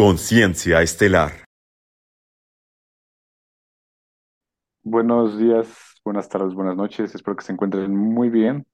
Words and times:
Conciencia 0.00 0.80
Estelar. 0.80 1.44
Buenos 4.82 5.36
días, 5.36 6.00
buenas 6.02 6.26
tardes, 6.26 6.54
buenas 6.54 6.74
noches. 6.74 7.14
Espero 7.14 7.36
que 7.36 7.44
se 7.44 7.52
encuentren 7.52 7.94
muy 7.94 8.30
bien. 8.30 8.66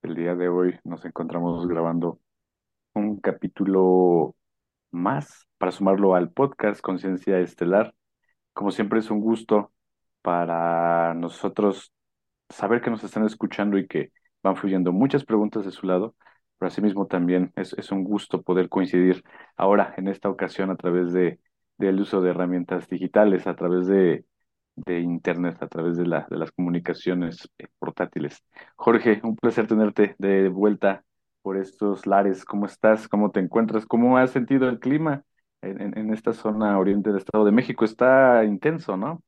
El 0.00 0.14
día 0.14 0.34
de 0.34 0.48
hoy 0.48 0.78
nos 0.84 1.04
encontramos 1.04 1.68
grabando 1.68 2.18
un 2.94 3.20
capítulo 3.20 4.36
más 4.90 5.46
para 5.58 5.70
sumarlo 5.70 6.14
al 6.14 6.30
podcast 6.30 6.80
Conciencia 6.80 7.38
Estelar. 7.40 7.94
Como 8.54 8.70
siempre 8.70 9.00
es 9.00 9.10
un 9.10 9.20
gusto 9.20 9.70
para 10.22 11.12
nosotros 11.12 11.92
saber 12.48 12.80
que 12.80 12.88
nos 12.88 13.04
están 13.04 13.26
escuchando 13.26 13.76
y 13.76 13.86
que 13.86 14.12
van 14.42 14.56
fluyendo 14.56 14.92
muchas 14.92 15.26
preguntas 15.26 15.66
de 15.66 15.72
su 15.72 15.86
lado, 15.86 16.16
pero 16.58 16.68
asimismo 16.68 17.06
también 17.06 17.52
es, 17.56 17.74
un 17.92 18.04
gusto 18.04 18.42
poder 18.42 18.68
coincidir 18.68 19.24
ahora 19.56 19.94
en 19.96 20.08
esta 20.08 20.28
ocasión 20.28 20.70
a 20.70 20.76
través 20.76 21.12
de, 21.12 21.40
del 21.78 22.00
uso 22.00 22.20
de 22.20 22.30
herramientas 22.30 22.88
digitales, 22.88 23.46
a 23.46 23.54
través 23.56 23.86
de, 23.86 24.24
de 24.76 25.00
Internet, 25.00 25.62
a 25.62 25.68
través 25.68 25.96
de, 25.96 26.04
de 26.04 26.36
las 26.38 26.52
comunicaciones 26.52 27.48
eh, 27.58 27.68
portátiles. 27.78 28.44
Jorge, 28.76 29.20
un 29.22 29.36
placer 29.36 29.66
tenerte 29.66 30.16
de 30.18 30.48
vuelta 30.48 31.04
por 31.42 31.56
estos 31.56 32.06
lares. 32.06 32.44
¿Cómo 32.44 32.66
estás? 32.66 33.08
¿Cómo 33.08 33.30
te 33.30 33.40
encuentras? 33.40 33.86
¿Cómo 33.86 34.18
has 34.18 34.30
sentido 34.32 34.68
el 34.68 34.80
clima 34.80 35.24
en, 35.62 35.80
en, 35.80 35.98
en 35.98 36.12
esta 36.12 36.32
zona 36.32 36.78
oriente 36.78 37.10
del 37.10 37.18
Estado 37.18 37.44
de 37.44 37.52
México? 37.52 37.84
Está 37.84 38.44
intenso, 38.44 38.96
¿no? 38.96 39.22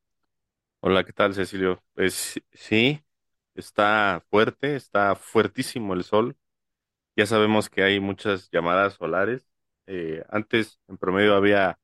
Hola, 0.81 1.05
¿qué 1.05 1.13
tal, 1.13 1.35
Cecilio? 1.35 1.83
Pues 1.95 2.41
sí, 2.53 3.03
está 3.55 4.23
fuerte, 4.31 4.77
está 4.77 5.15
fuertísimo 5.15 5.95
el 5.95 6.05
sol. 6.05 6.37
Ya 7.17 7.27
sabemos 7.27 7.69
que 7.69 7.83
hay 7.83 8.01
muchas 8.01 8.51
llamadas 8.51 8.95
solares. 8.95 9.47
Eh, 9.87 10.25
antes, 10.31 10.81
en 10.89 10.97
promedio, 10.99 11.35
había 11.35 11.79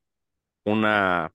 una 0.65 1.35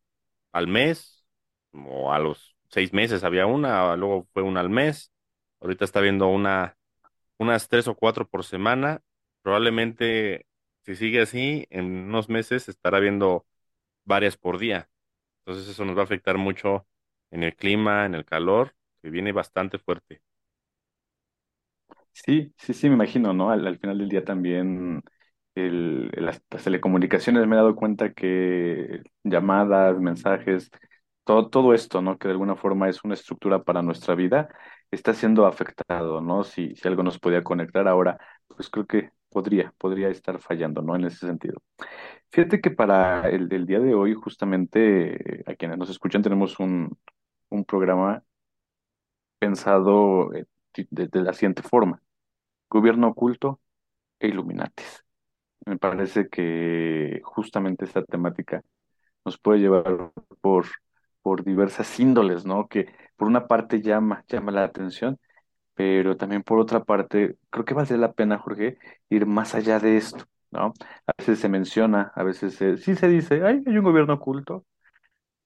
al 0.54 0.68
mes, 0.68 1.26
o 1.74 2.14
a 2.14 2.20
los 2.20 2.56
seis 2.70 2.94
meses 2.94 3.24
había 3.24 3.48
una, 3.48 3.96
luego 3.98 4.28
fue 4.34 4.44
una 4.44 4.62
al 4.62 4.70
mes. 4.70 5.12
Ahorita 5.62 5.86
está 5.86 6.02
viendo 6.02 6.28
una, 6.30 6.78
unas 7.40 7.70
tres 7.70 7.88
o 7.88 7.96
cuatro 7.96 8.28
por 8.30 8.46
semana. 8.46 9.02
Probablemente, 9.44 10.48
si 10.86 10.96
sigue 10.96 11.22
así, 11.22 11.68
en 11.72 11.86
unos 12.10 12.30
meses 12.30 12.70
estará 12.70 13.00
viendo 13.00 13.46
varias 14.06 14.38
por 14.38 14.60
día. 14.60 14.90
Entonces 15.46 15.70
eso 15.70 15.86
nos 15.86 15.98
va 15.98 16.02
a 16.02 16.06
afectar 16.06 16.38
mucho 16.38 16.88
en 17.32 17.44
el 17.44 17.56
clima, 17.56 18.06
en 18.06 18.16
el 18.16 18.26
calor, 18.26 18.76
que 19.04 19.10
viene 19.12 19.32
bastante 19.34 19.80
fuerte. 19.80 20.22
Sí, 22.14 22.54
sí, 22.58 22.74
sí, 22.74 22.88
me 22.90 22.96
imagino, 22.96 23.34
¿no? 23.34 23.50
Al, 23.52 23.66
al 23.66 23.80
final 23.80 23.98
del 23.98 24.10
día 24.10 24.24
también 24.24 25.02
el, 25.56 26.10
las, 26.16 26.42
telecomunicaciones 26.64 27.48
me 27.48 27.56
he 27.56 27.58
dado 27.58 27.76
cuenta 27.76 28.14
que 28.14 29.02
llamadas, 29.24 29.98
mensajes, 30.00 30.70
todo, 31.24 31.50
todo 31.50 31.74
esto, 31.74 32.02
¿no? 32.02 32.18
Que 32.18 32.28
de 32.28 32.34
alguna 32.34 32.56
forma 32.56 32.90
es 32.90 33.04
una 33.04 33.14
estructura 33.16 33.64
para 33.64 33.82
nuestra 33.82 34.14
vida, 34.16 34.50
está 34.92 35.14
siendo 35.14 35.46
afectado, 35.48 36.22
¿no? 36.22 36.44
Si, 36.44 36.76
si 36.76 36.88
algo 36.88 37.02
nos 37.04 37.18
podía 37.20 37.44
conectar 37.44 37.88
ahora, 37.88 38.18
pues 38.48 38.70
creo 38.70 38.86
que 38.86 39.12
podría, 39.30 39.74
podría 39.78 40.10
estar 40.10 40.40
fallando, 40.40 40.82
¿no? 40.82 40.96
En 40.96 41.06
ese 41.06 41.26
sentido. 41.28 41.62
Fíjate 42.32 42.62
que 42.62 42.72
para 42.72 43.30
el, 43.30 43.52
el 43.54 43.66
día 43.68 43.80
de 43.80 43.94
hoy, 43.96 44.14
justamente, 44.16 45.40
eh, 45.42 45.44
a 45.48 45.56
quienes 45.56 45.78
nos 45.78 45.90
escuchan, 45.90 46.22
tenemos 46.24 46.60
un, 46.60 46.98
un 47.50 47.66
programa 47.66 48.24
pensado 49.40 50.34
eh, 50.34 50.46
de 50.76 51.22
la 51.22 51.34
siguiente 51.34 51.62
forma. 51.64 52.02
Gobierno 52.70 53.10
oculto 53.10 53.62
e 54.20 54.28
Illuminatis. 54.30 55.04
Me 55.66 55.78
parece 55.78 56.30
que 56.30 57.22
justamente 57.24 57.86
esta 57.86 58.04
temática 58.06 58.64
nos 59.26 59.38
puede 59.40 59.60
llevar 59.60 60.12
por, 60.42 60.66
por 61.22 61.44
diversas 61.44 62.00
índoles, 62.00 62.46
¿no? 62.46 62.68
Que 62.68 62.88
por 63.16 63.28
una 63.28 63.48
parte 63.48 63.82
llama, 63.82 64.26
llama 64.28 64.52
la 64.52 64.64
atención, 64.64 65.20
pero 65.76 66.18
también 66.18 66.44
por 66.44 66.60
otra 66.60 66.84
parte, 66.84 67.38
creo 67.50 67.66
que 67.66 67.74
vale 67.74 67.98
la 67.98 68.14
pena, 68.14 68.40
Jorge, 68.40 68.78
ir 69.10 69.26
más 69.28 69.56
allá 69.56 69.80
de 69.80 69.98
esto, 69.98 70.26
¿no? 70.52 70.74
A 71.08 71.14
veces 71.18 71.40
se 71.40 71.50
menciona, 71.50 72.12
a 72.16 72.24
veces 72.24 72.56
se- 72.56 72.78
sí 72.78 72.96
se 72.96 73.08
dice, 73.08 73.44
"Ay, 73.46 73.64
hay 73.66 73.78
un 73.78 73.84
gobierno 73.86 74.16
oculto, 74.16 74.66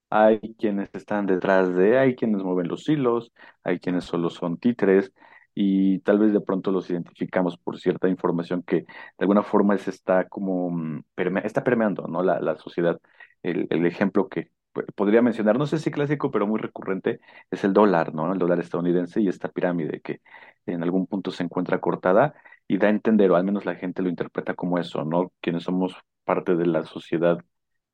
hay 0.10 0.40
quienes 0.58 0.90
están 0.94 1.26
detrás 1.26 1.74
de, 1.76 1.98
hay 2.00 2.16
quienes 2.16 2.44
mueven 2.44 2.68
los 2.68 2.88
hilos, 2.90 3.32
hay 3.64 3.80
quienes 3.80 4.06
solo 4.06 4.30
son 4.30 4.58
títeres 4.58 5.12
y 5.54 6.00
tal 6.00 6.20
vez 6.20 6.34
de 6.34 6.42
pronto 6.42 6.72
los 6.72 6.90
identificamos 6.90 7.58
por 7.58 7.80
cierta 7.80 8.10
información 8.10 8.64
que 8.64 8.78
de 8.82 8.88
alguna 9.20 9.44
forma 9.44 9.78
se 9.78 9.90
está 9.92 10.28
como 10.28 10.70
mm, 10.72 11.04
está 11.44 11.64
permeando, 11.64 12.08
¿no? 12.08 12.24
La, 12.24 12.40
la 12.42 12.56
sociedad. 12.58 13.00
El, 13.44 13.68
el 13.70 13.86
ejemplo 13.86 14.28
que 14.28 14.50
podría 14.96 15.22
mencionar, 15.22 15.58
no 15.58 15.68
sé 15.68 15.78
si 15.80 15.92
clásico, 15.92 16.32
pero 16.32 16.48
muy 16.48 16.60
recurrente, 16.60 17.20
es 17.52 17.64
el 17.64 17.74
dólar, 17.74 18.14
¿no? 18.14 18.32
El 18.34 18.40
dólar 18.40 18.60
estadounidense 18.60 19.22
y 19.22 19.28
esta 19.30 19.50
pirámide 19.50 20.02
que 20.02 20.22
en 20.66 20.84
algún 20.84 21.08
punto 21.08 21.32
se 21.32 21.44
encuentra 21.44 21.80
cortada 21.80 22.34
y 22.68 22.78
da 22.78 22.88
a 22.88 22.90
entender, 22.90 23.32
o 23.32 23.36
al 23.36 23.44
menos 23.44 23.66
la 23.66 23.76
gente 23.76 24.02
lo 24.02 24.10
interpreta 24.10 24.54
como 24.56 24.80
eso, 24.80 25.06
¿no? 25.06 25.32
Quienes 25.42 25.64
somos 25.64 25.96
parte 26.26 26.56
de 26.56 26.66
la 26.66 26.84
sociedad 26.86 27.38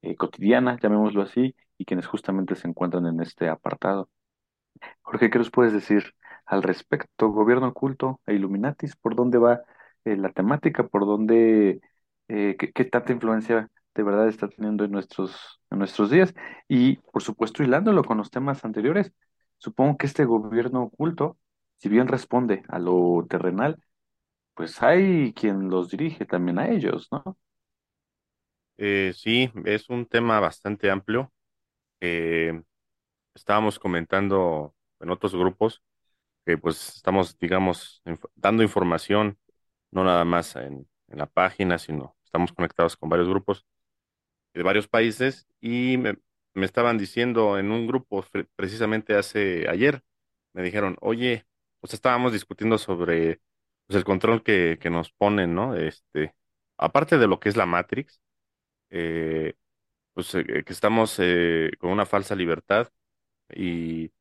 eh, 0.02 0.16
cotidiana, 0.16 0.78
llamémoslo 0.82 1.22
así, 1.22 1.56
y 1.82 1.86
quienes 1.86 2.06
justamente 2.08 2.56
se 2.56 2.68
encuentran 2.68 3.08
en 3.08 3.22
este 3.22 3.50
apartado. 3.50 4.10
Jorge, 5.02 5.30
¿qué 5.32 5.40
nos 5.40 5.52
puedes 5.52 5.74
decir 5.74 6.14
al 6.46 6.64
respecto? 6.64 7.30
Gobierno 7.30 7.70
oculto 7.70 8.22
e 8.28 8.36
Illuminatis, 8.36 8.96
¿por 8.96 9.16
dónde 9.16 9.40
va 9.40 9.62
eh, 10.06 10.16
la 10.18 10.32
temática? 10.32 10.88
¿Por 10.88 11.06
dónde, 11.08 11.82
eh, 12.28 12.56
qué, 12.58 12.86
tanta 12.86 13.14
influencia 13.14 13.70
de 13.96 14.04
verdad 14.04 14.28
está 14.28 14.48
teniendo 14.48 14.86
en 14.86 14.92
nuestros, 14.92 15.60
en 15.72 15.80
nuestros 15.80 16.12
días? 16.12 16.36
Y, 16.68 16.98
por 16.98 17.24
supuesto, 17.24 17.64
hilándolo 17.64 18.04
con 18.04 18.18
los 18.20 18.30
temas 18.30 18.64
anteriores, 18.64 19.12
supongo 19.58 19.98
que 19.98 20.06
este 20.08 20.26
gobierno 20.26 20.84
oculto, 20.84 21.38
si 21.78 21.90
bien 21.90 22.08
responde 22.08 22.64
a 22.70 22.78
lo 22.80 23.26
terrenal, 23.28 23.84
pues 24.54 24.84
hay 24.84 25.34
quien 25.34 25.70
los 25.70 25.90
dirige 25.90 26.26
también 26.26 26.60
a 26.60 26.70
ellos, 26.70 27.10
¿no? 27.12 27.38
Eh, 28.78 29.14
sí, 29.16 29.52
es 29.66 29.90
un 29.90 30.06
tema 30.06 30.40
bastante 30.40 30.92
amplio. 30.92 31.32
Eh, 32.02 32.62
estábamos 33.36 33.80
comentando 33.80 34.76
en 35.00 35.12
otros 35.12 35.36
grupos 35.36 35.84
que 36.46 36.58
pues 36.58 36.98
estamos, 36.98 37.38
digamos, 37.40 38.04
dando 38.36 38.64
información, 38.64 39.38
no 39.92 40.04
nada 40.04 40.26
más 40.26 40.56
en, 40.56 40.88
en 41.08 41.18
la 41.20 41.28
página, 41.28 41.78
sino 41.78 42.16
estamos 42.26 42.54
conectados 42.54 42.98
con 42.98 43.10
varios 43.10 43.30
grupos 43.30 43.66
de 44.54 44.64
varios 44.64 44.88
países 44.88 45.48
y 45.62 45.98
me, 45.98 46.18
estaban 46.56 46.98
diciendo 46.98 47.58
en 47.60 47.72
un 47.72 47.88
grupo 47.88 48.26
precisamente 48.56 49.16
hace 49.16 49.68
ayer, 49.70 50.04
me 50.54 50.64
dijeron, 50.64 50.98
oye, 51.02 51.46
pues 51.80 51.94
estábamos 51.94 52.34
discutiendo 52.34 52.78
sobre 52.78 53.42
pues, 53.88 53.98
el 53.98 54.04
control 54.04 54.44
que, 54.44 54.78
que 54.82 54.90
nos 54.90 55.12
ponen, 55.12 55.56
¿no? 55.56 55.76
Este, 55.76 56.36
aparte 56.78 57.18
de 57.18 57.28
lo 57.28 57.40
que 57.40 57.50
es 57.50 57.58
la 57.58 57.66
Matrix, 57.66 58.22
eh, 58.90 59.56
pues 60.14 60.34
eh, 60.36 60.64
que 60.66 60.74
estamos 60.74 61.16
eh, 61.20 61.72
con 61.80 61.92
una 61.92 62.06
falsa 62.06 62.36
libertad 62.36 62.90
y 63.54 64.12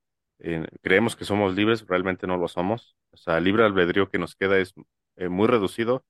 creemos 0.83 1.17
que 1.17 1.25
somos 1.25 1.55
libres, 1.55 1.87
realmente 1.87 2.27
no 2.27 2.37
lo 2.37 2.49
somos. 2.49 2.97
O 3.13 3.17
sea, 3.17 3.39
el 3.39 3.45
libre 3.45 3.65
albedrío 3.65 4.11
que 4.11 4.19
nos 4.19 4.35
queda 4.37 4.59
es 4.59 4.75
eh, 5.17 5.29
muy 5.29 5.49
reducido 5.49 6.05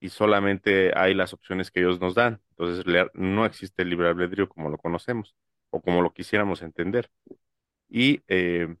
y 0.00 0.10
solamente 0.10 0.92
hay 0.98 1.14
las 1.14 1.32
opciones 1.34 1.70
que 1.70 1.80
ellos 1.80 2.00
nos 2.00 2.14
dan. 2.14 2.42
Entonces, 2.50 2.84
no 3.14 3.46
existe 3.46 3.82
el 3.82 3.90
libre 3.90 4.08
albedrío 4.08 4.48
como 4.48 4.70
lo 4.70 4.78
conocemos 4.78 5.36
o 5.70 5.80
como 5.82 6.02
lo 6.02 6.12
quisiéramos 6.14 6.62
entender. 6.62 7.10
Y 7.88 8.22
eh, 8.28 8.76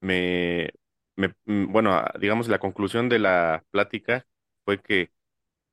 me, 0.00 0.70
me, 1.16 1.34
mm, 1.46 1.72
bueno, 1.72 1.92
ah, 1.94 2.12
digamos, 2.20 2.48
la 2.48 2.58
conclusión 2.60 3.08
de 3.08 3.18
la 3.18 3.64
plática 3.70 4.26
fue 4.64 4.80
que, 4.82 5.12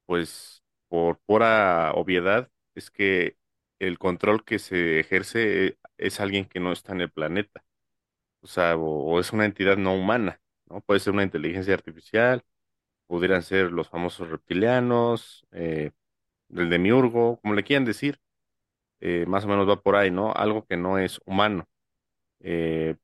pues, 0.05 0.63
por 0.89 1.19
pura 1.25 1.93
obviedad, 1.95 2.51
es 2.75 2.91
que 2.91 3.37
el 3.79 3.97
control 3.99 4.43
que 4.45 4.59
se 4.59 4.99
ejerce 4.99 5.77
es 5.97 6.19
alguien 6.19 6.45
que 6.45 6.59
no 6.59 6.71
está 6.71 6.93
en 6.93 7.01
el 7.01 7.11
planeta 7.11 7.63
o 8.41 8.47
sea, 8.47 8.77
o, 8.77 9.19
es 9.19 9.33
una 9.33 9.45
entidad 9.45 9.77
no 9.77 9.95
humana, 9.95 10.39
¿no? 10.67 10.81
Puede 10.81 10.99
ser 10.99 11.13
una 11.13 11.23
inteligencia 11.23 11.73
artificial, 11.73 12.43
pudieran 13.07 13.43
ser 13.43 13.71
los 13.71 13.89
famosos 13.89 14.29
reptilianos, 14.29 15.45
eh, 15.51 15.91
el 16.55 16.69
demiurgo, 16.69 17.39
como 17.41 17.55
le 17.55 17.63
quieran 17.63 17.85
decir, 17.85 18.19
eh, 19.01 19.25
más 19.27 19.45
o 19.45 19.47
menos 19.49 19.69
va 19.69 19.81
por 19.81 19.95
ahí, 19.95 20.11
¿no? 20.11 20.33
Algo 20.33 20.65
que 20.65 20.77
no 20.77 20.99
es 20.99 21.21
humano. 21.25 21.67
Eh, 22.41 22.95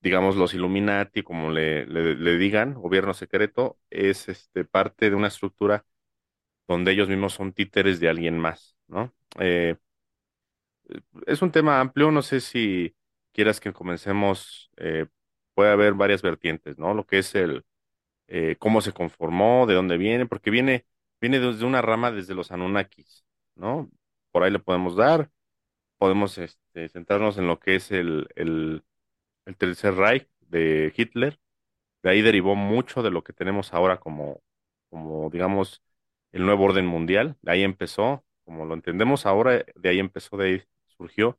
digamos, 0.00 0.36
los 0.36 0.54
Illuminati, 0.54 1.22
como 1.22 1.50
le, 1.50 1.86
le, 1.86 2.14
le 2.16 2.36
digan, 2.38 2.74
gobierno 2.74 3.14
secreto, 3.14 3.78
es 3.90 4.28
este, 4.28 4.64
parte 4.64 5.10
de 5.10 5.16
una 5.16 5.28
estructura 5.28 5.86
donde 6.68 6.92
ellos 6.92 7.08
mismos 7.08 7.34
son 7.34 7.52
títeres 7.52 8.00
de 8.00 8.08
alguien 8.08 8.38
más, 8.38 8.73
¿no? 8.88 9.12
Eh, 9.40 9.76
es 11.26 11.42
un 11.42 11.50
tema 11.52 11.80
amplio, 11.80 12.10
no 12.10 12.22
sé 12.22 12.40
si 12.40 12.94
quieras 13.32 13.60
que 13.60 13.72
comencemos, 13.72 14.70
eh, 14.76 15.06
puede 15.54 15.70
haber 15.70 15.94
varias 15.94 16.22
vertientes, 16.22 16.78
¿no? 16.78 16.94
Lo 16.94 17.06
que 17.06 17.18
es 17.18 17.34
el 17.34 17.64
eh, 18.28 18.56
cómo 18.58 18.80
se 18.80 18.92
conformó, 18.92 19.66
de 19.66 19.74
dónde 19.74 19.98
viene, 19.98 20.26
porque 20.26 20.50
viene, 20.50 20.86
viene 21.20 21.40
desde 21.40 21.64
una 21.66 21.82
rama 21.82 22.12
desde 22.12 22.34
los 22.34 22.52
Anunnakis, 22.52 23.26
¿no? 23.56 23.90
por 24.32 24.42
ahí 24.44 24.50
le 24.50 24.58
podemos 24.60 24.96
dar, 24.96 25.30
podemos 25.98 26.38
este, 26.38 26.88
centrarnos 26.88 27.38
en 27.38 27.46
lo 27.48 27.60
que 27.60 27.76
es 27.76 27.90
el, 27.92 28.28
el, 28.36 28.84
el 29.46 29.56
Tercer 29.56 29.94
Reich 29.96 30.28
de 30.40 30.92
Hitler, 30.96 31.40
de 32.02 32.10
ahí 32.10 32.22
derivó 32.22 32.56
mucho 32.56 33.02
de 33.02 33.10
lo 33.10 33.24
que 33.24 33.32
tenemos 33.32 33.74
ahora 33.74 34.00
como, 34.00 34.42
como 34.90 35.30
digamos, 35.30 35.82
el 36.32 36.46
nuevo 36.46 36.64
orden 36.64 36.86
mundial, 36.86 37.36
de 37.42 37.52
ahí 37.52 37.62
empezó, 37.64 38.24
como 38.44 38.64
lo 38.64 38.74
entendemos 38.74 39.26
ahora, 39.26 39.64
de 39.74 39.88
ahí 39.88 39.98
empezó, 39.98 40.36
de 40.36 40.46
ahí 40.46 40.62
surgió. 40.96 41.38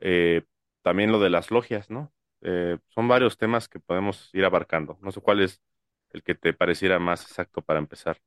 Eh, 0.00 0.42
también 0.82 1.12
lo 1.12 1.20
de 1.20 1.30
las 1.30 1.50
logias, 1.50 1.90
¿no? 1.90 2.12
Eh, 2.40 2.78
son 2.88 3.08
varios 3.08 3.36
temas 3.36 3.68
que 3.68 3.80
podemos 3.80 4.30
ir 4.34 4.44
abarcando. 4.44 4.98
No 5.02 5.10
sé 5.10 5.20
cuál 5.20 5.40
es 5.40 5.60
el 6.10 6.22
que 6.22 6.34
te 6.34 6.52
pareciera 6.52 6.98
más 6.98 7.22
exacto 7.22 7.62
para 7.62 7.78
empezar. 7.78 8.18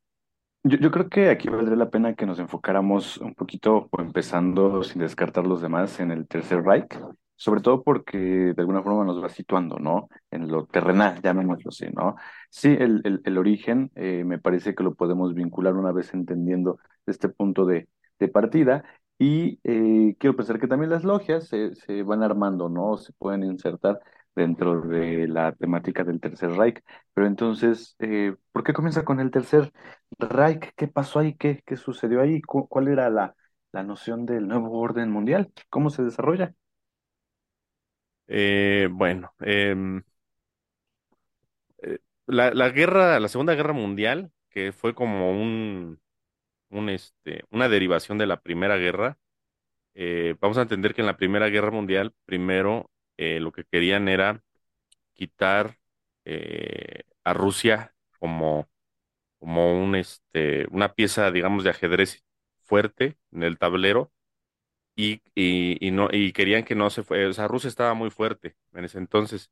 Yo, 0.64 0.92
creo 0.92 1.10
que 1.10 1.30
aquí 1.30 1.50
valdría 1.50 1.76
la 1.76 1.90
pena 1.90 2.14
que 2.14 2.28
nos 2.28 2.38
enfocáramos 2.38 3.18
un 3.18 3.34
poquito, 3.34 3.90
empezando 3.98 4.84
sin 4.84 5.02
descartar 5.02 5.48
los 5.48 5.60
demás, 5.60 6.00
en 6.00 6.12
el 6.12 6.28
Tercer 6.28 6.62
Reich, 6.62 7.00
sobre 7.36 7.62
todo 7.62 7.82
porque 7.82 8.20
de 8.20 8.56
alguna 8.60 8.84
forma 8.84 9.04
nos 9.04 9.24
va 9.24 9.30
situando, 9.30 9.80
¿no? 9.80 10.08
En 10.30 10.48
lo 10.48 10.68
terrenal, 10.68 11.20
llamémoslo 11.24 11.70
así, 11.70 11.88
¿no? 11.92 12.16
Sí, 12.52 12.78
el, 12.80 13.02
el, 13.06 13.22
el 13.26 13.38
origen 13.40 13.90
eh, 13.96 14.24
me 14.24 14.38
parece 14.38 14.76
que 14.76 14.84
lo 14.84 14.94
podemos 14.94 15.34
vincular 15.34 15.74
una 15.74 15.92
vez 15.92 16.14
entendiendo 16.14 16.78
este 17.06 17.30
punto 17.30 17.66
de, 17.66 17.88
partida. 18.34 18.84
Y 19.18 19.60
eh, 19.64 20.16
quiero 20.20 20.36
pensar 20.36 20.60
que 20.60 20.68
también 20.68 20.90
las 20.92 21.04
logias 21.04 21.48
se, 21.48 21.76
se 21.76 22.04
van 22.04 22.24
armando, 22.24 22.70
¿no? 22.70 22.98
Se 22.98 23.14
pueden 23.14 23.44
insertar 23.44 24.00
dentro 24.36 24.82
de 24.82 25.28
la 25.28 25.54
temática 25.54 26.04
del 26.04 26.20
Tercer 26.20 26.52
Reich. 26.52 26.82
Pero 27.14 27.28
entonces, 27.28 27.96
eh, 28.00 28.36
¿por 28.52 28.64
qué 28.64 28.74
comienza 28.74 29.04
con 29.06 29.20
el 29.20 29.32
Tercer 29.32 29.72
Reich? 30.20 30.72
¿Qué 30.76 30.88
pasó 30.88 31.20
ahí? 31.20 31.36
¿Qué, 31.36 31.62
qué 31.66 31.78
sucedió 31.78 32.22
ahí? 32.22 32.42
¿Cu- 32.42 32.68
¿Cuál 32.68 32.88
era 32.88 33.10
la, 33.10 33.36
la 33.72 33.84
noción 33.84 34.26
del 34.26 34.48
nuevo 34.48 34.80
orden 34.80 35.10
mundial? 35.12 35.52
¿Cómo 35.70 35.90
se 35.90 36.04
desarrolla? 36.04 36.54
Eh, 38.28 38.88
bueno, 38.92 39.34
em, 39.40 40.02
eh, 41.84 42.00
la, 42.28 42.52
la 42.54 42.70
guerra, 42.70 43.20
la 43.20 43.28
Segunda 43.30 43.56
Guerra 43.56 43.74
Mundial, 43.74 44.32
que 44.50 44.72
fue 44.72 44.94
como 44.96 45.32
un, 45.32 46.00
este, 46.90 47.44
una 47.52 47.70
derivación 47.70 48.18
de 48.18 48.28
la 48.28 48.42
Primera 48.42 48.78
Guerra, 48.78 49.18
eh, 49.96 50.36
vamos 50.42 50.58
a 50.58 50.64
entender 50.64 50.94
que 50.94 51.02
en 51.02 51.08
la 51.08 51.18
Primera 51.18 51.50
Guerra 51.50 51.72
Mundial, 51.72 52.14
primero 52.26 52.92
eh, 53.18 53.40
lo 53.40 53.52
que 53.52 53.66
querían 53.66 54.08
era 54.10 54.44
quitar 55.14 55.78
eh, 56.26 57.04
a 57.24 57.34
Rusia 57.34 57.96
como, 58.20 58.70
como 59.40 59.84
un, 59.84 59.96
este, 59.96 60.68
una 60.72 60.94
pieza, 60.96 61.32
digamos, 61.32 61.64
de 61.64 61.72
ajedrez 61.72 62.24
fuerte 62.64 63.18
en 63.32 63.44
el 63.44 63.58
tablero 63.60 64.12
y, 64.96 65.22
y, 65.36 65.92
no, 65.92 66.10
y 66.12 66.34
querían 66.34 66.64
que 66.66 66.76
no 66.76 66.90
se 66.90 67.04
fue, 67.04 67.26
o 67.28 67.34
sea, 67.34 67.48
Rusia 67.48 67.70
estaba 67.70 67.94
muy 67.96 68.10
fuerte 68.12 68.56
en 68.74 68.86
ese 68.86 68.98
entonces. 69.00 69.52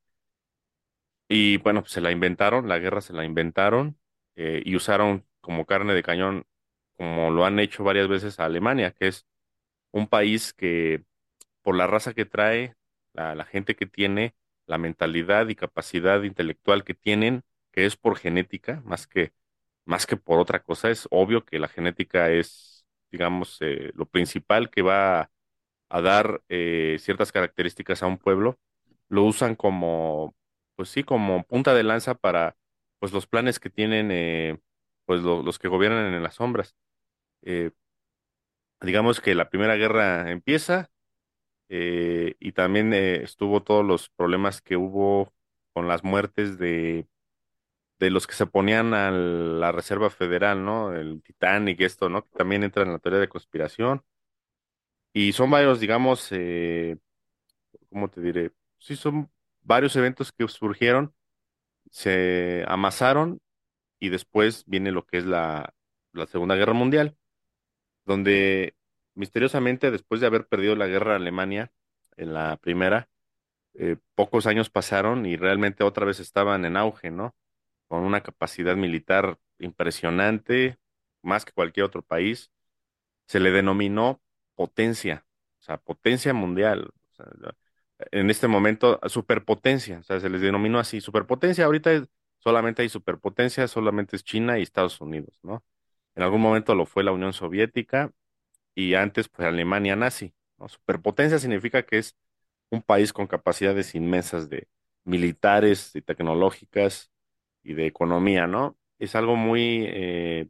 Y 1.28 1.58
bueno, 1.58 1.82
pues 1.82 1.92
se 1.92 2.00
la 2.00 2.10
inventaron, 2.10 2.68
la 2.68 2.78
guerra 2.78 3.00
se 3.00 3.12
la 3.12 3.24
inventaron 3.24 3.98
y 4.36 4.74
usaron 4.74 5.26
como 5.42 5.66
carne 5.66 5.92
de 5.94 6.02
cañón, 6.02 6.46
como 7.00 7.30
lo 7.32 7.46
han 7.46 7.58
hecho 7.60 7.84
varias 7.84 8.08
veces 8.08 8.40
a 8.40 8.46
Alemania, 8.46 8.92
que 8.92 9.08
es 9.08 9.26
un 9.92 10.06
país 10.08 10.52
que 10.54 11.04
por 11.62 11.76
la 11.76 11.86
raza 11.86 12.14
que 12.14 12.24
trae, 12.26 12.76
la, 13.14 13.44
gente 13.44 13.76
que 13.76 13.86
tiene, 13.86 14.34
la 14.66 14.78
mentalidad 14.78 15.48
y 15.48 15.54
capacidad 15.56 16.22
intelectual 16.24 16.84
que 16.84 16.94
tienen, 16.94 17.42
que 17.72 17.86
es 17.86 17.96
por 17.96 18.18
genética, 18.18 18.82
más 18.84 19.06
que, 19.06 19.32
más 19.86 20.06
que 20.06 20.16
por 20.16 20.40
otra 20.40 20.62
cosa, 20.62 20.90
es 20.90 21.08
obvio 21.10 21.44
que 21.44 21.58
la 21.58 21.68
genética 21.68 22.30
es, 22.30 22.86
digamos, 23.12 23.58
eh, 23.62 23.92
lo 23.94 24.06
principal 24.06 24.70
que 24.70 24.82
va 24.82 25.30
a 25.88 26.00
dar 26.00 26.42
eh, 26.48 26.96
ciertas 27.00 27.32
características 27.32 28.02
a 28.02 28.06
un 28.06 28.18
pueblo, 28.18 28.58
lo 29.08 29.24
usan 29.24 29.56
como, 29.56 30.36
pues 30.76 30.88
sí, 30.90 31.02
como 31.04 31.42
punta 31.44 31.74
de 31.74 31.82
lanza 31.82 32.14
para, 32.14 32.56
pues 32.98 33.12
los 33.12 33.26
planes 33.26 33.58
que 33.60 33.70
tienen, 33.70 34.10
eh, 34.12 34.60
pues 35.06 35.22
lo- 35.22 35.42
los 35.42 35.58
que 35.58 35.68
gobiernan 35.68 36.14
en 36.14 36.22
las 36.22 36.34
sombras. 36.36 36.76
Eh, 37.42 37.70
digamos 38.80 39.20
que 39.20 39.34
la 39.34 39.50
Primera 39.50 39.76
Guerra 39.76 40.30
empieza 40.30 40.90
eh, 41.68 42.36
y 42.40 42.52
también 42.52 42.94
eh, 42.94 43.22
estuvo 43.24 43.62
todos 43.62 43.84
los 43.86 44.10
problemas 44.10 44.62
que 44.62 44.76
hubo 44.76 45.34
con 45.74 45.88
las 45.88 46.04
muertes 46.04 46.58
de, 46.58 47.08
de 48.00 48.10
los 48.10 48.26
que 48.26 48.34
se 48.34 48.46
ponían 48.46 48.94
a 48.94 49.10
la 49.10 49.72
Reserva 49.72 50.10
Federal, 50.10 50.64
¿no? 50.64 50.94
El 50.94 51.22
Titanic, 51.22 51.80
esto, 51.82 52.08
¿no? 52.08 52.24
Que 52.24 52.38
también 52.38 52.64
entra 52.64 52.84
en 52.84 52.92
la 52.92 52.98
teoría 52.98 53.20
de 53.20 53.28
conspiración. 53.28 54.04
Y 55.12 55.32
son 55.32 55.50
varios, 55.50 55.80
digamos, 55.80 56.28
eh, 56.32 56.96
¿cómo 57.90 58.08
te 58.10 58.20
diré? 58.22 58.52
Sí, 58.78 58.96
son 58.96 59.30
varios 59.62 59.96
eventos 59.96 60.32
que 60.32 60.48
surgieron, 60.48 61.14
se 61.90 62.64
amasaron 62.68 63.40
y 64.00 64.10
después 64.10 64.64
viene 64.66 64.92
lo 64.92 65.06
que 65.06 65.18
es 65.18 65.26
la, 65.26 65.74
la 66.12 66.26
Segunda 66.26 66.56
Guerra 66.56 66.74
Mundial, 66.74 67.16
donde 68.10 68.74
misteriosamente, 69.14 69.92
después 69.92 70.20
de 70.20 70.26
haber 70.26 70.48
perdido 70.48 70.74
la 70.74 70.88
guerra 70.88 71.12
a 71.12 71.16
Alemania 71.16 71.70
en 72.16 72.34
la 72.34 72.56
primera, 72.56 73.08
eh, 73.74 73.98
pocos 74.16 74.46
años 74.46 74.68
pasaron 74.68 75.26
y 75.26 75.36
realmente 75.36 75.84
otra 75.84 76.04
vez 76.06 76.18
estaban 76.18 76.64
en 76.64 76.76
auge, 76.76 77.12
¿no? 77.12 77.36
Con 77.88 78.02
una 78.02 78.22
capacidad 78.22 78.74
militar 78.76 79.38
impresionante, 79.60 80.78
más 81.22 81.44
que 81.44 81.52
cualquier 81.52 81.86
otro 81.86 82.02
país. 82.02 82.50
Se 83.26 83.38
le 83.38 83.52
denominó 83.52 84.20
potencia, 84.56 85.24
o 85.60 85.62
sea, 85.62 85.78
potencia 85.78 86.34
mundial. 86.34 86.90
En 88.10 88.28
este 88.30 88.48
momento, 88.48 88.98
superpotencia, 89.06 90.00
o 90.00 90.02
sea, 90.02 90.18
se 90.20 90.30
les 90.30 90.40
denominó 90.40 90.80
así, 90.80 91.00
superpotencia. 91.00 91.64
Ahorita 91.66 92.08
solamente 92.38 92.82
hay 92.82 92.88
superpotencia, 92.88 93.68
solamente 93.68 94.16
es 94.16 94.24
China 94.24 94.58
y 94.58 94.62
Estados 94.62 95.00
Unidos, 95.00 95.38
¿no? 95.44 95.62
En 96.20 96.24
algún 96.24 96.42
momento 96.42 96.74
lo 96.74 96.84
fue 96.84 97.02
la 97.02 97.12
Unión 97.12 97.32
Soviética 97.32 98.12
y 98.74 98.92
antes, 98.92 99.30
pues, 99.30 99.48
Alemania 99.48 99.96
nazi, 99.96 100.34
¿no? 100.58 100.68
Superpotencia 100.68 101.38
significa 101.38 101.84
que 101.84 101.96
es 101.96 102.14
un 102.70 102.82
país 102.82 103.14
con 103.14 103.26
capacidades 103.26 103.94
inmensas 103.94 104.50
de 104.50 104.68
militares 105.04 105.96
y 105.96 106.02
tecnológicas 106.02 107.10
y 107.62 107.72
de 107.72 107.86
economía, 107.86 108.46
¿no? 108.46 108.76
Es 108.98 109.14
algo 109.14 109.34
muy 109.34 109.86
eh, 109.88 110.48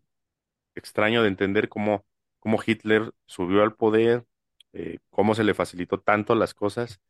extraño 0.74 1.22
de 1.22 1.28
entender 1.28 1.68
cómo, 1.68 2.04
cómo 2.40 2.58
Hitler 2.66 3.12
subió 3.26 3.62
al 3.62 3.76
poder, 3.76 4.26
eh, 4.72 4.98
cómo 5.10 5.36
se 5.36 5.44
le 5.44 5.54
facilitó 5.54 6.00
tanto 6.00 6.34
las 6.34 6.52
cosas 6.52 7.00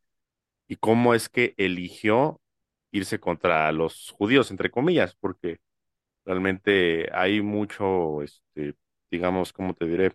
y 0.67 0.75
cómo 0.75 1.15
es 1.15 1.29
que 1.29 1.55
eligió 1.57 2.39
irse 2.91 3.19
contra 3.19 3.71
los 3.71 4.11
judíos, 4.11 4.51
entre 4.51 4.69
comillas, 4.69 5.15
porque 5.15 5.61
realmente 6.25 7.09
hay 7.13 7.41
mucho, 7.41 8.21
este, 8.23 8.75
digamos, 9.11 9.53
¿cómo 9.53 9.73
te 9.73 9.85
diré? 9.87 10.13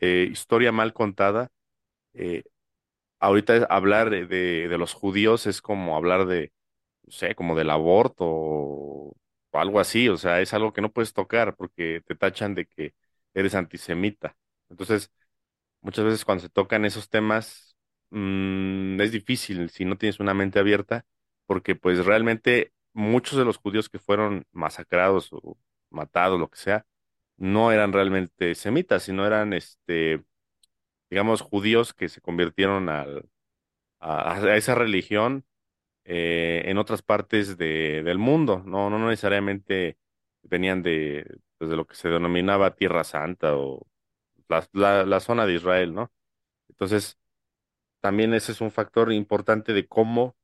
Eh, 0.00 0.28
historia 0.30 0.72
mal 0.72 0.92
contada. 0.94 1.50
Eh, 2.14 2.44
ahorita 3.20 3.66
hablar 3.70 4.10
de, 4.10 4.26
de 4.26 4.78
los 4.78 4.94
judíos 4.94 5.46
es 5.46 5.62
como 5.62 5.96
hablar 5.96 6.26
de 6.26 6.52
no 7.04 7.12
sé, 7.12 7.34
como 7.36 7.56
del 7.56 7.70
aborto 7.70 8.24
o, 8.26 9.16
algo 9.52 9.80
así, 9.80 10.08
o 10.10 10.16
sea, 10.18 10.40
es 10.42 10.54
algo 10.54 10.72
que 10.74 10.82
no 10.82 10.92
puedes 10.92 11.12
tocar 11.14 11.56
porque 11.56 12.02
te 12.06 12.16
tachan 12.16 12.54
de 12.56 12.66
que 12.66 12.94
eres 13.34 13.54
antisemita. 13.54 14.36
Entonces, 14.70 15.10
muchas 15.80 16.04
veces 16.04 16.24
cuando 16.24 16.42
se 16.42 16.48
tocan 16.50 16.84
esos 16.84 17.08
temas, 17.08 17.76
mm, 18.10 19.00
es 19.00 19.12
difícil 19.12 19.70
si 19.70 19.84
no 19.84 19.96
tienes 19.98 20.20
una 20.20 20.34
mente 20.34 20.58
abierta, 20.58 21.04
porque 21.46 21.74
pues 21.76 22.04
realmente 22.04 22.72
muchos 22.94 23.38
de 23.38 23.44
los 23.44 23.58
judíos 23.58 23.88
que 23.88 23.98
fueron 23.98 24.46
masacrados 24.52 25.32
o 25.32 25.56
matados, 25.90 26.38
lo 26.40 26.50
que 26.50 26.58
sea, 26.58 26.86
no 27.36 27.72
eran 27.72 27.92
realmente 27.92 28.54
semitas, 28.54 29.04
sino 29.04 29.26
eran, 29.26 29.52
este, 29.52 30.24
digamos, 31.10 31.42
judíos 31.42 31.94
que 31.94 32.08
se 32.08 32.20
convirtieron 32.20 32.88
a 32.88 33.06
esa 34.56 34.74
religión 34.74 35.44
eh, 36.04 36.62
en 36.66 36.78
otras 36.78 37.02
partes 37.02 37.56
de, 37.58 38.02
del 38.02 38.18
mundo, 38.18 38.62
no, 38.66 38.90
no 38.90 38.98
necesariamente 39.08 39.98
venían 40.42 40.82
de, 40.82 41.38
pues, 41.58 41.70
de 41.70 41.76
lo 41.76 41.86
que 41.86 41.94
se 41.94 42.08
denominaba 42.08 42.74
Tierra 42.74 43.04
Santa 43.04 43.56
o 43.56 43.86
la, 44.48 44.66
la, 44.72 45.04
la 45.06 45.20
zona 45.20 45.46
de 45.46 45.54
Israel, 45.54 45.94
¿no? 45.94 46.12
Entonces, 46.68 47.18
también 48.00 48.34
ese 48.34 48.52
es 48.52 48.60
un 48.60 48.72
factor 48.72 49.12
importante 49.12 49.72
de 49.72 49.86
cómo 49.88 50.36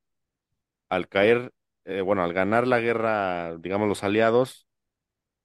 al 0.88 1.08
caer, 1.08 1.52
eh, 1.88 2.02
bueno, 2.02 2.22
al 2.22 2.34
ganar 2.34 2.66
la 2.68 2.80
guerra, 2.80 3.56
digamos, 3.58 3.88
los 3.88 4.04
aliados, 4.04 4.68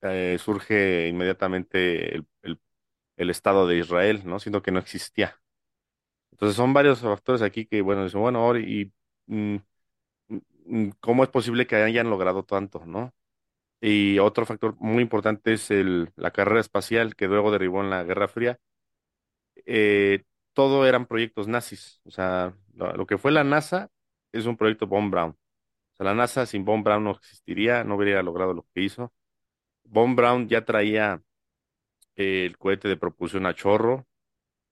eh, 0.01 0.37
surge 0.39 1.07
inmediatamente 1.09 2.15
el, 2.17 2.59
Estado 3.31 3.67
de 3.67 3.77
Israel, 3.79 4.23
¿no? 4.25 4.39
Siendo 4.39 4.61
que 4.63 4.71
no 4.71 4.79
existía. 4.79 5.39
Entonces, 6.31 6.55
son 6.57 6.73
varios 6.73 7.01
factores 7.01 7.41
aquí 7.41 7.65
que, 7.65 7.81
bueno, 7.81 8.03
dicen, 8.05 8.21
bueno, 8.21 8.39
ahora, 8.39 8.59
y 8.59 8.93
mm, 9.27 9.57
mm, 10.65 10.89
¿cómo 10.99 11.23
es 11.23 11.29
posible 11.29 11.67
que 11.67 11.75
hayan 11.75 12.09
logrado 12.09 12.43
tanto, 12.45 12.85
¿no? 12.85 13.13
Y 13.81 14.19
otro 14.19 14.45
factor 14.45 14.75
muy 14.79 15.03
importante 15.03 15.53
es 15.53 15.69
la 16.15 16.31
carrera 16.31 16.61
espacial 16.61 17.15
que 17.15 17.27
luego 17.27 17.51
derivó 17.51 17.81
en 17.81 17.89
la 17.91 18.03
Guerra 18.03 18.27
Fría. 18.29 18.59
eh, 19.65 20.23
todo 20.53 20.85
eran 20.87 21.05
proyectos 21.07 21.47
nazis. 21.47 22.01
O 22.05 22.11
sea, 22.11 22.55
lo, 22.75 22.93
lo 22.95 23.05
que 23.07 23.17
fue 23.17 23.31
la 23.31 23.43
NASA 23.43 23.89
es 24.31 24.45
un 24.45 24.57
proyecto 24.57 24.87
Von 24.87 25.09
Braun. 25.11 25.35
O 25.93 25.97
sea, 25.97 26.05
la 26.07 26.15
NASA 26.15 26.45
sin 26.45 26.65
Von 26.65 26.83
Braun 26.83 27.03
no 27.05 27.11
existiría, 27.11 27.83
no 27.83 27.95
hubiera 27.95 28.23
logrado 28.23 28.53
lo 28.53 28.67
que 28.73 28.81
hizo. 28.81 29.13
Von 29.85 30.15
Braun 30.15 30.49
ya 30.49 30.65
traía 30.65 31.21
eh, 32.15 32.45
el 32.45 32.57
cohete 32.57 32.87
de 32.87 32.97
propulsión 32.97 33.45
a 33.45 33.55
chorro. 33.55 34.07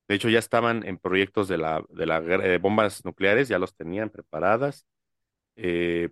De 0.07 0.15
hecho, 0.15 0.29
ya 0.29 0.39
estaban 0.39 0.85
en 0.87 0.97
proyectos 0.97 1.47
de 1.47 1.57
la, 1.57 1.83
de 1.89 2.05
la 2.05 2.21
de 2.21 2.57
bombas 2.59 3.05
nucleares, 3.05 3.47
ya 3.49 3.59
los 3.59 3.75
tenían 3.75 4.09
preparadas. 4.09 4.85
Eh, 5.55 6.11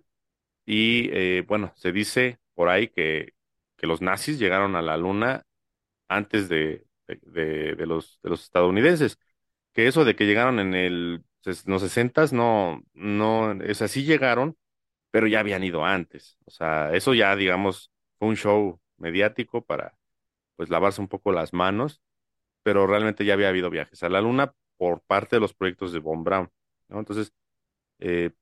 y 0.66 1.10
eh, 1.12 1.44
bueno, 1.48 1.72
se 1.76 1.92
dice 1.92 2.40
por 2.54 2.68
ahí 2.68 2.88
que, 2.88 3.34
los 3.86 4.02
nazis 4.02 4.38
llegaron 4.38 4.76
a 4.76 4.82
la 4.82 4.96
luna 4.96 5.44
antes 6.08 6.48
de, 6.48 6.86
los, 7.86 8.20
de 8.22 8.30
los 8.30 8.42
estadounidenses. 8.44 9.18
Que 9.72 9.86
eso 9.88 10.04
de 10.04 10.16
que 10.16 10.26
llegaron 10.26 10.58
en 10.60 10.74
el, 10.74 11.24
ses- 11.44 11.66
los 11.66 11.82
sesentas, 11.82 12.32
no, 12.32 12.82
no, 12.94 13.52
es 13.62 13.82
así 13.82 14.04
llegaron, 14.04 14.56
pero 15.10 15.26
ya 15.26 15.40
habían 15.40 15.64
ido 15.64 15.84
antes. 15.84 16.38
O 16.44 16.50
sea, 16.50 16.92
eso 16.94 17.14
ya, 17.14 17.36
digamos, 17.36 17.92
fue 18.18 18.28
un 18.28 18.36
show 18.36 18.80
mediático 18.98 19.64
para, 19.64 19.96
pues, 20.56 20.70
lavarse 20.70 21.00
un 21.00 21.08
poco 21.08 21.32
las 21.32 21.52
manos, 21.52 22.02
pero 22.62 22.86
realmente 22.86 23.24
ya 23.24 23.34
había 23.34 23.48
habido 23.50 23.70
viajes 23.70 24.02
a 24.02 24.08
la 24.10 24.20
luna 24.22 24.54
por 24.78 25.02
parte 25.02 25.36
de 25.36 25.40
los 25.40 25.54
proyectos 25.54 25.92
de 25.92 26.00
Von 26.00 26.24
Braun. 26.24 26.50
Entonces, 26.90 27.32
eh, 28.00 28.32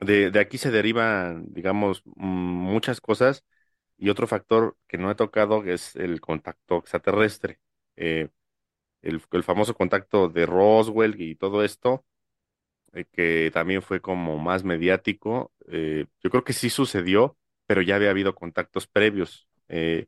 de, 0.00 0.38
aquí 0.40 0.58
se 0.58 0.70
derivan, 0.70 1.46
digamos, 1.52 2.02
muchas 2.16 3.00
cosas 3.00 3.44
y 3.96 4.10
otro 4.10 4.26
factor 4.26 4.76
que 4.88 4.98
no 4.98 5.10
he 5.10 5.14
tocado 5.14 5.64
es 5.64 5.96
el 5.96 6.20
contacto 6.20 6.78
extraterrestre. 6.78 7.60
Eh, 7.96 8.28
el 9.02 9.20
famoso 9.44 9.74
contacto 9.74 10.28
de 10.28 10.46
Roswell 10.46 11.20
y 11.20 11.34
todo 11.36 11.64
esto, 11.64 12.04
eh, 12.92 13.04
que 13.12 13.50
también 13.52 13.82
fue 13.82 14.00
como 14.00 14.38
más 14.38 14.64
mediático. 14.64 15.52
eh, 15.68 16.06
yo 16.22 16.30
creo 16.30 16.44
que 16.44 16.52
sí 16.52 16.70
sucedió, 16.70 17.36
pero 17.66 17.82
ya 17.82 17.96
había 17.96 18.10
habido 18.10 18.34
contactos 18.34 18.86
previos. 18.86 19.48
Eh, 19.68 20.06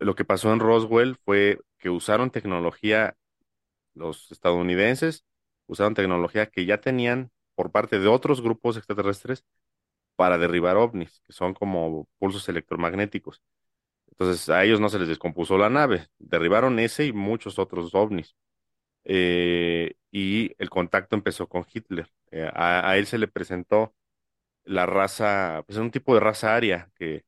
lo 0.00 0.14
que 0.14 0.24
pasó 0.24 0.52
en 0.52 0.60
Roswell 0.60 1.16
fue 1.24 1.60
que 1.78 1.90
usaron 1.90 2.30
tecnología, 2.30 3.16
los 3.94 4.30
estadounidenses 4.32 5.24
usaron 5.66 5.94
tecnología 5.94 6.46
que 6.46 6.66
ya 6.66 6.80
tenían 6.80 7.30
por 7.54 7.72
parte 7.72 7.98
de 7.98 8.08
otros 8.08 8.40
grupos 8.42 8.76
extraterrestres 8.76 9.44
para 10.16 10.38
derribar 10.38 10.76
ovnis, 10.76 11.20
que 11.26 11.32
son 11.32 11.54
como 11.54 12.08
pulsos 12.18 12.48
electromagnéticos. 12.48 13.42
Entonces 14.08 14.48
a 14.50 14.64
ellos 14.64 14.80
no 14.80 14.88
se 14.90 14.98
les 15.00 15.08
descompuso 15.08 15.58
la 15.58 15.70
nave, 15.70 16.08
derribaron 16.18 16.78
ese 16.80 17.06
y 17.06 17.12
muchos 17.12 17.58
otros 17.58 17.94
ovnis. 17.94 18.36
Eh, 19.08 19.96
y 20.12 20.54
el 20.58 20.70
contacto 20.70 21.16
empezó 21.16 21.48
con 21.48 21.66
Hitler. 21.72 22.10
Eh, 22.32 22.50
a, 22.54 22.96
él 22.98 23.06
se 23.08 23.18
le 23.18 23.28
presentó 23.28 23.96
la 24.64 24.86
raza, 24.86 25.64
pues 25.66 25.78
un 25.78 25.90
tipo 25.92 26.14
de 26.14 26.20
raza 26.20 26.56
aria, 26.56 26.90
que 26.96 27.24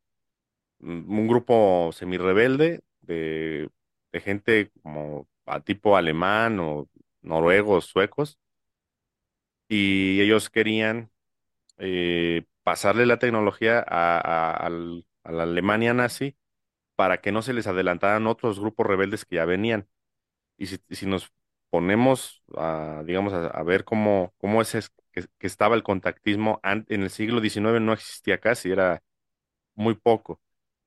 mm, 0.80 1.18
un 1.18 1.28
grupo 1.28 1.90
semirrebelde 1.92 2.82
de, 3.02 3.70
de 4.12 4.20
gente 4.20 4.72
como 4.82 5.28
a 5.46 5.60
tipo 5.60 5.96
alemán 5.96 6.60
o 6.60 6.88
noruegos, 7.22 7.86
suecos, 7.86 8.38
y 9.68 10.20
ellos 10.20 10.50
querían 10.50 11.10
eh, 11.78 12.44
pasarle 12.64 13.06
la 13.06 13.18
tecnología 13.18 13.80
a, 13.88 14.18
a- 14.20 14.68
a 15.24 15.32
la 15.32 15.44
Alemania 15.44 15.94
nazi 15.94 16.36
para 16.96 17.20
que 17.20 17.32
no 17.32 17.42
se 17.42 17.54
les 17.54 17.66
adelantaran 17.68 18.26
otros 18.28 18.60
grupos 18.60 18.86
rebeldes 18.86 19.24
que 19.26 19.36
ya 19.36 19.46
venían. 19.46 19.88
Y 20.58 20.66
si, 20.66 20.78
si 20.90 21.06
nos 21.06 21.32
ponemos 21.70 22.42
a, 22.56 23.02
digamos, 23.06 23.32
a, 23.32 23.62
ver 23.62 23.84
cómo, 23.84 24.34
cómo 24.38 24.62
es, 24.62 24.92
que, 25.12 25.26
estaba 25.40 25.76
el 25.76 25.82
contactismo 25.82 26.60
en 26.64 27.02
el 27.02 27.10
siglo 27.10 27.40
XIX 27.40 27.80
no 27.80 27.92
existía 27.92 28.38
casi, 28.40 28.70
era 28.70 29.02
muy 29.74 29.94
poco. 29.94 30.40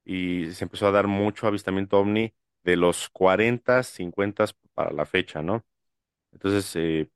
Y 0.06 0.52
se 0.52 0.66
empezó 0.66 0.88
a 0.88 0.92
dar 0.92 1.08
mucho 1.08 1.48
avistamiento 1.48 2.00
ovni 2.00 2.34
de 2.64 2.78
los 2.78 3.10
40, 3.10 3.84
50 3.84 4.46
para 4.74 4.92
la 4.92 5.06
fecha, 5.06 5.42
¿no? 5.42 5.66
Entonces, 6.34 6.76
eh, 6.76 7.10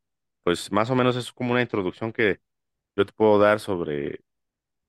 pues 0.43 0.71
más 0.71 0.89
o 0.91 0.95
menos 0.95 1.15
es 1.17 1.31
como 1.33 1.51
una 1.53 1.61
introducción 1.61 2.13
que 2.13 2.41
yo 2.95 3.05
te 3.05 3.13
puedo 3.13 3.39
dar 3.39 3.59
sobre, 3.59 4.21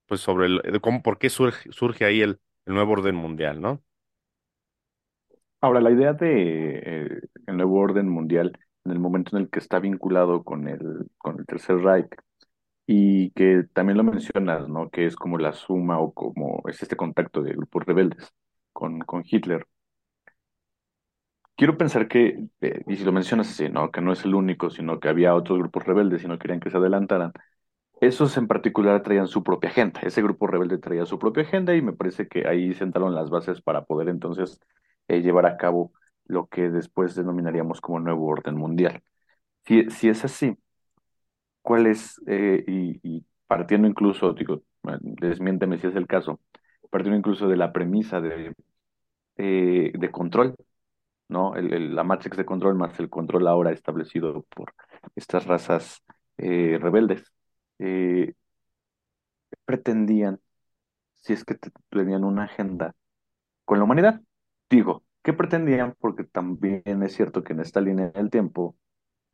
pues 0.07 0.21
sobre 0.21 0.47
el, 0.47 0.63
de 0.63 0.81
cómo, 0.81 1.03
por 1.03 1.19
qué 1.19 1.31
surge, 1.31 1.73
surge 1.73 2.05
ahí 2.05 2.23
el, 2.23 2.41
el 2.67 2.75
nuevo 2.75 2.93
orden 2.93 3.17
mundial, 3.17 3.61
¿no? 3.61 3.83
Ahora, 5.61 5.81
la 5.81 5.91
idea 5.91 6.13
de 6.13 6.79
eh, 6.85 7.21
el 7.47 7.57
nuevo 7.57 7.81
orden 7.81 8.09
mundial, 8.09 8.59
en 8.89 8.93
el 8.95 9.01
momento 9.01 9.37
en 9.37 9.43
el 9.45 9.51
que 9.51 9.59
está 9.61 9.79
vinculado 9.79 10.43
con 10.45 10.69
el, 10.69 11.07
con 11.19 11.39
el 11.39 11.47
Tercer 11.47 11.79
Reich, 11.79 12.09
y 12.87 13.31
que 13.33 13.65
también 13.75 13.99
lo 13.99 14.05
mencionas, 14.05 14.69
¿no? 14.69 14.91
Que 14.91 15.07
es 15.07 15.15
como 15.17 15.39
la 15.39 15.53
suma 15.53 15.99
o 16.01 16.13
como 16.15 16.63
es 16.69 16.83
este 16.83 16.97
contacto 16.97 17.43
de 17.43 17.53
grupos 17.53 17.85
rebeldes 17.85 18.33
con, 18.73 19.01
con 19.01 19.23
Hitler. 19.27 19.67
Quiero 21.57 21.77
pensar 21.77 22.09
que, 22.09 22.47
eh, 22.61 22.83
y 22.87 22.97
si 22.97 23.05
lo 23.05 23.13
mencionas 23.13 23.51
así, 23.51 23.69
¿no? 23.69 23.91
Que 23.91 24.01
no 24.01 24.13
es 24.13 24.25
el 24.25 24.35
único, 24.35 24.71
sino 24.71 25.01
que 25.01 25.09
había 25.09 25.35
otros 25.35 25.59
grupos 25.59 25.85
rebeldes 25.85 26.23
y 26.25 26.29
no 26.29 26.39
querían 26.39 26.61
que 26.61 26.71
se 26.71 26.77
adelantaran. 26.79 27.33
Esos 28.01 28.37
en 28.39 28.47
particular 28.49 29.03
traían 29.03 29.27
su 29.27 29.43
propia 29.43 29.71
agenda. 29.71 30.01
Ese 30.03 30.23
grupo 30.23 30.47
rebelde 30.47 30.79
traía 30.79 31.05
su 31.07 31.19
propia 31.19 31.43
agenda 31.45 31.75
y 31.77 31.83
me 31.83 31.93
parece 31.93 32.29
que 32.29 32.49
ahí 32.49 32.75
sentaron 32.75 33.15
las 33.15 33.31
bases 33.31 33.61
para 33.61 33.85
poder 33.85 34.09
entonces 34.09 34.61
eh, 35.09 35.21
llevar 35.23 35.47
a 35.47 35.57
cabo 35.59 35.93
lo 36.29 36.47
que 36.49 36.71
después 36.71 37.15
denominaríamos 37.17 37.81
como 37.83 38.01
nuevo 38.01 38.27
orden 38.29 38.57
mundial. 38.57 39.03
Si, 39.67 39.91
si 39.91 40.09
es 40.11 40.25
así, 40.25 40.57
¿cuál 41.63 41.87
es, 41.87 42.21
eh, 42.27 42.65
y, 42.67 43.25
partiendo 43.47 43.89
incluso, 43.89 44.33
digo, 44.33 44.63
desmiénteme 45.03 45.79
si 45.79 45.87
es 45.89 45.97
el 45.97 46.07
caso, 46.07 46.41
partiendo 46.91 47.19
incluso 47.19 47.49
de 47.49 47.57
la 47.57 47.73
premisa 47.73 48.21
de, 48.21 48.53
eh, 49.37 49.93
de 49.95 50.11
control, 50.13 50.57
¿no? 51.29 51.57
El, 51.57 51.95
la 51.97 52.05
matrix 52.05 52.37
de 52.39 52.47
control 52.47 52.77
más 52.77 52.99
el 53.01 53.11
control 53.11 53.49
ahora 53.49 53.73
establecido 53.73 54.45
por 54.57 54.75
estas 55.17 55.47
razas 55.47 56.03
eh, 56.39 56.79
rebeldes. 56.81 57.33
Eh, 57.79 58.35
pretendían, 59.65 60.41
si 61.17 61.35
es 61.35 61.45
que 61.45 61.57
te- 61.57 61.73
tenían 61.91 62.25
una 62.25 62.45
agenda 62.45 62.95
con 63.67 63.79
la 63.79 63.85
humanidad. 63.85 64.23
Digo, 64.71 65.05
¿qué 65.23 65.33
pretendían? 65.33 65.95
Porque 66.01 66.25
también 66.25 66.83
es 67.03 67.15
cierto 67.15 67.43
que 67.45 67.53
en 67.53 67.61
esta 67.61 67.81
línea 67.81 68.11
del 68.11 68.31
tiempo 68.31 68.77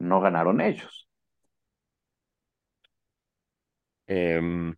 no 0.00 0.20
ganaron 0.22 0.60
ellos. 0.60 1.08
Em, 4.06 4.74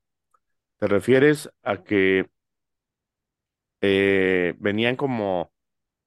¿te 0.78 0.88
refieres 0.88 1.50
a 1.62 1.82
que 1.84 2.26
eh, 3.80 4.54
venían 4.58 4.96
como 4.96 5.52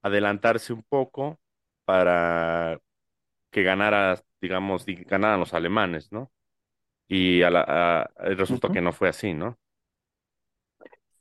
adelantarse 0.02 0.72
un 0.72 0.82
poco 0.84 1.40
para 1.84 2.80
que 3.50 3.62
ganara, 3.62 4.22
digamos, 4.40 4.86
ganaran 4.86 5.40
los 5.40 5.54
alemanes, 5.54 6.12
¿no? 6.12 6.32
Y 7.08 7.42
a 7.42 7.50
la, 7.50 7.62
a- 7.68 8.10
resultó 8.34 8.70
que 8.72 8.80
no 8.82 8.92
fue 8.92 9.08
así, 9.10 9.34
¿no? 9.34 9.58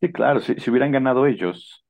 Sí, 0.02 0.12
claro, 0.12 0.40
si, 0.40 0.56
si 0.56 0.70
hubieran 0.70 0.92
ganado 0.92 1.26
ellos, 1.26 1.86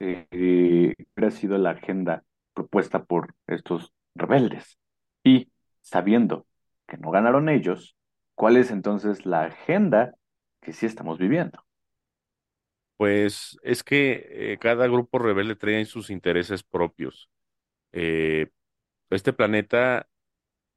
eh, 0.00 0.26
eh, 0.32 0.94
hubiera 1.16 1.30
sido 1.32 1.58
la 1.58 1.70
agenda 1.72 2.24
propuesta 2.54 3.04
por 3.04 3.34
estos 3.48 3.92
rebeldes. 4.16 4.78
Y 5.24 5.52
sabiendo 5.82 6.46
que 6.88 6.98
no 6.98 7.10
ganaron 7.12 7.48
ellos, 7.50 7.96
¿cuál 8.36 8.58
es 8.58 8.70
entonces 8.72 9.26
la 9.26 9.44
agenda 9.44 10.14
que 10.62 10.72
sí 10.74 10.86
estamos 10.86 11.18
viviendo? 11.18 11.64
Pues 12.96 13.58
es 13.62 13.82
que 13.82 14.52
eh, 14.54 14.58
cada 14.60 14.86
grupo 14.86 15.18
rebelde 15.18 15.56
trae 15.56 15.84
sus 15.86 16.10
intereses 16.10 16.62
propios. 16.62 17.30
Eh, 17.92 18.50
este 19.10 19.32
planeta 19.34 20.08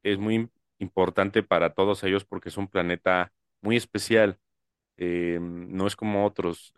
es 0.02 0.18
muy 0.18 0.36
im- 0.36 0.50
importante 0.78 1.42
para 1.42 1.74
todos 1.74 2.04
ellos 2.04 2.24
porque 2.26 2.50
es 2.50 2.58
un 2.58 2.68
planeta 2.68 3.32
muy 3.62 3.76
especial. 3.76 4.38
Eh, 4.98 5.38
no 5.42 5.86
es 5.88 5.96
como 5.96 6.26
otros. 6.26 6.74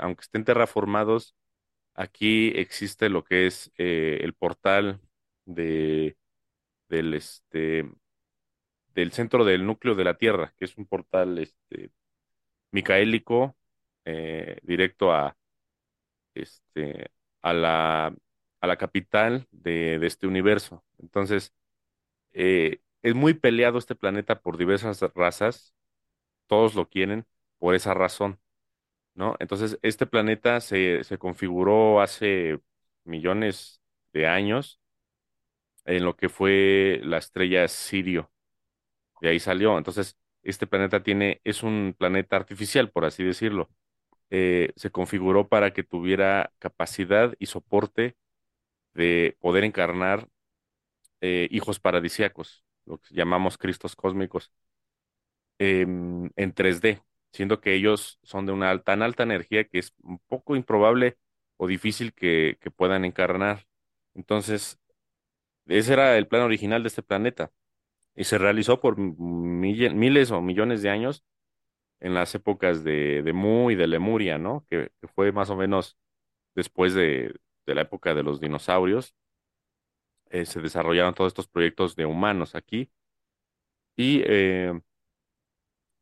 Aunque 0.00 0.22
estén 0.22 0.44
terraformados, 0.44 1.34
aquí 1.98 2.50
existe 2.56 3.10
lo 3.10 3.24
que 3.24 3.46
es 3.48 3.72
eh, 3.78 4.20
el 4.22 4.34
portal 4.34 5.00
de, 5.46 6.16
del, 6.90 7.14
este, 7.14 7.84
del 8.94 9.12
centro 9.12 9.44
del 9.44 9.66
núcleo 9.66 9.94
de 9.94 10.04
la 10.04 10.14
Tierra, 10.18 10.54
que 10.56 10.64
es 10.64 10.76
un 10.76 10.86
portal 10.86 11.38
este, 11.38 11.90
micaélico 12.72 13.56
eh, 14.06 14.58
directo 14.64 15.12
a, 15.12 15.36
este, 16.34 17.10
a 17.42 17.52
la, 17.52 18.06
a 18.60 18.66
la 18.66 18.76
capital 18.78 19.46
de, 19.50 19.98
de 19.98 20.06
este 20.06 20.26
universo. 20.26 20.84
Entonces, 20.98 21.54
eh, 22.32 22.80
es 23.02 23.14
muy 23.14 23.34
peleado 23.34 23.78
este 23.78 23.96
planeta 23.96 24.42
por 24.42 24.58
diversas 24.58 25.00
razas, 25.14 25.74
todos 26.48 26.74
lo 26.74 26.88
quieren 26.90 27.26
por 27.58 27.74
esa 27.74 27.94
razón, 27.94 28.40
Entonces, 29.40 29.78
este 29.82 30.06
planeta 30.06 30.60
se, 30.60 31.02
se 31.04 31.18
configuró 31.18 32.00
hace 32.00 32.60
millones 33.04 33.80
de 34.12 34.26
años 34.28 34.80
en 35.84 36.04
lo 36.04 36.16
que 36.16 36.28
fue 36.28 37.00
la 37.04 37.18
estrella 37.18 37.66
Sirio. 37.68 38.30
De 39.22 39.30
ahí 39.30 39.40
salió. 39.40 39.78
Entonces, 39.78 40.16
este 40.42 40.66
planeta 40.66 41.02
tiene, 41.02 41.40
es 41.44 41.62
un 41.62 41.94
planeta 41.98 42.36
artificial, 42.36 42.90
por 42.90 43.04
así 43.04 43.24
decirlo. 43.24 43.70
Eh, 44.30 44.72
se 44.76 44.90
configuró 44.90 45.48
para 45.48 45.72
que 45.72 45.84
tuviera 45.84 46.52
capacidad 46.58 47.34
y 47.38 47.46
soporte 47.46 48.16
de 48.94 49.36
poder 49.40 49.64
encarnar 49.64 50.28
eh, 51.20 51.48
hijos 51.50 51.80
paradisíacos, 51.80 52.64
lo 52.86 52.98
que 53.00 53.14
llamamos 53.14 53.58
Cristos 53.58 53.96
cósmicos, 53.96 54.52
em, 55.58 56.30
en 56.36 56.52
3D, 56.54 57.02
siendo 57.32 57.60
que 57.60 57.74
ellos 57.74 58.18
son 58.22 58.46
de 58.46 58.52
una 58.52 58.82
tan 58.82 59.02
alta 59.02 59.22
energía 59.22 59.64
que 59.64 59.78
es 59.78 59.94
un 60.02 60.18
poco 60.28 60.56
improbable 60.56 61.18
o 61.56 61.66
difícil 61.66 62.14
que, 62.14 62.58
puedan 62.76 63.04
encarnar. 63.04 63.66
Entonces, 64.14 64.78
ese 65.66 65.92
era 65.92 66.18
el 66.18 66.28
plan 66.28 66.42
original 66.42 66.82
de 66.82 66.88
este 66.88 67.02
planeta 67.02 67.52
y 68.16 68.24
se 68.24 68.38
realizó 68.38 68.80
por 68.80 68.98
miles 68.98 70.30
o 70.30 70.40
millones 70.42 70.82
de 70.82 70.90
años 70.90 71.24
en 72.00 72.14
las 72.14 72.34
épocas 72.34 72.84
de, 72.84 73.22
de 73.22 73.32
Mu 73.32 73.70
y 73.70 73.76
de 73.76 73.86
Lemuria, 73.88 74.38
¿no? 74.38 74.66
Que, 74.70 74.90
que 75.00 75.08
fue 75.08 75.32
más 75.32 75.50
o 75.50 75.56
menos 75.56 75.98
después 76.54 76.94
de, 76.94 77.34
de 77.66 77.74
la 77.74 77.82
época 77.82 78.14
de 78.14 78.22
los 78.24 78.40
dinosaurios. 78.40 79.14
Eh, 80.30 80.46
se 80.46 80.60
desarrollaron 80.60 81.14
todos 81.14 81.30
estos 81.30 81.48
proyectos 81.48 81.96
de 81.96 82.06
humanos 82.06 82.54
aquí 82.54 82.90
y 83.96 84.22
eh, 84.26 84.80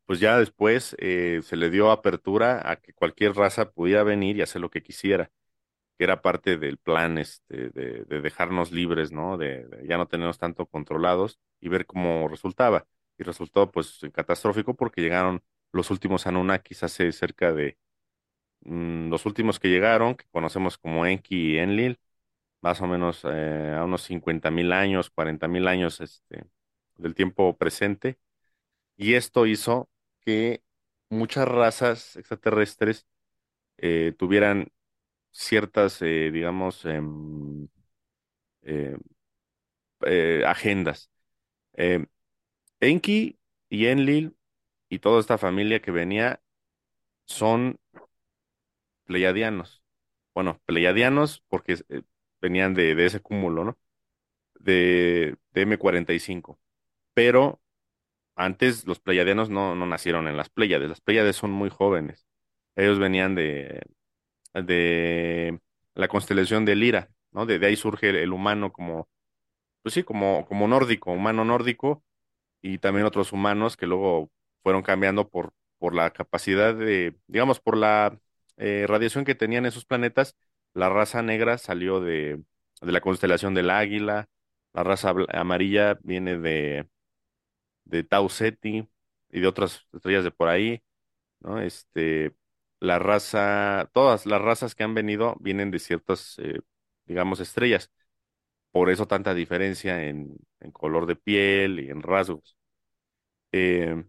pues 0.07 0.21
ya 0.21 0.39
después 0.39 0.97
eh, 0.99 1.41
se 1.45 1.57
le 1.57 1.71
dio 1.71 1.91
apertura 1.91 2.71
a 2.71 2.77
que 2.77 2.93
cualquier 2.95 3.35
raza 3.35 3.71
pudiera 3.73 4.03
venir 4.05 4.37
y 4.37 4.43
hacer 4.43 4.61
lo 4.63 4.71
que 4.71 4.83
quisiera 4.83 5.31
que 5.99 6.05
era 6.05 6.23
parte 6.23 6.59
del 6.59 6.79
plan 6.79 7.19
este, 7.19 7.71
de, 7.71 8.05
de 8.05 8.21
dejarnos 8.21 8.73
libres, 8.73 9.13
¿no? 9.13 9.39
De, 9.39 9.67
ya 9.89 9.97
no 9.97 10.07
tenernos 10.09 10.39
tanto 10.39 10.67
controlados 10.67 11.39
y 11.61 11.69
ver 11.69 11.87
cómo 11.87 12.29
resultaba. 12.29 12.87
Y 13.19 13.25
resultó 13.25 13.71
pues 13.71 14.01
catastrófico 14.13 14.75
porque 14.77 15.01
llegaron 15.03 15.43
los 15.73 15.91
últimos 15.91 16.27
Anunnakis 16.27 16.83
hace 16.83 17.13
cerca 17.13 17.53
de 17.53 17.79
mm, 18.63 19.11
los 19.11 19.27
últimos 19.27 19.59
que 19.61 19.69
llegaron, 19.69 20.15
que 20.17 20.27
conocemos 20.31 20.79
como 20.79 21.07
Enki 21.07 21.55
y 21.55 21.59
Enlil, 21.59 21.99
más 22.63 22.81
o 22.83 22.87
menos 22.87 23.23
eh, 23.25 23.75
a 23.79 23.85
unos 23.85 24.03
cincuenta 24.05 24.51
mil 24.51 24.73
años, 24.73 25.11
cuarenta 25.11 25.49
mil 25.49 25.69
años 25.69 26.01
este, 26.01 26.45
del 26.97 27.15
tiempo 27.15 27.57
presente. 27.59 28.19
Y 28.97 29.15
esto 29.15 29.47
hizo 29.47 29.89
que 30.27 30.63
muchas 31.11 31.49
razas 31.49 32.17
extraterrestres 32.17 33.07
eh, 33.79 34.15
tuvieran 34.19 34.73
ciertas, 35.33 36.03
eh, 36.03 36.31
digamos, 36.33 36.85
em, 36.87 37.69
eh, 38.63 38.97
agendas. 40.47 41.11
Enki 42.81 43.39
y 43.69 43.87
Enlil 43.87 44.37
y 44.89 44.99
toda 45.01 45.21
esta 45.21 45.39
familia 45.39 45.81
que 45.83 45.91
venía 45.91 46.43
son 47.27 47.81
pleiadianos. 49.05 49.83
Bueno, 50.35 50.61
pleiadianos 50.67 51.43
porque 51.49 51.79
venían 52.41 52.75
de, 52.75 52.93
ese 53.07 53.21
cúmulo, 53.21 53.65
¿no? 53.65 53.79
De 54.55 55.37
M45. 55.55 56.59
Pero 57.15 57.61
antes 58.37 58.87
los 58.87 59.01
pleiadianos 59.01 59.51
no, 59.51 59.75
no 59.75 59.87
nacieron 59.87 60.29
en 60.29 60.37
las 60.37 60.51
Pléyades. 60.51 60.89
Las 60.89 61.01
Pléyades 61.01 61.37
son 61.37 61.51
muy 61.53 61.71
jóvenes. 61.71 62.27
Ellos 62.77 62.99
venían 62.99 63.35
de, 63.35 63.83
de 64.55 65.61
la 65.95 66.09
constelación 66.09 66.65
de 66.65 66.77
Lira, 66.77 67.11
¿no? 67.33 67.47
De, 67.47 67.65
ahí 67.67 67.77
surge 67.77 68.11
el, 68.23 68.33
humano 68.33 68.73
como, 68.73 69.09
pues 69.83 69.95
sí, 69.95 70.05
como, 70.05 70.47
como 70.47 70.69
nórdico, 70.69 71.13
humano 71.13 71.45
nórdico, 71.45 72.05
y 72.63 72.79
también 72.79 73.07
otros 73.07 73.33
humanos 73.33 73.77
que 73.77 73.87
luego 73.87 74.31
fueron 74.63 74.83
cambiando 74.83 75.29
por, 75.31 75.55
por 75.79 75.95
la 75.95 76.13
capacidad 76.13 76.75
de, 76.75 77.17
digamos, 77.29 77.61
por 77.61 77.77
la 77.77 78.19
eh, 78.59 78.87
radiación 78.89 79.25
que 79.25 79.35
tenían 79.35 79.67
esos 79.67 79.87
planetas. 79.87 80.37
La 80.75 80.91
raza 80.91 81.23
negra 81.23 81.59
salió 81.59 82.01
de, 82.01 82.43
de 82.83 82.93
la 82.93 83.01
constelación 83.01 83.55
del 83.55 83.71
Águila, 83.71 84.29
la 84.75 84.85
raza 84.85 85.15
amarilla 85.31 85.99
viene 86.03 86.39
de, 86.39 86.87
de 87.87 88.05
Tau 88.05 88.31
Ceti 88.31 88.89
y 89.31 89.41
de 89.41 89.49
otras 89.49 89.87
estrellas 89.95 90.25
de 90.25 90.33
por 90.33 90.49
ahí, 90.49 90.83
¿no? 91.41 91.61
Este, 91.63 92.35
la 92.81 92.99
raza, 92.99 93.91
todas 93.95 94.27
las 94.27 94.43
razas 94.43 94.75
que 94.75 94.85
han 94.85 94.95
venido 94.95 95.37
vienen 95.41 95.71
de 95.73 95.79
ciertas, 95.81 96.37
eh, 96.41 96.61
digamos, 97.07 97.41
estrellas. 97.41 97.93
Por 98.73 98.91
eso 98.91 99.07
tanta 99.09 99.35
diferencia 99.35 100.05
en, 100.05 100.37
color 100.73 101.07
de 101.07 101.17
piel 101.17 101.81
y 101.81 101.91
en 101.91 102.03
rasgos. 102.03 102.57
Eh, 103.53 104.05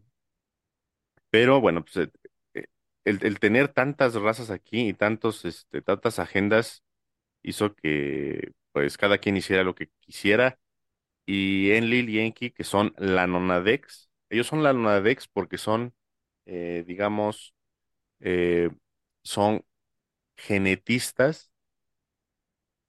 pero 1.29 1.61
bueno, 1.61 1.83
pues 1.83 2.09
eh, 2.53 2.65
el, 3.05 3.19
el 3.25 3.39
tener 3.39 3.69
tantas 3.69 4.15
razas 4.15 4.49
aquí 4.49 4.89
y 4.89 4.93
tantos, 4.93 5.45
este, 5.45 5.81
tantas 5.81 6.19
agendas 6.19 6.83
hizo 7.43 7.75
que 7.75 8.53
pues 8.73 8.97
cada 8.97 9.19
quien 9.19 9.37
hiciera 9.37 9.63
lo 9.63 9.75
que 9.75 9.89
quisiera. 10.01 10.59
Y 11.27 11.71
Enlil 11.73 12.09
y 12.11 12.21
Enki, 12.21 12.51
que 12.51 12.65
son 12.65 12.95
la 12.99 13.27
Nonadex, 13.27 14.11
ellos 14.31 14.47
son 14.47 14.63
la 14.63 14.73
Nonadex 14.73 15.29
porque 15.29 15.59
son, 15.59 15.95
eh, 16.47 16.85
digamos, 16.87 17.55
eh, 18.21 18.71
son 19.23 19.65
genetistas, 20.37 21.51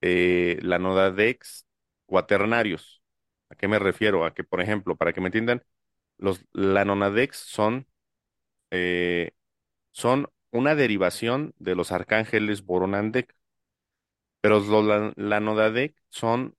eh, 0.01 0.59
la 0.63 0.79
Nonadex 0.79 1.67
cuaternarios. 2.07 3.03
¿A 3.51 3.55
qué 3.57 3.69
me 3.69 3.79
refiero? 3.79 4.25
A 4.25 4.35
que, 4.35 4.45
por 4.45 4.61
ejemplo, 4.61 4.97
para 4.97 5.13
que 5.13 5.21
me 5.21 5.29
entiendan, 5.29 5.65
los 6.19 6.45
Lanonadex 6.53 7.39
son, 7.39 7.89
eh, 8.71 9.33
son 9.93 10.29
una 10.53 10.75
derivación 10.77 11.55
de 11.59 11.77
los 11.77 11.93
arcángeles 11.93 12.65
Boronandek, 12.65 13.37
pero 14.41 14.61
los 14.61 14.85
la- 14.85 15.13
Lanodadek 15.17 15.97
son 16.11 16.57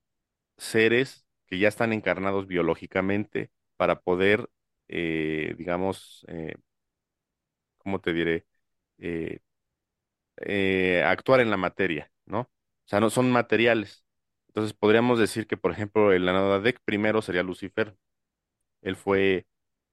seres 0.58 1.26
que 1.50 1.60
ya 1.60 1.68
están 1.70 1.94
encarnados 1.94 2.48
biológicamente 2.48 3.52
para 3.78 4.02
poder, 4.02 4.50
eh, 4.88 5.56
digamos, 5.58 6.26
eh, 6.30 6.56
¿cómo 7.78 8.00
te 8.02 8.14
diré? 8.14 8.46
Eh, 10.38 11.04
actuar 11.06 11.42
en 11.42 11.50
la 11.50 11.58
materia, 11.58 12.12
¿no? 12.26 12.42
O 12.42 12.50
sea, 12.86 13.00
no 13.00 13.10
son 13.10 13.32
materiales. 13.32 14.06
Entonces 14.48 14.74
podríamos 14.74 15.20
decir 15.20 15.48
que, 15.48 15.58
por 15.58 15.72
ejemplo, 15.72 16.14
el 16.14 16.26
Lanodadek 16.26 16.80
primero 16.86 17.22
sería 17.22 17.44
Lucifer. 17.44 17.96
Él 18.82 18.96
fue 18.98 19.48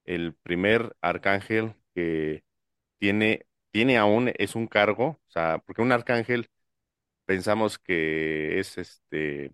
el 0.05 0.35
primer 0.35 0.97
arcángel 1.03 1.75
que 1.95 2.45
tiene, 2.99 3.47
tiene 3.73 3.99
aún, 3.99 4.33
es 4.39 4.57
un 4.57 4.67
cargo, 4.69 5.21
o 5.29 5.31
sea, 5.31 5.59
porque 5.67 5.83
un 5.83 5.93
arcángel 5.93 6.51
pensamos 7.27 7.79
que 7.79 8.61
es 8.61 8.79
este 8.79 9.53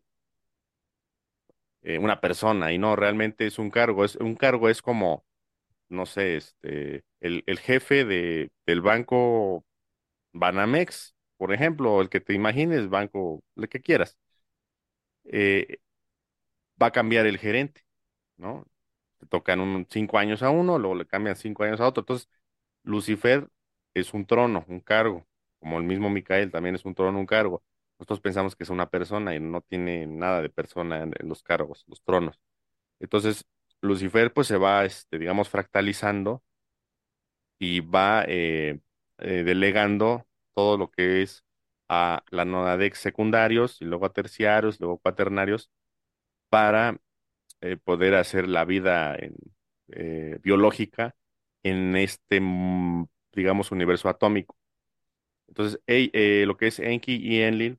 eh, 1.83 1.99
una 1.99 2.21
persona 2.21 2.73
y 2.73 2.79
no, 2.79 2.97
realmente 2.97 3.47
es 3.47 3.59
un 3.59 3.71
cargo, 3.71 4.05
es 4.05 4.17
un 4.17 4.35
cargo 4.37 4.69
es 4.69 4.83
como, 4.83 5.25
no 5.89 6.07
sé, 6.07 6.37
este, 6.39 7.05
el, 7.21 7.45
el 7.47 7.59
jefe 7.61 8.05
de, 8.05 8.51
del 8.67 8.83
banco 8.83 9.65
Banamex, 10.33 11.15
por 11.39 11.53
ejemplo, 11.55 12.01
el 12.03 12.09
que 12.11 12.21
te 12.21 12.35
imagines, 12.35 12.89
banco, 12.91 13.43
el 13.57 13.69
que 13.69 13.81
quieras, 13.83 14.19
eh, 15.25 15.79
va 16.81 16.89
a 16.89 16.93
cambiar 16.93 17.27
el 17.27 17.39
gerente, 17.39 17.83
¿no? 18.37 18.67
Te 19.19 19.27
tocan 19.27 19.61
un, 19.61 19.87
cinco 19.91 20.19
años 20.19 20.43
a 20.43 20.51
uno, 20.51 20.79
luego 20.79 20.95
le 20.97 21.07
cambian 21.07 21.37
cinco 21.37 21.65
años 21.65 21.81
a 21.81 21.89
otro. 21.89 22.03
Entonces, 22.03 22.29
Lucifer 22.85 23.49
es 23.95 24.15
un 24.15 24.27
trono, 24.27 24.65
un 24.69 24.81
cargo, 24.81 25.27
como 25.61 25.79
el 25.79 25.85
mismo 25.85 26.11
Micael 26.11 26.51
también 26.51 26.75
es 26.77 26.85
un 26.85 26.95
trono, 26.95 27.19
un 27.21 27.27
cargo. 27.27 27.63
Nosotros 28.03 28.21
pensamos 28.21 28.57
que 28.57 28.65
es 28.65 28.71
una 28.71 28.91
persona 28.91 29.33
y 29.37 29.39
no 29.39 29.61
tiene 29.61 30.09
nada 30.09 30.43
de 30.43 30.49
persona 30.51 31.05
en, 31.05 31.15
los 31.29 31.45
cargos, 31.45 31.85
los 31.87 32.03
tronos. 32.03 32.41
Entonces, 33.01 33.45
Lucifer 33.81 34.33
pues 34.33 34.49
se 34.49 34.57
va, 34.57 34.85
este, 34.85 35.21
digamos, 35.21 35.49
fractalizando 35.49 36.43
y 37.61 37.79
va 37.81 38.25
eh, 38.27 38.81
eh, 39.19 39.45
delegando 39.45 40.27
todo 40.53 40.77
lo 40.79 40.91
que 40.91 41.23
es 41.23 41.45
a 41.89 42.25
la 42.31 42.45
nonadex 42.45 42.99
secundarios 42.99 43.81
y 43.81 43.85
luego 43.85 44.07
a 44.07 44.13
terciarios, 44.13 44.81
luego 44.81 44.99
cuaternarios, 44.99 45.71
para 46.51 46.99
eh, 47.63 47.77
poder 47.77 48.15
hacer 48.17 48.49
la 48.49 48.65
vida 48.65 49.17
en- 49.17 49.37
biológica 50.43 51.15
en 51.63 51.97
este, 51.97 52.41
mm, 52.41 53.07
digamos, 53.35 53.73
universo 53.73 54.09
atómico. 54.09 54.57
Entonces, 55.49 55.81
lo 56.47 56.57
que 56.57 56.69
es 56.69 56.79
Enki 56.81 57.17
y 57.17 57.43
Enlil, 57.43 57.79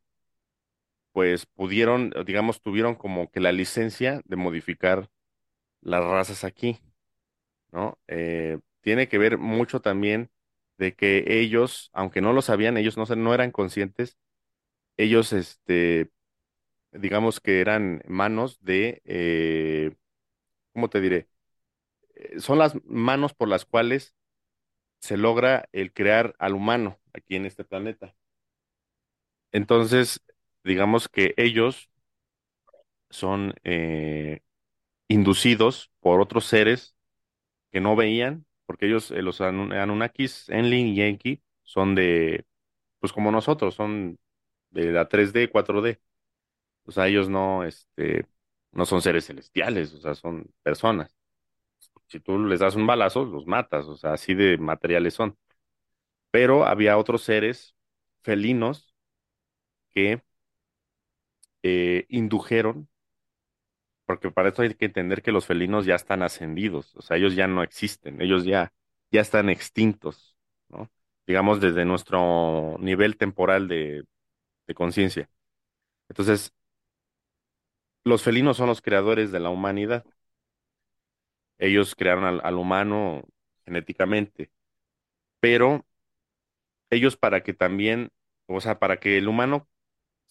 pues 1.14 1.48
pudieron, 1.48 2.12
digamos, 2.28 2.62
tuvieron 2.62 2.96
como 2.96 3.32
que 3.32 3.42
la 3.42 3.54
licencia 3.54 4.22
de 4.26 4.38
modificar 4.38 5.10
las 5.82 6.04
razas 6.06 6.44
aquí, 6.46 6.80
¿no? 7.72 8.00
Eh, 8.08 8.60
tiene 8.82 9.08
que 9.08 9.18
ver 9.18 9.38
mucho 9.38 9.82
también 9.82 10.32
de 10.78 10.96
que 10.96 11.26
ellos, 11.40 11.90
aunque 11.94 12.22
no 12.22 12.34
lo 12.34 12.42
sabían, 12.42 12.78
ellos 12.78 12.98
no, 12.98 13.06
no 13.16 13.34
eran 13.34 13.52
conscientes, 13.52 14.18
ellos, 14.98 15.34
este, 15.34 16.12
digamos 16.92 17.40
que 17.42 17.62
eran 17.62 18.04
manos 18.08 18.60
de, 18.62 19.02
eh, 19.06 19.96
¿cómo 20.74 20.90
te 20.90 21.02
diré? 21.02 21.30
Eh, 22.16 22.40
Son 22.40 22.60
las 22.60 22.76
manos 22.86 23.34
por 23.34 23.48
las 23.50 23.66
cuales 23.66 24.16
se 25.02 25.18
logra 25.18 25.70
el 25.74 25.94
crear 25.94 26.36
al 26.40 26.56
humano 26.56 27.00
aquí 27.14 27.36
en 27.38 27.46
este 27.48 27.64
planeta. 27.66 28.16
Entonces, 29.52 30.20
digamos 30.64 31.10
que 31.10 31.34
ellos 31.38 31.90
son 33.10 33.54
eh, 33.64 34.42
inducidos 35.08 35.92
por 36.02 36.22
otros 36.22 36.46
seres 36.46 36.96
que 37.72 37.82
no 37.82 37.96
veían, 37.96 38.46
porque 38.66 38.88
ellos, 38.88 39.12
eh, 39.12 39.22
los 39.24 39.42
Anu- 39.42 39.74
Anunnakis, 39.76 40.50
Enlil 40.50 40.88
y 40.98 41.02
Enki, 41.04 41.44
son 41.64 41.96
de, 41.96 42.46
pues 43.00 43.14
como 43.14 43.32
nosotros, 43.32 43.76
son 43.76 44.20
de 44.72 44.92
la 44.92 45.10
3D, 45.10 45.50
4D. 45.50 46.02
O 46.86 46.92
sea, 46.92 47.08
ellos 47.08 47.30
no, 47.30 47.64
este, 47.66 48.28
no 48.74 48.86
son 48.88 49.02
seres 49.04 49.28
celestiales, 49.28 49.94
o 49.96 50.00
sea, 50.02 50.16
son 50.16 50.52
personas. 50.64 51.16
Si 52.08 52.20
tú 52.22 52.40
les 52.40 52.60
das 52.62 52.76
un 52.76 52.88
balazo, 52.88 53.26
los 53.26 53.48
matas, 53.48 53.86
o 53.88 53.96
sea, 53.98 54.14
así 54.14 54.34
de 54.36 54.58
materiales 54.58 55.14
son. 55.16 55.38
Pero 56.32 56.66
había 56.66 56.98
otros 56.98 57.24
seres 57.24 57.76
felinos 58.24 58.96
que 59.94 60.22
eh, 61.64 62.06
indujeron, 62.10 62.90
porque 64.06 64.32
para 64.32 64.50
esto 64.50 64.62
hay 64.62 64.74
que 64.76 64.86
entender 64.86 65.22
que 65.22 65.32
los 65.32 65.46
felinos 65.46 65.86
ya 65.86 65.96
están 65.96 66.24
ascendidos, 66.24 66.96
o 66.96 67.02
sea, 67.02 67.18
ellos 67.18 67.36
ya 67.36 67.48
no 67.48 67.64
existen, 67.64 68.22
ellos 68.22 68.44
ya, 68.46 68.74
ya 69.12 69.22
están 69.22 69.50
extintos, 69.50 70.36
¿no? 70.70 70.92
Digamos, 71.28 71.62
desde 71.62 71.86
nuestro 71.86 72.76
nivel 72.80 73.16
temporal 73.18 73.68
de, 73.70 74.04
de 74.68 74.76
conciencia. 74.76 75.30
Entonces, 76.10 76.54
los 78.06 78.24
felinos 78.24 78.56
son 78.58 78.68
los 78.68 78.82
creadores 78.82 79.32
de 79.34 79.40
la 79.42 79.50
humanidad. 79.50 80.06
Ellos 81.58 81.96
crearon 81.96 82.26
al, 82.26 82.42
al 82.44 82.56
humano 82.58 83.24
genéticamente, 83.66 84.52
pero 85.40 85.86
ellos 86.90 87.18
para 87.18 87.44
que 87.44 87.54
también, 87.54 88.12
o 88.48 88.62
sea, 88.62 88.80
para 88.80 89.00
que 89.00 89.18
el 89.18 89.28
humano 89.28 89.68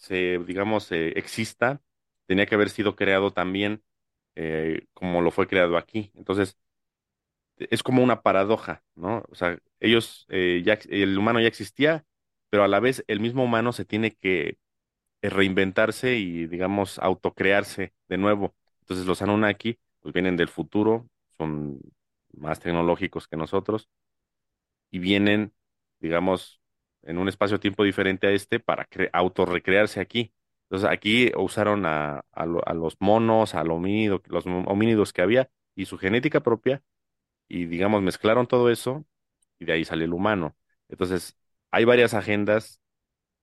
se, 0.02 0.40
digamos, 0.40 0.92
eh, 0.92 1.14
exista, 1.18 1.82
tenía 2.28 2.46
que 2.46 2.56
haber 2.56 2.70
sido 2.70 2.96
creado 2.96 3.32
también 3.32 3.84
eh, 4.36 4.86
como 4.94 5.22
lo 5.22 5.32
fue 5.32 5.48
creado 5.48 5.78
aquí. 5.78 6.12
Entonces, 6.16 6.58
es 7.58 7.82
como 7.82 8.02
una 8.02 8.22
paradoja, 8.22 8.82
¿no? 8.94 9.24
O 9.30 9.34
sea, 9.34 9.58
ellos, 9.80 10.26
eh, 10.28 10.62
ya, 10.64 10.78
el 10.88 11.16
humano 11.18 11.40
ya 11.40 11.48
existía, 11.48 12.04
pero 12.50 12.64
a 12.64 12.68
la 12.68 12.80
vez 12.80 13.04
el 13.08 13.20
mismo 13.20 13.44
humano 13.44 13.72
se 13.72 13.84
tiene 13.84 14.12
que 14.16 14.58
eh, 15.22 15.30
reinventarse 15.30 16.16
y, 16.16 16.46
digamos, 16.48 16.98
autocrearse 17.00 17.94
de 18.08 18.18
nuevo. 18.18 18.56
Entonces, 18.82 19.06
los 19.06 19.22
Anunnaki, 19.22 19.78
pues 20.00 20.14
vienen 20.14 20.36
del 20.38 20.48
futuro, 20.48 21.08
son 21.38 21.80
más 22.34 22.60
tecnológicos 22.60 23.28
que 23.28 23.36
nosotros 23.38 23.88
y 24.90 24.98
vienen, 24.98 25.54
digamos, 26.00 26.61
en 27.02 27.18
un 27.18 27.28
espacio-tiempo 27.28 27.84
diferente 27.84 28.26
a 28.26 28.30
este 28.32 28.60
para 28.60 28.88
cre- 28.88 29.10
autorrecrearse 29.12 30.00
aquí. 30.00 30.32
Entonces 30.64 30.88
aquí 30.90 31.32
usaron 31.36 31.86
a, 31.86 32.24
a 32.32 32.46
lo- 32.46 32.66
a 32.66 32.74
los 32.74 32.96
monos, 33.00 33.54
homínido, 33.54 34.22
los 34.28 34.46
homínidos 34.46 35.12
que 35.12 35.22
había 35.22 35.50
y 35.74 35.86
su 35.86 35.98
genética 35.98 36.40
propia 36.40 36.82
y, 37.48 37.66
digamos, 37.66 38.02
mezclaron 38.02 38.46
todo 38.46 38.70
eso 38.70 39.04
y 39.58 39.64
de 39.66 39.72
ahí 39.74 39.84
sale 39.84 40.04
el 40.04 40.12
humano. 40.14 40.56
Entonces 40.88 41.38
hay 41.70 41.84
varias 41.84 42.14
agendas, 42.14 42.80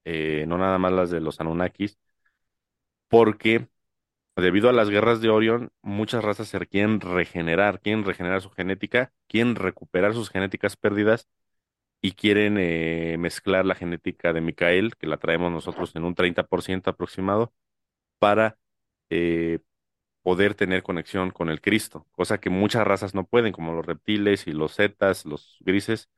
eh, 0.05 0.45
no 0.47 0.57
nada 0.59 0.77
más 0.79 0.93
las 0.93 1.11
de 1.11 1.21
los 1.21 1.41
Anunnakis, 1.41 1.99
porque 3.07 3.67
debido 4.35 4.69
a 4.69 4.73
las 4.73 4.89
guerras 4.89 5.21
de 5.21 5.29
Orión, 5.29 5.71
muchas 5.81 6.23
razas 6.23 6.49
se 6.49 6.59
quieren 6.67 7.01
regenerar, 7.01 7.81
quieren 7.81 8.05
regenerar 8.05 8.41
su 8.41 8.51
genética, 8.51 9.13
quieren 9.27 9.55
recuperar 9.55 10.13
sus 10.13 10.29
genéticas 10.31 10.77
perdidas 10.77 11.29
y 12.01 12.13
quieren 12.13 12.57
eh, 12.59 13.17
mezclar 13.19 13.65
la 13.65 13.75
genética 13.75 14.33
de 14.33 14.41
Micael, 14.41 14.95
que 14.97 15.07
la 15.07 15.17
traemos 15.17 15.51
nosotros 15.51 15.95
en 15.95 16.03
un 16.05 16.15
30% 16.15 16.91
aproximado, 16.91 17.53
para 18.19 18.57
eh, 19.09 19.59
poder 20.23 20.55
tener 20.55 20.83
conexión 20.83 21.31
con 21.31 21.49
el 21.49 21.61
Cristo, 21.61 22.07
cosa 22.11 22.39
que 22.39 22.49
muchas 22.49 22.85
razas 22.87 23.15
no 23.15 23.25
pueden, 23.27 23.53
como 23.53 23.73
los 23.73 23.85
reptiles 23.85 24.47
y 24.47 24.51
los 24.53 24.75
zetas, 24.75 25.25
los 25.25 25.57
grises, 25.61 26.09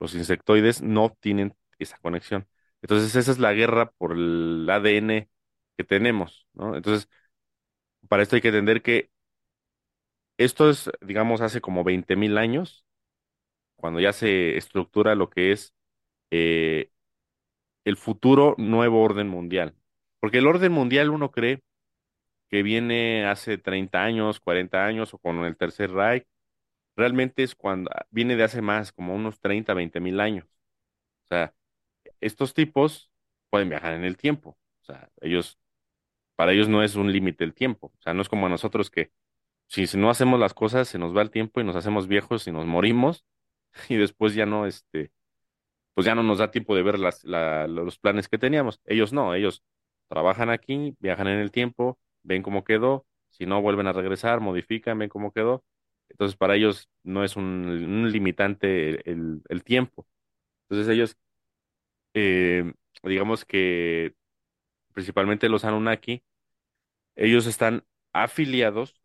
los 0.00 0.14
insectoides, 0.14 0.82
no 0.82 1.16
tienen 1.20 1.54
esa 1.78 1.98
conexión. 1.98 2.48
Entonces, 2.82 3.14
esa 3.16 3.30
es 3.32 3.38
la 3.38 3.52
guerra 3.52 3.90
por 3.92 4.12
el 4.12 4.68
ADN 4.70 5.28
que 5.76 5.84
tenemos. 5.84 6.48
Entonces, 6.58 7.08
para 8.08 8.22
esto 8.22 8.36
hay 8.36 8.42
que 8.42 8.48
entender 8.48 8.82
que 8.82 9.10
esto 10.38 10.70
es, 10.70 10.90
digamos, 11.00 11.40
hace 11.40 11.60
como 11.60 11.84
veinte 11.84 12.16
mil 12.16 12.38
años, 12.38 12.84
cuando 13.80 14.00
ya 14.00 14.12
se 14.12 14.56
estructura 14.56 15.14
lo 15.14 15.30
que 15.30 15.52
es 15.52 15.74
eh, 16.30 16.90
el 17.84 17.96
futuro 17.96 18.54
nuevo 18.58 19.02
orden 19.02 19.28
mundial. 19.28 19.74
Porque 20.20 20.38
el 20.38 20.46
orden 20.46 20.72
mundial 20.72 21.10
uno 21.10 21.30
cree 21.30 21.62
que 22.48 22.62
viene 22.62 23.26
hace 23.26 23.58
30 23.58 24.02
años, 24.04 24.40
40 24.40 24.84
años 24.84 25.14
o 25.14 25.18
con 25.18 25.44
el 25.44 25.56
Tercer 25.56 25.92
Reich. 25.92 26.26
Realmente 26.96 27.42
es 27.42 27.54
cuando 27.54 27.90
viene 28.10 28.36
de 28.36 28.44
hace 28.44 28.62
más, 28.62 28.92
como 28.92 29.14
unos 29.14 29.40
30, 29.40 29.74
20 29.74 30.00
mil 30.00 30.20
años. 30.20 30.46
O 31.24 31.28
sea, 31.28 31.54
estos 32.20 32.54
tipos 32.54 33.10
pueden 33.50 33.68
viajar 33.70 33.94
en 33.94 34.04
el 34.04 34.16
tiempo. 34.16 34.58
O 34.82 34.84
sea, 34.84 35.10
ellos, 35.20 35.58
para 36.36 36.52
ellos 36.52 36.68
no 36.68 36.82
es 36.82 36.96
un 36.96 37.12
límite 37.12 37.44
el 37.44 37.54
tiempo. 37.54 37.92
O 37.98 38.02
sea, 38.02 38.14
no 38.14 38.22
es 38.22 38.28
como 38.28 38.46
a 38.46 38.50
nosotros 38.50 38.90
que 38.90 39.12
si 39.68 39.86
no 39.96 40.10
hacemos 40.10 40.40
las 40.40 40.54
cosas, 40.54 40.88
se 40.88 40.98
nos 40.98 41.16
va 41.16 41.22
el 41.22 41.30
tiempo 41.30 41.60
y 41.60 41.64
nos 41.64 41.76
hacemos 41.76 42.08
viejos 42.08 42.46
y 42.48 42.52
nos 42.52 42.66
morimos 42.66 43.24
y 43.88 43.96
después 43.96 44.34
ya 44.34 44.46
no, 44.46 44.66
este, 44.66 45.12
pues 45.94 46.06
ya 46.06 46.14
no 46.14 46.22
nos 46.22 46.38
da 46.38 46.50
tiempo 46.50 46.76
de 46.76 46.82
ver 46.82 46.98
las, 46.98 47.24
la- 47.24 47.66
los 47.68 47.98
planes 47.98 48.28
que 48.28 48.38
teníamos. 48.38 48.80
Ellos 48.84 49.12
no, 49.12 49.34
ellos 49.34 49.62
trabajan 50.08 50.50
aquí, 50.50 50.96
viajan 51.00 51.28
en 51.28 51.38
el 51.40 51.50
tiempo, 51.52 51.98
ven 52.22 52.42
cómo 52.42 52.64
quedó, 52.64 53.06
si 53.30 53.46
no 53.46 53.62
vuelven 53.62 53.86
a 53.86 53.92
regresar, 53.92 54.40
modifican, 54.40 54.98
ven 54.98 55.08
cómo 55.10 55.32
quedó. 55.32 55.64
Entonces 56.08 56.36
para 56.36 56.56
ellos 56.56 56.88
no 57.04 57.24
es 57.24 57.36
un, 57.36 58.10
limitante 58.12 58.90
el, 58.90 59.02
el- 59.06 59.42
el 59.48 59.64
tiempo. 59.64 60.06
Entonces 60.68 60.92
ellos, 60.94 61.16
eh, 62.14 62.72
digamos 63.02 63.44
que 63.44 64.14
principalmente 64.94 65.48
los 65.48 65.64
Anunnaki, 65.64 66.24
ellos 67.16 67.46
están 67.46 67.84
afiliados 68.12 68.99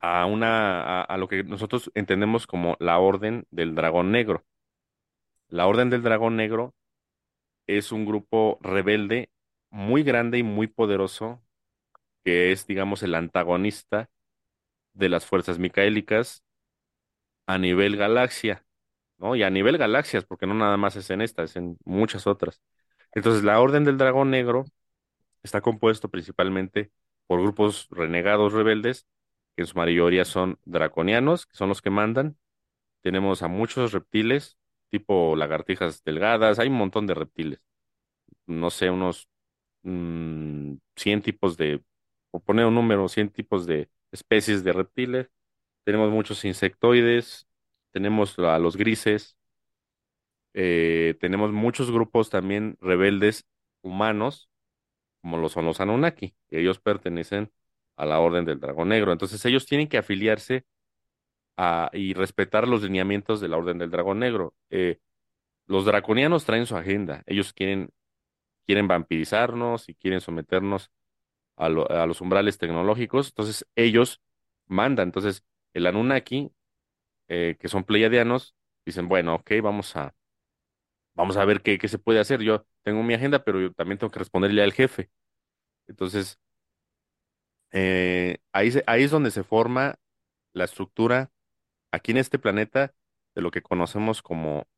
a 0.00 0.26
una, 0.26 1.02
a, 1.02 1.16
lo 1.18 1.28
que 1.28 1.44
nosotros 1.44 1.90
entendemos 1.94 2.46
como 2.46 2.76
la 2.80 2.98
Orden 2.98 3.46
del 3.50 3.74
Dragón 3.74 4.12
Negro. 4.12 4.44
La 5.48 5.66
Orden 5.66 5.90
del 5.90 6.02
Dragón 6.02 6.36
Negro 6.36 6.74
es 7.66 7.92
un 7.92 8.06
grupo 8.06 8.58
rebelde 8.62 9.30
muy 9.70 10.02
grande 10.02 10.38
y 10.38 10.42
muy 10.42 10.66
poderoso, 10.66 11.42
que 12.24 12.52
es, 12.52 12.66
digamos, 12.66 13.02
el 13.02 13.14
antagonista 13.14 14.10
de 14.94 15.08
las 15.08 15.26
fuerzas 15.26 15.58
micaélicas 15.58 16.44
a 17.46 17.58
nivel 17.58 17.96
galaxia, 17.96 18.64
¿no? 19.18 19.36
Y 19.36 19.42
a 19.42 19.50
nivel 19.50 19.78
galaxias, 19.78 20.24
porque 20.24 20.46
no 20.46 20.54
nada 20.54 20.76
más 20.76 20.96
es 20.96 21.10
en 21.10 21.20
esta, 21.22 21.42
es 21.44 21.56
en 21.56 21.78
muchas 21.84 22.26
otras. 22.26 22.62
Entonces, 23.12 23.44
la 23.44 23.60
Orden 23.60 23.84
del 23.84 23.98
Dragón 23.98 24.30
Negro 24.30 24.64
está 25.42 25.60
compuesto 25.60 26.08
principalmente 26.08 26.92
por 27.26 27.40
grupos 27.42 27.88
renegados 27.90 28.52
rebeldes, 28.52 29.06
que 29.60 29.64
en 29.64 29.66
su 29.68 29.76
mayoría 29.76 30.24
son 30.24 30.58
draconianos, 30.64 31.44
que 31.46 31.54
son 31.56 31.68
los 31.68 31.82
que 31.82 31.90
mandan. 31.90 32.38
Tenemos 33.02 33.42
a 33.42 33.48
muchos 33.48 33.92
reptiles, 33.92 34.58
tipo 34.90 35.36
lagartijas 35.36 36.04
delgadas, 36.04 36.58
hay 36.58 36.68
un 36.68 36.76
montón 36.76 37.06
de 37.06 37.14
reptiles 37.14 37.60
no 38.46 38.70
sé, 38.70 38.90
unos 38.90 39.28
mm, 39.82 40.74
100 40.96 41.22
tipos 41.22 41.56
de, 41.58 41.82
por 42.30 42.42
poner 42.42 42.66
un 42.66 42.74
número, 42.76 43.08
100 43.08 43.30
tipos 43.30 43.66
de 43.66 43.90
especies 44.12 44.64
de 44.64 44.72
reptiles. 44.72 45.30
Tenemos 45.84 46.10
muchos 46.12 46.44
insectoides, 46.44 47.48
tenemos 47.92 48.38
a 48.40 48.58
los 48.58 48.76
grises, 48.76 49.36
eh, 50.54 51.16
tenemos 51.20 51.52
muchos 51.52 51.90
grupos 51.90 52.30
también 52.30 52.76
rebeldes 52.80 53.46
humanos, 53.82 54.50
como 55.22 55.38
lo 55.38 55.48
son 55.48 55.66
los 55.66 55.80
Anunnaki, 55.80 56.34
ellos 56.50 56.80
pertenecen 56.80 57.52
a 57.96 58.06
la 58.06 58.20
Orden 58.20 58.44
del 58.44 58.60
Dragón 58.60 58.88
Negro. 58.90 59.12
Entonces 59.12 59.44
ellos 59.46 59.66
tienen 59.66 59.88
que 59.88 59.98
afiliarse 59.98 60.64
a, 61.56 61.90
y 61.92 62.14
respetar 62.14 62.66
los 62.68 62.82
lineamientos 62.82 63.40
de 63.40 63.48
la 63.48 63.56
Orden 63.58 63.78
del 63.78 63.90
Dragón 63.90 64.18
Negro. 64.20 64.54
Eh, 64.70 64.98
los 65.66 65.84
draconianos 65.86 66.44
traen 66.46 66.66
su 66.66 66.76
agenda, 66.76 67.22
ellos 67.26 67.52
quieren, 67.52 67.90
quieren 68.66 68.88
vampirizarnos 68.88 69.88
y 69.88 69.94
quieren 69.94 70.20
someternos 70.20 70.90
a, 71.56 71.68
lo- 71.70 71.90
a 71.90 72.06
los 72.06 72.20
umbrales 72.20 72.58
tecnológicos, 72.58 73.28
entonces 73.28 73.66
ellos 73.76 74.20
mandan. 74.66 75.08
Entonces, 75.08 75.44
el 75.74 75.86
Anunnaki, 75.86 76.52
eh, 77.28 77.56
que 77.60 77.68
son 77.68 77.84
pleiadianos, 77.84 78.54
dicen, 78.86 79.08
bueno, 79.08 79.36
ok, 79.36 79.52
vamos 79.62 79.96
a, 79.96 80.14
vamos 81.14 81.36
a 81.36 81.44
ver 81.44 81.62
qué, 81.62 81.78
qué 81.78 81.88
se 81.88 81.98
puede 81.98 82.20
hacer. 82.20 82.40
Yo 82.42 82.66
tengo 82.82 83.02
mi 83.02 83.14
agenda, 83.14 83.42
pero 83.44 83.60
yo 83.60 83.72
también 83.72 83.98
tengo 83.98 84.10
que 84.10 84.18
responderle 84.18 84.62
al 84.62 84.72
jefe. 84.72 85.10
Entonces, 85.88 86.40
eh, 87.72 88.38
ahí, 88.52 88.72
se- 88.72 88.84
ahí 88.86 89.04
es 89.04 89.10
donde 89.10 89.30
se 89.30 89.44
forma 89.44 89.96
la 90.54 90.64
estructura 90.64 91.32
aquí 91.92 92.12
en 92.12 92.18
este 92.18 92.38
planeta 92.38 92.94
de 93.34 93.42
lo 93.42 93.50
que 93.52 93.62
conocemos 93.62 94.22
como 94.22 94.68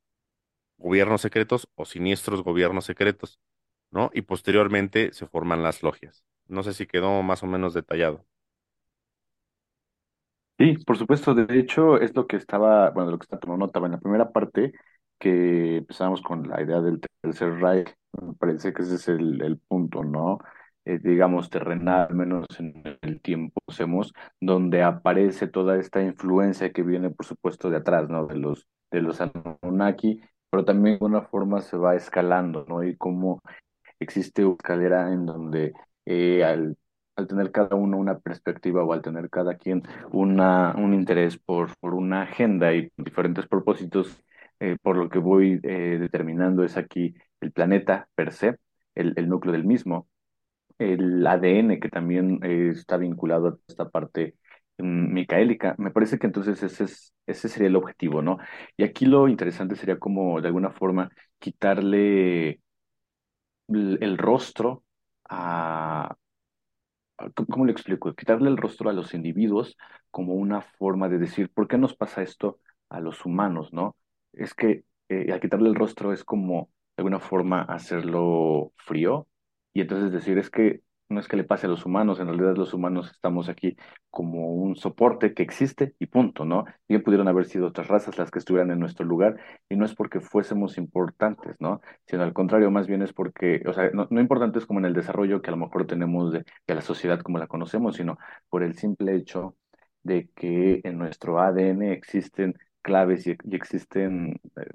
gobiernos 0.79 1.23
secretos 1.23 1.69
o 1.77 1.85
siniestros 1.87 2.43
gobiernos 2.45 2.85
secretos, 2.87 3.41
¿no? 3.91 4.11
Y 4.15 4.23
posteriormente 4.23 5.13
se 5.15 5.27
forman 5.29 5.63
las 5.63 5.83
logias. 5.83 6.25
No 6.49 6.63
sé 6.65 6.75
si 6.75 6.87
quedó 6.87 7.23
más 7.23 7.43
o 7.43 7.47
menos 7.47 7.75
detallado. 7.75 8.27
Sí, 10.59 10.77
por 10.87 10.97
supuesto. 10.99 11.35
De 11.35 11.59
hecho, 11.59 11.99
es 11.99 12.15
lo 12.15 12.27
que 12.27 12.37
estaba, 12.37 12.91
bueno, 12.91 13.11
lo 13.11 13.19
que 13.19 13.25
está 13.25 13.39
tomando 13.41 13.67
nota. 13.67 13.81
En 13.81 13.93
la 13.93 13.99
primera 14.01 14.31
parte, 14.33 14.73
que 15.19 15.79
empezamos 15.79 16.23
con 16.23 16.49
la 16.49 16.63
idea 16.63 16.81
del 16.81 17.01
Tercer 17.23 17.55
Reich, 17.61 17.95
me 18.21 18.35
parece 18.35 18.73
que 18.73 18.83
ese 18.83 18.95
es 18.97 19.09
el 19.09 19.59
punto, 19.69 20.05
¿no? 20.05 20.39
Eh, 20.85 20.99
digamos, 21.03 21.49
terrenal, 21.49 22.09
al 22.11 22.15
menos 22.17 22.47
en 22.59 22.83
el 23.03 23.21
tiempo 23.21 23.61
hacemos, 23.69 24.13
donde 24.41 24.83
aparece 24.83 25.47
toda 25.47 25.79
esta 25.79 26.03
influencia 26.03 26.73
que 26.73 26.83
viene, 26.83 27.11
por 27.11 27.25
supuesto, 27.27 27.71
de 27.71 27.77
atrás, 27.79 28.09
¿no? 28.09 28.27
De 28.27 28.37
los, 28.37 28.67
de 28.91 29.01
los 29.01 29.21
Anunnaki, 29.21 30.21
pero 30.51 30.65
también 30.65 30.95
de 30.95 31.05
alguna 31.05 31.23
forma 31.23 31.61
se 31.63 31.77
va 31.77 31.95
escalando, 31.95 32.65
¿no? 32.69 32.83
Y 32.83 32.97
cómo 32.97 33.41
existe 34.01 34.45
una 34.45 34.55
escalera 34.57 35.13
en 35.13 35.27
donde 35.27 35.73
eh, 36.05 36.45
al, 36.45 36.77
al 37.17 37.27
tener 37.29 37.53
cada 37.53 37.77
uno 37.77 37.97
una 37.99 38.19
perspectiva 38.19 38.85
o 38.85 38.93
al 38.93 39.03
tener 39.03 39.31
cada 39.31 39.57
quien 39.57 39.83
una, 40.13 40.75
un 40.77 40.95
interés 40.95 41.39
por, 41.39 41.77
por 41.79 41.95
una 41.95 42.23
agenda 42.23 42.75
y 42.75 42.91
diferentes 42.97 43.47
propósitos, 43.47 44.23
eh, 44.61 44.77
por 44.83 44.97
lo 44.97 45.09
que 45.09 45.19
voy 45.19 45.59
determinando 45.59 46.65
es 46.65 46.77
aquí 46.77 47.15
el 47.41 47.53
planeta 47.53 48.09
per 48.15 48.33
se, 48.33 48.57
el, 48.95 49.15
el 49.17 49.29
núcleo 49.29 49.53
del 49.53 49.65
mismo, 49.65 50.09
el 50.83 51.27
ADN 51.27 51.81
que 51.81 51.89
también 51.89 52.41
eh, 52.45 52.71
está 52.73 52.97
vinculado 52.97 53.49
a 53.49 53.57
esta 53.69 53.89
parte 53.91 54.37
mm, 54.79 55.13
micaélica. 55.15 55.75
Me 55.79 55.91
parece 55.91 56.19
que 56.19 56.27
entonces 56.27 56.63
ese 56.63 56.85
es, 56.85 57.15
ese 57.27 57.49
sería 57.49 57.69
el 57.69 57.77
objetivo, 57.77 58.23
¿no? 58.23 58.39
Y 58.77 58.85
aquí 58.85 59.07
lo 59.07 59.29
interesante 59.29 59.77
sería 59.77 59.99
como 59.99 60.41
de 60.41 60.49
alguna 60.49 60.71
forma 60.73 61.11
quitarle 61.39 62.61
el, 63.69 64.19
rostro 64.19 64.85
a, 65.29 66.17
a- 67.19 67.31
¿cómo 67.31 67.47
cómo 67.49 67.65
le 67.67 67.73
explico? 67.73 68.15
Quitarle 68.15 68.49
el 68.51 68.57
rostro 68.57 68.91
a 68.91 68.93
los 68.93 69.15
individuos 69.15 69.77
como 70.11 70.35
una 70.35 70.63
forma 70.63 71.09
de 71.09 71.19
decir, 71.19 71.51
¿por 71.53 71.69
qué 71.69 71.79
nos 71.79 71.95
pasa 71.97 72.23
esto 72.23 72.61
a 72.89 73.01
los 73.01 73.25
humanos, 73.25 73.73
no? 73.73 73.97
Es 74.33 74.55
que 74.55 74.85
eh, 75.09 75.33
al 75.33 75.41
quitarle 75.41 75.69
el 75.69 75.75
rostro 75.75 76.13
es 76.13 76.25
como 76.25 76.71
de 76.97 77.03
alguna 77.03 77.21
forma 77.21 77.63
hacerlo 77.63 78.73
frío 78.77 79.27
y 79.73 79.81
entonces 79.83 80.13
decir, 80.13 80.39
es 80.39 80.51
que 80.51 80.83
no 81.09 81.21
es 81.21 81.29
que 81.29 81.37
le 81.37 81.45
pase 81.45 81.67
a 81.67 81.69
los 81.69 81.85
humanos, 81.85 82.21
en 82.21 82.27
realidad 82.27 82.57
los 82.57 82.73
humanos 82.73 83.11
estamos 83.11 83.49
aquí 83.49 83.77
como 84.11 84.55
un 84.55 84.77
soporte 84.77 85.35
que 85.35 85.43
existe 85.43 85.95
y 85.99 86.07
punto, 86.07 86.45
¿no? 86.45 86.65
Bien 86.89 87.03
pudieron 87.03 87.29
haber 87.29 87.45
sido 87.45 87.67
otras 87.67 87.89
razas 87.89 88.17
las 88.19 88.31
que 88.31 88.39
estuvieran 88.39 88.71
en 88.71 88.81
nuestro 88.81 89.05
lugar 89.05 89.37
y 89.69 89.77
no 89.77 89.85
es 89.85 89.95
porque 89.95 90.21
fuésemos 90.21 90.79
importantes, 90.79 91.57
¿no? 91.61 91.81
sino 92.07 92.23
al 92.23 92.33
contrario, 92.33 92.71
más 92.71 92.87
bien 92.87 93.03
es 93.03 93.13
porque, 93.13 93.63
o 93.67 93.73
sea, 93.75 93.91
no, 93.93 94.07
no 94.11 94.21
importantes 94.21 94.67
como 94.67 94.81
en 94.81 94.87
el 94.87 94.95
desarrollo 94.95 95.43
que 95.43 95.51
a 95.51 95.53
lo 95.53 95.59
mejor 95.59 95.87
tenemos 95.87 96.33
de, 96.33 96.45
de 96.67 96.75
la 96.75 96.81
sociedad 96.83 97.21
como 97.21 97.39
la 97.39 97.47
conocemos, 97.47 97.97
sino 97.97 98.19
por 98.49 98.63
el 98.63 98.75
simple 98.75 99.15
hecho 99.17 99.57
de 100.03 100.29
que 100.35 100.81
en 100.85 100.99
nuestro 100.99 101.41
ADN 101.41 101.83
existen 101.93 102.55
claves 102.83 103.27
y, 103.27 103.37
existen, 103.53 104.41
eh, 104.57 104.67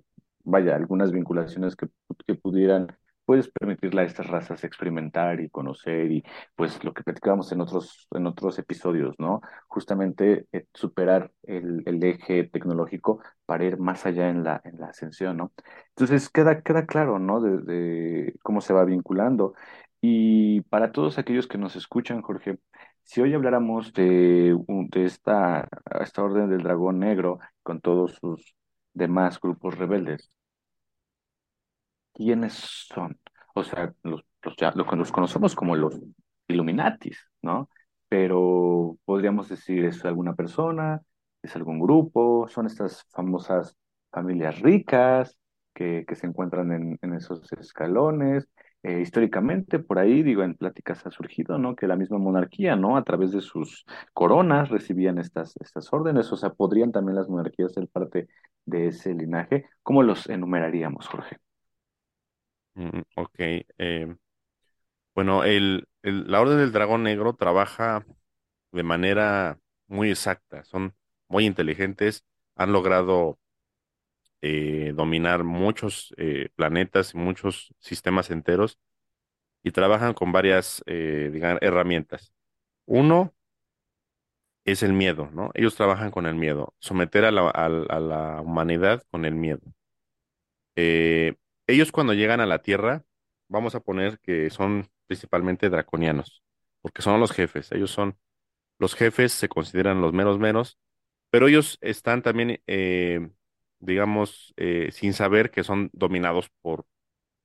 vaya, 0.44 0.76
algunas 0.76 1.12
vinculaciones 1.12 1.76
que, 1.76 1.88
que 2.26 2.36
pudieran, 2.36 2.88
pues, 3.28 3.50
permitirle 3.52 4.02
a 4.04 4.06
estas 4.06 4.28
razas 4.28 4.64
experimentar 4.64 5.42
y 5.42 5.50
conocer 5.50 6.10
y, 6.14 6.24
pues, 6.56 6.82
lo 6.86 6.94
que 6.94 7.04
platicábamos 7.04 7.52
en 7.52 7.60
otros, 7.62 8.08
en 8.12 8.26
otros 8.26 8.58
episodios, 8.58 9.16
¿no? 9.20 9.42
Justamente 9.68 10.48
eh, 10.54 10.66
superar 10.74 11.34
el, 11.44 11.84
eje 12.04 12.46
tecnológico 12.46 13.22
para 13.46 13.66
ir 13.66 13.78
más 13.80 14.06
allá 14.06 14.30
en 14.30 14.46
la, 14.46 14.62
en 14.64 14.80
la 14.80 14.88
ascensión, 14.88 15.36
¿no? 15.38 15.52
Entonces 15.90 16.30
queda, 16.30 16.62
queda 16.62 16.86
claro, 16.86 17.20
¿no? 17.20 17.42
De, 17.42 17.58
de 17.60 18.34
cómo 18.44 18.62
se 18.62 18.74
va 18.74 18.86
vinculando. 18.86 19.56
Y 20.02 20.62
para 20.62 20.94
todos 20.94 21.18
aquellos 21.18 21.48
que 21.48 21.58
nos 21.58 21.76
escuchan, 21.76 22.22
Jorge, 22.22 22.60
si 23.04 23.22
hoy 23.22 23.34
habláramos 23.34 23.94
de, 23.94 24.58
de 24.68 25.06
esta, 25.06 25.68
esta 26.02 26.24
Orden 26.24 26.50
del 26.50 26.64
Dragón 26.64 27.00
Negro 27.00 27.40
con 27.64 27.82
todos 27.82 28.16
sus 28.22 28.56
demás 28.94 29.40
grupos 29.42 29.78
rebeldes, 29.78 30.32
¿quiénes 32.18 32.54
son? 32.54 33.20
O 33.54 33.64
sea, 33.64 33.94
los, 34.04 34.24
los, 34.42 34.56
los, 34.76 35.12
conocemos 35.12 35.56
como 35.56 35.76
los 35.76 36.00
Illuminatis, 36.48 37.30
¿no? 37.42 37.70
Pero 38.10 38.98
podríamos 39.06 39.50
decir, 39.50 39.86
¿es 39.86 40.04
alguna 40.06 40.34
persona? 40.36 41.02
¿Es 41.44 41.56
algún 41.56 41.80
grupo? 41.80 42.48
¿Son 42.50 42.66
estas 42.66 43.06
famosas 43.12 43.76
familias 44.12 44.60
ricas 44.62 45.38
que, 45.74 46.06
que 46.08 46.16
se 46.16 46.28
encuentran 46.28 46.72
en, 46.72 47.00
en 47.02 47.14
esos 47.14 47.52
escalones? 47.54 48.48
Eh, 48.84 49.02
históricamente, 49.02 49.80
por 49.80 50.00
ahí, 50.00 50.24
digo, 50.24 50.44
en 50.44 50.56
pláticas 50.56 51.06
ha 51.06 51.12
surgido, 51.12 51.58
¿no? 51.58 51.76
Que 51.76 51.88
la 51.88 51.98
misma 51.98 52.18
monarquía, 52.20 52.76
¿no? 52.76 52.96
A 52.96 53.04
través 53.04 53.32
de 53.32 53.42
sus 53.42 53.86
coronas 54.14 54.70
recibían 54.70 55.18
estas, 55.18 55.56
estas 55.60 55.92
órdenes, 55.92 56.32
o 56.32 56.38
sea, 56.38 56.52
podrían 56.52 56.92
también 56.92 57.16
las 57.18 57.28
monarquías 57.28 57.74
ser 57.74 57.88
parte 57.90 58.28
de 58.66 58.88
ese 58.88 59.14
linaje. 59.14 59.66
¿Cómo 59.84 60.04
los 60.04 60.30
enumeraríamos, 60.30 61.08
Jorge? 61.08 61.38
Mm, 62.78 63.02
ok. 63.16 63.36
eh, 63.78 64.16
bueno, 65.16 65.44
el, 65.44 65.88
la 66.04 66.42
Orden 66.42 66.58
del 66.60 66.72
Dragón 66.72 67.04
Negro 67.04 67.34
trabaja 67.36 68.06
de 68.72 68.84
manera 68.84 69.60
muy 69.88 70.12
exacta. 70.12 70.64
Son 70.66 70.96
muy 71.28 71.46
inteligentes. 71.46 72.26
Han 72.56 72.72
logrado 72.74 73.40
eh, 74.42 74.94
dominar 74.96 75.44
muchos 75.44 76.14
eh, 76.18 76.50
planetas 76.56 77.14
y 77.14 77.18
muchos 77.18 77.74
sistemas 77.80 78.30
enteros 78.32 78.78
y 79.64 79.72
trabajan 79.72 80.14
con 80.14 80.32
varias, 80.34 80.84
herramientas. 80.88 82.34
Uno 82.86 83.36
es 84.66 84.84
el 84.84 84.94
miedo, 84.94 85.30
¿no? 85.34 85.50
Ellos 85.56 85.76
trabajan 85.76 86.12
con 86.12 86.26
el 86.28 86.36
miedo, 86.36 86.76
someter 86.80 87.26
a 87.26 87.32
la, 87.32 87.50
a 87.50 87.70
la 87.70 87.86
a 87.90 88.00
la 88.00 88.42
humanidad 88.42 89.02
con 89.10 89.26
el 89.26 89.34
miedo. 89.36 89.62
Eh, 90.76 91.36
ellos 91.68 91.92
cuando 91.92 92.14
llegan 92.14 92.40
a 92.42 92.46
la 92.46 92.62
Tierra, 92.62 93.06
vamos 93.48 93.76
a 93.76 93.80
poner 93.82 94.20
que 94.20 94.50
son 94.50 94.90
principalmente 95.08 95.70
draconianos, 95.70 96.44
porque 96.82 97.02
son 97.02 97.20
los 97.20 97.32
jefes. 97.32 97.72
Ellos 97.72 97.92
son 97.92 98.18
los 98.80 98.96
jefes, 98.96 99.34
se 99.34 99.50
consideran 99.50 100.02
los 100.02 100.14
meros 100.14 100.40
meros, 100.40 100.80
pero 101.32 101.48
ellos 101.48 101.78
están 101.82 102.22
también, 102.24 102.62
eh, 102.68 103.30
digamos, 103.80 104.54
eh, 104.58 104.92
sin 104.94 105.14
saber 105.14 105.52
que 105.52 105.64
son 105.66 105.90
dominados 105.94 106.50
por 106.62 106.86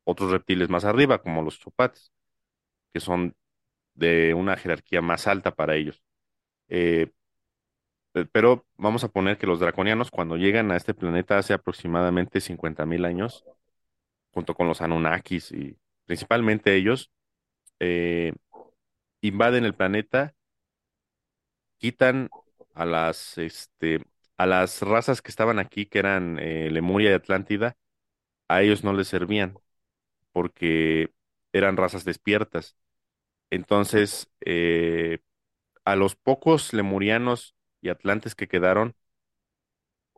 otros 0.04 0.30
reptiles 0.32 0.68
más 0.70 0.85
arriba, 0.87 1.22
como 1.22 1.42
los 1.42 1.61
chopates, 1.61 2.12
que 2.92 3.00
son 3.00 3.37
de 3.94 4.35
una 4.35 4.56
jerarquía 4.56 5.02
más 5.02 5.26
alta 5.28 5.54
para 5.54 5.76
ellos. 5.76 6.02
Eh, 6.68 7.11
pe- 8.12 8.26
pero 8.26 8.66
vamos 8.76 9.04
a 9.04 9.08
poner 9.08 9.38
que 9.38 9.46
los 9.46 9.61
draconianos, 9.61 10.11
cuando 10.11 10.37
llegan 10.37 10.70
a 10.70 10.76
este 10.76 10.94
planeta 10.94 11.38
hace 11.38 11.54
aproximadamente 11.54 12.40
50.000 12.40 13.04
años, 13.04 13.44
junto 14.33 14.55
con 14.55 14.68
los 14.68 14.81
Anunnakis 14.83 15.53
y 15.53 15.79
principalmente 16.07 16.75
ellos, 16.77 17.11
eh, 17.81 18.35
invaden 19.23 19.64
el 19.64 19.75
planeta, 19.75 20.35
quitan 21.79 22.31
a 22.75 22.85
las, 22.87 23.38
este, 23.38 24.05
a 24.37 24.47
las 24.47 24.83
razas 24.83 25.23
que 25.23 25.31
estaban 25.31 25.59
aquí, 25.59 25.87
que 25.87 25.99
eran 25.99 26.38
eh, 26.40 26.71
Lemuria 26.71 27.11
y 27.11 27.14
Atlántida, 27.14 27.77
a 28.49 28.62
ellos 28.62 28.85
no 28.85 28.92
les 28.95 29.09
servían 29.09 29.61
porque 30.33 31.12
eran 31.53 31.77
razas 31.77 32.05
despiertas. 32.05 32.77
Entonces, 33.51 34.31
eh, 34.47 35.21
a 35.85 35.97
los 35.97 36.16
pocos 36.16 36.73
lemurianos 36.75 37.57
y 37.83 37.90
atlantes 37.90 38.35
que 38.35 38.49
quedaron, 38.49 38.97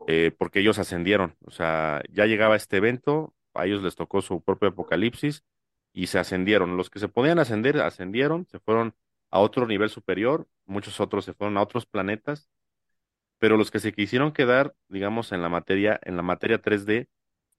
eh, 0.07 0.33
porque 0.39 0.61
ellos 0.61 0.79
ascendieron, 0.79 1.37
o 1.45 1.51
sea, 1.51 2.03
ya 2.11 2.27
llegaba 2.27 2.57
este 2.57 2.77
evento, 2.79 3.35
a 3.55 3.67
ellos 3.67 3.83
les 3.83 3.97
tocó 3.97 4.23
su 4.23 4.43
propio 4.43 4.69
apocalipsis 4.71 5.45
y 5.93 6.09
se 6.09 6.19
ascendieron. 6.19 6.77
Los 6.77 6.91
que 6.91 6.99
se 6.99 7.09
podían 7.09 7.39
ascender, 7.39 7.81
ascendieron, 7.81 8.47
se 8.51 8.59
fueron 8.61 8.95
a 9.31 9.41
otro 9.41 9.67
nivel 9.67 9.91
superior, 9.91 10.49
muchos 10.67 11.01
otros 11.01 11.25
se 11.25 11.35
fueron 11.35 11.57
a 11.57 11.63
otros 11.63 11.87
planetas, 11.87 12.49
pero 13.39 13.57
los 13.57 13.71
que 13.71 13.81
se 13.81 13.93
quisieron 13.93 14.33
quedar, 14.33 14.75
digamos, 14.89 15.33
en 15.33 15.43
la 15.43 15.49
materia, 15.49 16.01
en 16.05 16.17
la 16.17 16.23
materia 16.23 16.63
3D, 16.63 17.09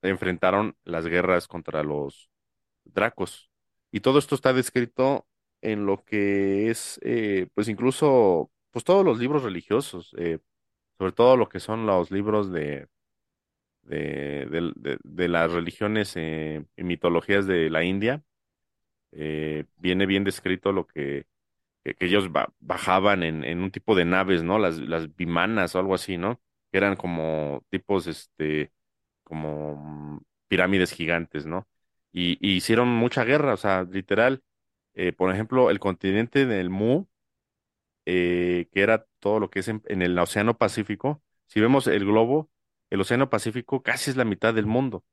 enfrentaron 0.01 0.77
las 0.83 1.05
guerras 1.07 1.47
contra 1.47 1.83
los 1.83 2.29
dracos. 2.83 3.49
Y 3.91 4.01
todo 4.01 4.19
esto 4.19 4.35
está 4.35 4.53
descrito 4.53 5.27
en 5.61 5.85
lo 5.85 6.03
que 6.03 6.69
es, 6.69 6.99
eh, 7.03 7.47
pues 7.53 7.67
incluso, 7.69 8.51
pues 8.71 8.85
todos 8.85 9.05
los 9.05 9.19
libros 9.19 9.43
religiosos, 9.43 10.13
eh, 10.17 10.39
sobre 10.97 11.11
todo 11.11 11.37
lo 11.37 11.49
que 11.49 11.59
son 11.59 11.85
los 11.85 12.11
libros 12.11 12.51
de, 12.51 12.87
de, 13.85 14.45
de- 14.75 14.97
de- 15.03 15.27
las 15.29 15.51
religiones 15.51 16.13
eh, 16.17 16.65
y 16.77 16.83
mitologías 16.83 17.47
de 17.47 17.69
la 17.69 17.83
India, 17.83 18.23
eh, 19.11 19.65
viene 19.77 20.05
bien 20.05 20.23
descrito 20.23 20.71
lo 20.71 20.87
que, 20.87 21.25
que, 21.83 21.95
ellos 22.01 22.31
ba- 22.31 22.53
bajaban 22.59 23.23
en, 23.23 23.43
en 23.43 23.61
un 23.61 23.71
tipo 23.71 23.95
de 23.95 24.05
naves, 24.05 24.43
¿no? 24.43 24.59
Las, 24.59 24.79
las 24.79 25.15
bimanas 25.15 25.75
o 25.75 25.79
algo 25.79 25.95
así, 25.95 26.17
¿no? 26.17 26.41
Que 26.71 26.77
eran 26.79 26.95
como 26.97 27.65
tipos, 27.69 28.07
este, 28.07 28.71
como 29.23 30.21
pirámides 30.47 30.91
gigantes, 30.93 31.45
¿no? 31.45 31.67
Y, 32.13 32.37
hicieron 32.55 32.89
mucha 32.89 33.23
guerra, 33.25 33.53
o 33.53 33.57
sea, 33.57 33.83
literal, 33.83 34.43
eh, 34.95 35.13
por 35.13 35.31
ejemplo, 35.33 35.69
el 35.71 35.79
continente 35.79 36.45
del 36.47 36.69
Mu, 36.71 37.07
que 38.71 38.81
era 38.81 39.05
todo 39.19 39.39
lo 39.39 39.49
que 39.49 39.59
es 39.59 39.67
en 39.67 40.01
el 40.01 40.17
Océano 40.19 40.57
Pacífico, 40.57 41.21
si 41.47 41.59
vemos 41.61 41.87
el 41.87 42.05
globo, 42.05 42.49
el 42.89 43.01
Océano 43.01 43.29
Pacífico 43.29 43.81
casi 43.83 44.11
es 44.11 44.17
la 44.17 44.25
mitad 44.25 44.53
del 44.53 44.65
mundo. 44.65 45.03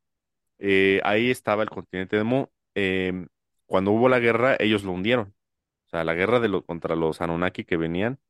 Eh, 0.58 1.00
ahí 1.04 1.30
estaba 1.30 1.62
el 1.62 1.70
continente 1.70 2.16
de 2.16 2.24
Mu. 2.24 2.46
Em, 2.74 3.28
cuando 3.66 3.92
hubo 3.92 4.08
la 4.08 4.20
guerra, 4.20 4.56
ellos 4.60 4.84
lo 4.84 4.92
hundieron. 4.92 5.34
O 5.86 5.90
sea, 5.90 6.04
la 6.04 6.14
guerra 6.14 6.40
de 6.40 6.62
contra 6.64 6.96
los 6.96 7.20
Anunnaki 7.20 7.64
que 7.64 7.76
venían 7.76 8.20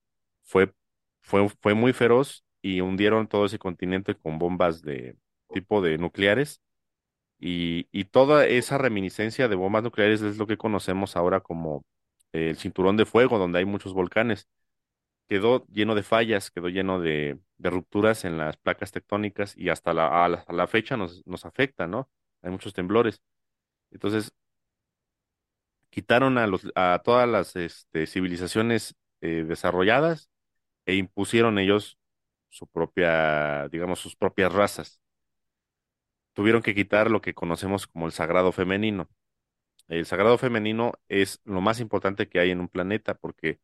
fue, 0.43 0.73
fue, 1.21 1.49
fue 1.61 1.75
muy 1.75 1.93
feroz 1.93 2.45
y 2.63 2.81
hundieron 2.81 3.29
todo 3.29 3.47
ese 3.47 3.59
continente 3.59 4.15
con 4.17 4.39
bombas 4.39 4.83
de 4.83 5.17
tipo 5.53 5.83
de 5.83 5.99
nucleares. 5.99 6.63
Y, 7.39 7.89
y 7.93 8.05
toda 8.05 8.47
esa 8.47 8.79
reminiscencia 8.79 9.49
de 9.49 9.57
bombas 9.57 9.83
nucleares 9.83 10.23
es 10.23 10.39
lo 10.39 10.47
que 10.47 10.57
conocemos 10.57 11.17
ahora 11.17 11.41
como 11.41 11.85
el 12.33 12.57
cinturón 12.57 12.97
de 12.97 13.07
fuego, 13.07 13.39
donde 13.39 13.59
hay 13.59 13.65
muchos 13.65 13.95
volcanes. 13.95 14.49
Quedó 15.29 15.67
lleno 15.69 15.95
de 15.95 16.03
fallas, 16.03 16.51
quedó 16.51 16.69
lleno 16.69 17.01
de, 17.01 17.39
rupturas 17.59 18.25
en 18.25 18.39
las 18.39 18.57
placas 18.57 18.93
tectónicas 18.93 19.57
y 19.57 19.71
hasta 19.71 19.95
la, 19.95 20.25
a 20.25 20.29
la, 20.29 20.45
a 20.47 20.53
la 20.53 20.67
fecha 20.67 20.97
nos, 20.97 21.27
nos 21.27 21.47
afecta, 21.47 21.87
¿no? 21.87 22.11
Hay 22.43 22.51
muchos 22.51 22.75
temblores. 22.75 23.23
Entonces, 23.91 24.33
quitaron 25.93 26.39
a 26.39 26.47
los, 26.47 26.63
a 26.75 27.03
todas 27.05 27.29
las 27.29 27.55
este, 27.57 28.07
civilizaciones 28.07 28.97
eh, 29.21 29.45
desarrolladas 29.47 30.31
e 30.87 30.97
impusieron 30.97 31.59
ellos 31.59 31.99
su 32.49 32.67
propia, 32.67 33.69
digamos, 33.69 34.01
sus 34.01 34.17
propias 34.17 34.53
razas. 34.53 35.01
Tuvieron 36.33 36.63
que 36.63 36.75
quitar 36.75 37.11
lo 37.11 37.21
que 37.21 37.35
conocemos 37.35 37.87
como 37.87 38.07
el 38.07 38.13
sagrado 38.13 38.53
femenino. 38.53 39.09
El 39.89 40.07
sagrado 40.07 40.39
femenino 40.39 40.93
es 41.09 41.41
lo 41.45 41.61
más 41.61 41.81
importante 41.81 42.29
que 42.29 42.41
hay 42.41 42.51
en 42.51 42.61
un 42.61 42.69
planeta 42.69 43.15
porque 43.15 43.61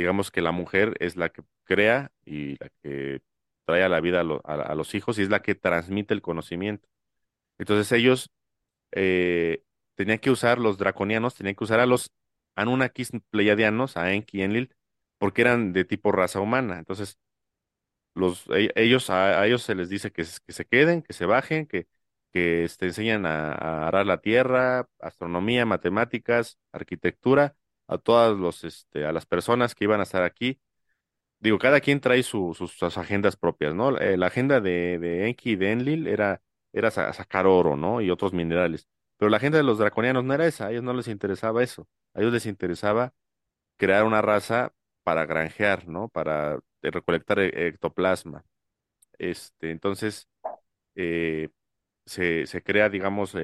digamos 0.00 0.30
que 0.30 0.42
la 0.42 0.52
mujer 0.52 0.96
es 1.00 1.16
la 1.16 1.30
que 1.30 1.42
crea 1.64 2.12
y 2.24 2.56
la 2.62 2.70
que 2.82 3.22
trae 3.66 3.82
a 3.84 3.88
la 3.88 4.00
vida 4.00 4.20
a, 4.20 4.24
lo- 4.24 4.42
a- 4.46 4.74
los 4.74 4.94
hijos 4.94 5.18
y 5.18 5.22
es 5.22 5.30
la 5.30 5.42
que 5.42 5.54
transmite 5.54 6.14
el 6.14 6.22
conocimiento. 6.22 6.88
Entonces 7.58 7.92
ellos 7.92 8.30
eh, 8.92 9.64
tenían 9.96 10.18
que 10.18 10.30
usar 10.30 10.58
los 10.58 10.78
draconianos, 10.78 11.34
tenían 11.36 11.56
que 11.56 11.64
usar 11.64 11.80
a 11.80 11.86
los 11.86 12.12
Anunnakis 12.56 13.10
pleiadianos, 13.30 13.96
a 13.96 14.12
Enki 14.12 14.38
y 14.40 14.42
Enlil, 14.42 14.74
porque 15.18 15.42
eran 15.42 15.72
de 15.72 15.84
tipo 15.84 16.12
raza 16.12 16.40
humana. 16.40 16.78
Entonces 16.78 17.18
los, 18.14 18.46
e- 18.50 18.72
ellos, 18.76 19.10
a, 19.10 19.46
ellos 19.46 19.62
se 19.62 19.74
les 19.74 19.88
dice 19.88 20.10
que, 20.12 20.24
que 20.46 20.52
se 20.52 20.64
queden, 20.66 21.02
que 21.02 21.12
se 21.12 21.26
bajen, 21.26 21.66
que, 21.66 21.88
que 22.32 22.64
este, 22.64 22.86
enseñan 22.86 23.26
a 23.26 23.86
arar 23.88 24.06
la 24.06 24.20
tierra, 24.20 24.88
astronomía, 25.00 25.66
matemáticas, 25.66 26.58
arquitectura, 26.72 27.56
a 27.90 27.98
todas 27.98 28.36
los, 28.38 28.64
este, 28.64 29.04
a 29.06 29.12
las 29.12 29.26
personas 29.26 29.74
que 29.74 29.84
iban 29.84 30.00
a 30.00 30.04
estar 30.04 30.22
aquí. 30.24 30.60
Digo, 31.40 31.58
cada 31.58 31.80
quien 31.80 32.00
trae 32.00 32.22
su- 32.22 32.54
sus, 32.54 32.82
agendas 32.98 33.36
propias, 33.36 33.74
¿no? 33.74 33.96
Eh, 33.98 34.16
la 34.18 34.26
agenda 34.26 34.60
de, 34.60 34.98
de 34.98 35.28
Enki 35.28 35.52
y 35.52 35.56
de 35.56 35.72
Enlil 35.72 36.06
era, 36.08 36.42
era 36.72 36.90
sa- 36.90 37.12
sacar 37.14 37.46
oro, 37.46 37.76
¿no? 37.76 38.00
Y 38.02 38.10
otros 38.10 38.32
minerales. 38.34 38.88
Pero 39.16 39.30
la 39.30 39.38
agenda 39.38 39.58
de 39.58 39.64
los 39.64 39.78
draconianos 39.78 40.24
no 40.24 40.34
era 40.34 40.46
esa, 40.46 40.66
a 40.66 40.70
ellos 40.70 40.82
no 40.84 40.92
les 40.94 41.08
interesaba 41.08 41.62
eso. 41.62 41.88
A 42.14 42.20
ellos 42.20 42.32
les 42.32 42.46
interesaba 42.46 43.14
crear 43.78 44.04
una 44.04 44.22
raza 44.22 44.72
para 45.04 45.26
granjear, 45.26 45.88
¿no? 45.88 46.08
Para 46.08 46.56
eh, 46.82 46.90
recolectar 46.92 47.38
e- 47.40 47.68
ectoplasma. 47.68 48.44
Este, 49.18 49.70
entonces, 49.70 50.28
eh, 50.96 51.50
se, 52.06 52.46
se 52.46 52.62
crea, 52.62 52.88
digamos, 52.90 53.34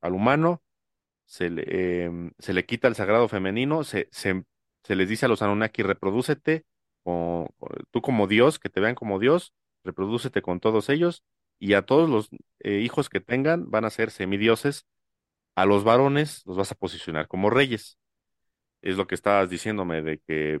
al 0.00 0.12
humano, 0.14 0.62
se 1.30 1.50
le, 1.50 2.04
em, 2.06 2.32
se 2.38 2.52
le 2.54 2.66
quita 2.66 2.88
el 2.88 2.94
sagrado 2.96 3.28
femenino, 3.28 3.84
se, 3.84 4.08
se, 4.12 4.44
se 4.84 4.96
les 4.96 5.08
dice 5.08 5.26
a 5.26 5.28
los 5.28 5.42
Anunnaki, 5.42 5.82
reprodúcete, 5.82 6.64
con- 7.04 7.48
tú 7.92 8.02
como 8.02 8.26
Dios, 8.26 8.58
que 8.58 8.68
te 8.68 8.80
vean 8.80 8.94
como 8.96 9.18
Dios, 9.20 9.54
reprodúcete 9.84 10.42
con 10.42 10.60
todos 10.60 10.88
ellos, 10.88 11.24
y 11.60 11.74
a 11.74 11.82
todos 11.82 12.08
los 12.10 12.30
eh, 12.60 12.80
hijos 12.80 13.08
que 13.10 13.20
tengan 13.20 13.70
van 13.70 13.84
a 13.84 13.90
ser 13.90 14.10
semidioses, 14.10 14.86
a 15.56 15.66
los 15.66 15.84
varones 15.84 16.42
los 16.46 16.56
vas 16.56 16.72
a 16.72 16.76
posicionar 16.76 17.28
como 17.28 17.50
reyes. 17.50 17.98
Es 18.82 18.96
lo 18.96 19.06
que 19.06 19.14
estabas 19.14 19.50
diciéndome 19.50 20.02
de 20.02 20.18
que 20.20 20.60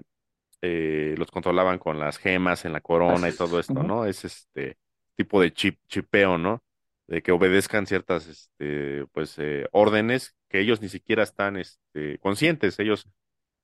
eh, 0.62 1.14
los 1.18 1.30
controlaban 1.30 1.78
con 1.78 2.00
las 2.00 2.18
gemas 2.18 2.64
en 2.64 2.72
la 2.72 2.80
corona 2.82 3.28
Así 3.28 3.30
y 3.30 3.34
todo 3.34 3.58
es. 3.58 3.60
esto. 3.60 3.82
¿no? 3.84 4.06
Es 4.06 4.24
este 4.24 4.78
tipo 5.16 5.40
de 5.42 5.52
chip, 5.52 5.78
chipeo, 5.88 6.38
¿no? 6.38 6.64
De 7.08 7.22
que 7.22 7.32
obedezcan 7.32 7.86
ciertas, 7.86 8.26
este, 8.28 9.06
pues, 9.12 9.36
eh, 9.38 9.68
órdenes 9.72 10.36
que 10.50 10.60
ellos 10.60 10.82
ni 10.82 10.88
siquiera 10.90 11.22
están, 11.22 11.56
este, 11.56 12.18
conscientes. 12.18 12.78
Ellos, 12.80 13.08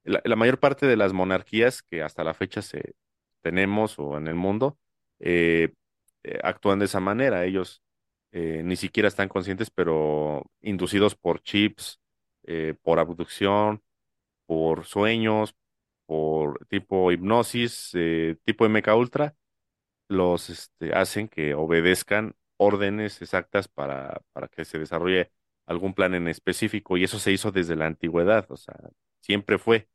la, 0.05 0.37
mayor 0.37 0.61
parte 0.61 0.87
de 0.87 0.97
las 0.97 1.13
monarquías 1.13 1.83
que 1.83 2.03
hasta 2.03 2.25
la 2.25 2.35
fecha 2.35 2.63
se 2.63 2.95
tenemos 3.43 3.99
o 3.99 4.17
en 4.19 4.29
el 4.29 4.35
mundo, 4.37 4.79
eh, 5.21 5.75
eh, 6.25 6.41
actúan 6.45 6.79
de 6.79 6.87
esa 6.87 7.01
manera. 7.01 7.45
Ellos 7.45 7.83
eh, 8.33 8.63
ni 8.65 8.77
siquiera 8.77 9.09
están 9.09 9.29
conscientes, 9.29 9.71
pero 9.71 10.45
inducidos 10.63 11.17
por 11.17 11.43
chips, 11.43 12.01
por 12.83 13.01
abducción 13.01 13.83
por 14.47 14.85
sueños, 14.85 15.57
por 16.07 16.65
tipo 16.69 17.11
hipnosis, 17.13 17.93
tipo 18.45 18.69
MK 18.69 18.89
Ultra, 18.97 19.37
los 20.09 20.51
este, 20.51 20.95
hacen 20.95 21.29
que 21.29 21.55
obedezcan 21.55 22.37
órdenes 22.57 23.23
exactas 23.23 23.69
para, 23.69 24.23
para 24.33 24.49
que 24.49 24.65
se 24.65 24.79
desarrolle 24.79 25.33
algún 25.67 25.95
plan 25.95 26.15
en 26.15 26.29
específico. 26.29 26.97
Y 26.97 27.05
eso 27.05 27.19
se 27.19 27.33
hizo 27.33 27.53
desde 27.53 27.77
la 27.77 27.87
antigüedad, 27.87 28.47
o 28.51 28.57
sea, 28.57 28.77
siempre 29.21 29.59
fue, 29.59 29.89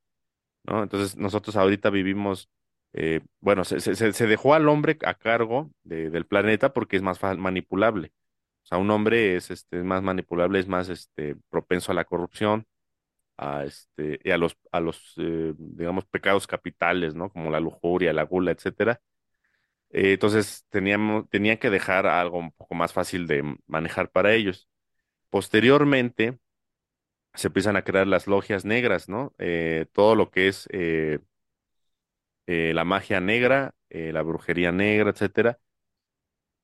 ¿no? 0.63 0.83
Entonces 0.83 1.17
nosotros 1.17 1.55
ahorita 1.55 1.89
vivimos, 1.89 2.49
eh, 2.93 3.21
bueno, 3.39 3.63
se, 3.65 3.79
se, 3.81 4.13
se 4.13 4.27
dejó 4.27 4.53
al 4.53 4.69
hombre 4.69 4.97
a 5.05 5.13
cargo 5.15 5.71
de- 5.83 6.09
del 6.09 6.25
planeta 6.25 6.73
porque 6.73 6.97
es 6.97 7.01
más 7.03 7.19
manipulable. 7.37 8.11
O 8.63 8.67
sea, 8.67 8.77
un 8.77 8.91
hombre 8.91 9.35
es 9.35 9.51
este, 9.51 9.83
más 9.83 10.03
manipulable, 10.03 10.59
es 10.59 10.67
más 10.67 10.89
este, 10.89 11.35
propenso 11.49 11.91
a 11.91 11.95
la 11.95 12.05
corrupción 12.05 12.65
a 13.37 13.63
este, 13.65 14.19
y 14.23 14.31
a 14.31 14.37
los, 14.37 14.57
a 14.71 14.79
los 14.79 15.13
eh, 15.17 15.53
digamos, 15.57 16.05
pecados 16.05 16.47
capitales, 16.47 17.15
¿no? 17.15 17.31
Como 17.31 17.49
la 17.51 17.59
lujuria, 17.59 18.13
la 18.13 18.23
gula, 18.23 18.51
etcétera. 18.51 19.01
Eh, 19.91 20.13
entonces 20.13 20.65
teníamos, 20.69 21.29
tenían 21.29 21.57
que 21.57 21.69
dejar 21.69 22.07
algo 22.07 22.39
un 22.39 22.51
poco 22.53 22.75
más 22.75 22.93
fácil 22.93 23.27
de 23.27 23.57
manejar 23.67 24.11
para 24.11 24.33
ellos. 24.33 24.69
Posteriormente 25.31 26.39
se 27.33 27.47
empiezan 27.47 27.75
a 27.77 27.83
crear 27.83 28.07
las 28.07 28.27
logias 28.27 28.65
negras, 28.65 29.09
¿no? 29.09 29.33
Eh, 29.39 29.87
todo 29.93 30.15
lo 30.15 30.31
que 30.31 30.47
es 30.49 30.67
eh, 30.71 31.19
eh, 32.47 32.73
la 32.73 32.83
magia 32.85 33.19
negra, 33.21 33.73
eh, 33.89 34.11
la 34.13 34.21
brujería 34.23 34.71
negra, 34.71 35.11
etcétera, 35.11 35.59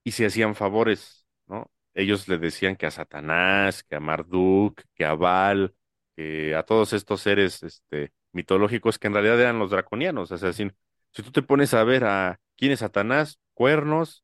y 0.03 0.11
se 0.11 0.25
hacían 0.25 0.55
favores, 0.55 1.25
¿no? 1.47 1.71
Ellos 1.93 2.27
le 2.27 2.37
decían 2.37 2.75
que 2.75 2.85
a 2.85 2.91
Satanás, 2.91 3.83
que 3.83 3.95
a 3.95 3.99
Marduk, 3.99 4.81
que 4.95 5.05
a 5.05 5.15
Baal, 5.15 5.73
que 6.15 6.55
a 6.55 6.63
todos 6.63 6.93
estos 6.93 7.21
seres 7.21 7.63
este, 7.63 8.11
mitológicos 8.31 8.99
que 8.99 9.07
en 9.07 9.13
realidad 9.13 9.39
eran 9.41 9.59
los 9.59 9.71
draconianos. 9.71 10.31
O 10.31 10.37
sea, 10.37 10.53
si, 10.53 10.69
si 11.11 11.23
tú 11.23 11.31
te 11.31 11.41
pones 11.41 11.73
a 11.73 11.83
ver 11.83 12.03
a 12.05 12.39
quién 12.55 12.71
es 12.71 12.79
Satanás, 12.79 13.39
cuernos, 13.53 14.23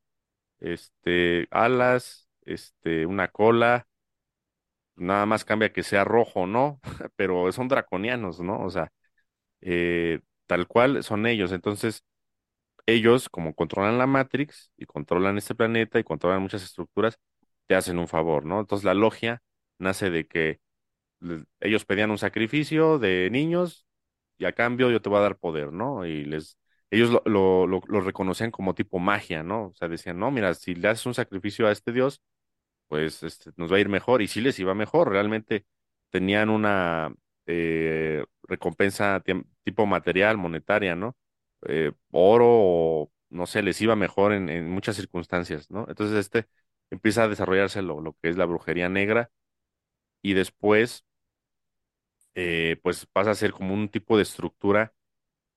este, 0.60 1.48
alas, 1.52 2.30
este, 2.46 3.06
una 3.08 3.30
cola, 3.30 3.88
nada 4.96 5.26
más 5.26 5.46
cambia 5.46 5.74
que 5.74 5.84
sea 5.84 6.04
rojo, 6.04 6.48
¿no? 6.48 6.80
Pero 7.16 7.52
son 7.52 7.68
draconianos, 7.68 8.40
¿no? 8.42 8.60
O 8.64 8.70
sea, 8.70 8.92
eh, 9.62 10.22
tal 10.48 10.68
cual 10.68 11.04
son 11.04 11.28
ellos. 11.28 11.52
Entonces, 11.52 12.06
ellos, 12.86 13.30
como 13.30 13.54
controlan 13.56 13.98
la 13.98 14.08
Matrix 14.08 14.72
y 14.78 14.86
controlan 14.86 15.38
este 15.38 15.56
planeta 15.56 16.00
y 16.00 16.04
controlan 16.04 16.42
muchas 16.42 16.64
estructuras, 16.64 17.18
te 17.68 17.76
hacen 17.76 18.00
un 18.00 18.08
favor, 18.08 18.46
¿no? 18.46 18.60
Entonces 18.60 18.86
la 18.86 18.94
logia 18.94 19.42
nace 19.80 20.10
de 20.12 20.28
que 20.28 20.60
ellos 21.60 21.86
pedían 21.86 22.12
un 22.12 22.18
sacrificio 22.18 23.00
de 23.00 23.30
niños 23.32 23.86
y 24.38 24.46
a 24.46 24.54
cambio 24.54 24.92
yo 24.92 25.02
te 25.02 25.10
voy 25.10 25.20
a 25.20 25.22
dar 25.22 25.38
poder, 25.38 25.72
¿no? 25.74 26.06
Y 26.06 26.26
les, 26.26 26.58
ellos 26.92 27.10
lo, 27.12 27.22
lo, 27.26 27.68
lo, 27.68 27.82
lo 27.88 28.02
reconocían 28.02 28.52
como 28.52 28.76
tipo 28.76 29.00
magia, 29.00 29.44
¿no? 29.44 29.68
O 29.68 29.74
sea, 29.74 29.88
decían, 29.88 30.20
no, 30.20 30.32
mira, 30.32 30.54
si 30.54 30.76
le 30.76 30.88
haces 30.90 31.06
un 31.06 31.14
sacrificio 31.14 31.68
a 31.68 31.72
este 31.72 31.92
dios, 31.92 32.22
pues 32.88 33.24
este, 33.24 33.52
nos 33.58 33.72
va 33.72 33.78
a 33.78 33.80
ir 33.80 33.90
mejor. 33.90 34.22
Y 34.22 34.28
sí 34.28 34.42
les 34.42 34.60
iba 34.60 34.74
mejor, 34.76 35.10
realmente 35.10 35.66
tenían 36.10 36.50
una 36.50 37.14
eh, 37.46 38.26
recompensa 38.44 39.22
tipo 39.64 39.86
material, 39.86 40.38
monetaria, 40.38 40.96
¿no? 40.96 41.16
Eh, 41.68 41.92
oro 42.12 42.46
o 42.48 43.12
no 43.30 43.48
sé, 43.48 43.64
les 43.64 43.82
iba 43.82 43.96
mejor 43.96 44.34
en, 44.34 44.70
muchas 44.70 44.96
circunstancias, 44.96 45.72
¿no? 45.72 45.86
Entonces 45.90 46.18
este 46.18 46.48
empieza 46.92 47.24
a 47.24 47.28
desarrollarse 47.30 47.82
lo, 47.82 48.02
lo 48.02 48.14
que 48.22 48.30
es 48.30 48.38
la 48.38 48.46
brujería 48.46 48.90
negra 48.90 49.32
y 50.22 50.34
después 50.34 51.06
eh, 52.36 52.78
pues 52.84 53.06
pasa 53.06 53.32
a 53.32 53.36
ser 53.36 53.52
como 53.54 53.74
un 53.74 53.90
tipo 53.90 54.18
de 54.18 54.24
estructura 54.24 54.94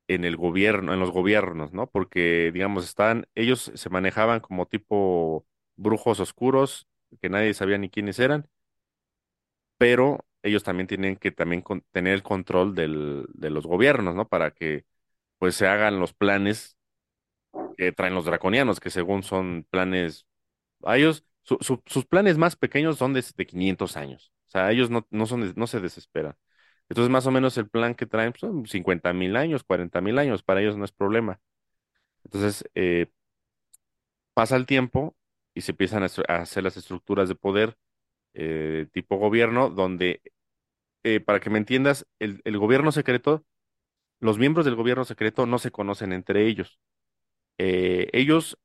en 0.09 0.25
el 0.25 0.37
gobierno, 0.37 0.95
en 0.95 1.01
los 1.01 1.11
gobiernos, 1.13 1.73
¿no? 1.73 1.89
Porque, 1.91 2.51
digamos, 2.53 2.85
están, 2.87 3.29
ellos 3.35 3.73
se 3.75 3.91
manejaban 3.91 4.41
como 4.41 4.67
tipo 4.67 5.47
brujos 5.77 6.21
oscuros, 6.21 6.89
que 7.21 7.29
nadie 7.31 7.55
sabía 7.55 7.79
ni 7.79 7.91
quiénes 7.91 8.19
eran, 8.19 8.49
pero 9.79 10.25
ellos 10.43 10.63
también 10.63 10.87
tienen 10.87 11.17
que 11.17 11.33
también 11.33 11.63
tener 11.93 12.15
el 12.15 12.23
control 12.23 12.75
del, 12.75 13.27
de 13.35 13.51
los 13.51 13.67
gobiernos, 13.67 14.15
¿no? 14.15 14.29
Para 14.29 14.53
que 14.53 14.85
pues 15.39 15.57
se 15.57 15.67
hagan 15.69 16.01
los 16.01 16.15
planes 16.15 16.79
que 17.77 17.93
traen 17.93 18.15
los 18.15 18.25
draconianos, 18.25 18.81
que 18.81 18.91
según 18.91 19.23
son 19.23 19.67
planes, 19.71 20.27
a 20.85 20.97
ellos, 20.99 21.25
su- 21.43 21.59
su- 21.63 21.83
sus 21.87 22.07
planes 22.07 22.39
más 22.39 22.57
pequeños 22.57 22.99
son 22.99 23.15
de, 23.15 23.25
de 23.37 23.47
500 23.47 23.97
años, 23.97 24.33
o 24.49 24.51
sea, 24.51 24.73
ellos 24.73 24.91
no, 24.91 25.07
no 25.11 25.27
son, 25.27 25.53
no 25.57 25.67
se 25.69 25.81
desesperan. 25.81 26.37
Entonces, 26.91 27.11
más 27.13 27.27
o 27.27 27.33
menos 27.33 27.59
el 27.59 27.69
plan 27.71 27.95
que 27.97 28.07
traen 28.07 28.33
pues, 28.33 28.41
son 28.43 28.67
50 28.67 29.13
mil 29.15 29.37
años, 29.37 29.65
40 29.65 30.01
mil 30.03 30.19
años, 30.19 30.43
para 30.43 30.61
ellos 30.63 30.77
no 30.77 30.85
es 30.87 30.93
problema. 30.93 31.41
Entonces, 32.25 32.65
eh, 32.75 33.09
pasa 34.35 34.57
el 34.57 34.67
tiempo 34.67 35.17
y 35.57 35.63
se 35.63 35.73
empiezan 35.73 36.05
a, 36.05 36.07
hacer 36.37 36.65
las 36.65 36.79
estructuras 36.79 37.29
de 37.31 37.37
poder 37.37 37.79
eh, 38.35 38.89
tipo 38.93 39.19
gobierno, 39.19 39.71
donde, 39.71 40.23
eh, 41.05 41.21
para 41.21 41.41
que 41.41 41.51
me 41.51 41.59
entiendas, 41.59 42.07
el, 42.21 42.41
el 42.45 42.59
gobierno 42.59 42.93
secreto, 42.93 43.45
los 44.21 44.39
miembros 44.39 44.67
del 44.67 44.77
gobierno 44.77 45.05
secreto 45.07 45.47
no 45.47 45.59
se 45.59 45.73
conocen 45.73 46.13
entre 46.13 46.47
ellos. 46.49 46.81
Eh, 47.59 48.09
ellos 48.13 48.59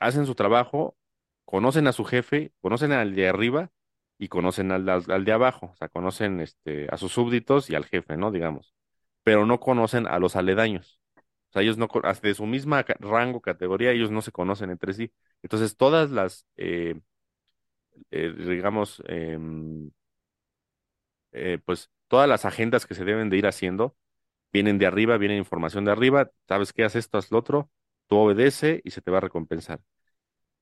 hacen 0.00 0.26
su 0.26 0.34
trabajo, 0.34 0.96
conocen 1.44 1.86
a 1.86 1.92
su 1.92 2.04
jefe, 2.04 2.52
conocen 2.60 2.92
al 2.92 3.14
de 3.14 3.28
arriba 3.28 3.70
y 4.18 4.28
conocen 4.28 4.72
al, 4.72 4.88
al- 4.88 5.24
de 5.24 5.32
abajo, 5.32 5.70
o 5.72 5.76
sea, 5.76 5.88
conocen 5.88 6.40
este, 6.40 6.88
a 6.90 6.96
sus 6.96 7.12
súbditos 7.12 7.70
y 7.70 7.74
al 7.74 7.84
jefe, 7.86 8.16
¿no? 8.16 8.30
Digamos, 8.30 8.74
pero 9.22 9.46
no 9.46 9.60
conocen 9.60 10.06
a 10.06 10.18
los 10.18 10.36
aledaños. 10.36 11.00
O 11.50 11.52
sea, 11.52 11.62
ellos 11.62 11.78
no, 11.78 11.88
de 12.22 12.34
su 12.34 12.46
misma 12.46 12.84
rango, 13.00 13.40
categoría, 13.40 13.92
ellos 13.92 14.10
no 14.10 14.22
se 14.22 14.32
conocen 14.32 14.70
entre 14.70 14.92
sí. 14.94 15.12
Entonces, 15.46 15.76
todas 15.76 16.10
las, 16.10 16.46
eh, 16.56 17.00
eh, 18.10 18.32
digamos, 18.36 19.02
em, 19.06 19.90
eh, 21.32 21.58
pues, 21.64 21.90
todas 22.08 22.28
las 22.28 22.44
agendas 22.44 22.86
que 22.86 22.94
se 22.94 23.04
deben 23.04 23.30
de 23.30 23.36
ir 23.38 23.46
haciendo 23.46 23.96
vienen 24.52 24.78
de 24.78 24.86
arriba, 24.86 25.18
viene 25.18 25.36
información 25.38 25.84
de 25.84 25.92
arriba, 25.92 26.30
sabes 26.48 26.72
qué 26.72 26.84
haces 26.84 27.06
esto, 27.06 27.18
haz 27.18 27.30
lo 27.32 27.38
otro, 27.38 27.70
tú 28.08 28.16
obedece 28.18 28.80
y 28.84 28.90
se 28.92 29.02
te 29.02 29.10
va 29.10 29.18
a 29.18 29.20
recompensar. 29.22 29.80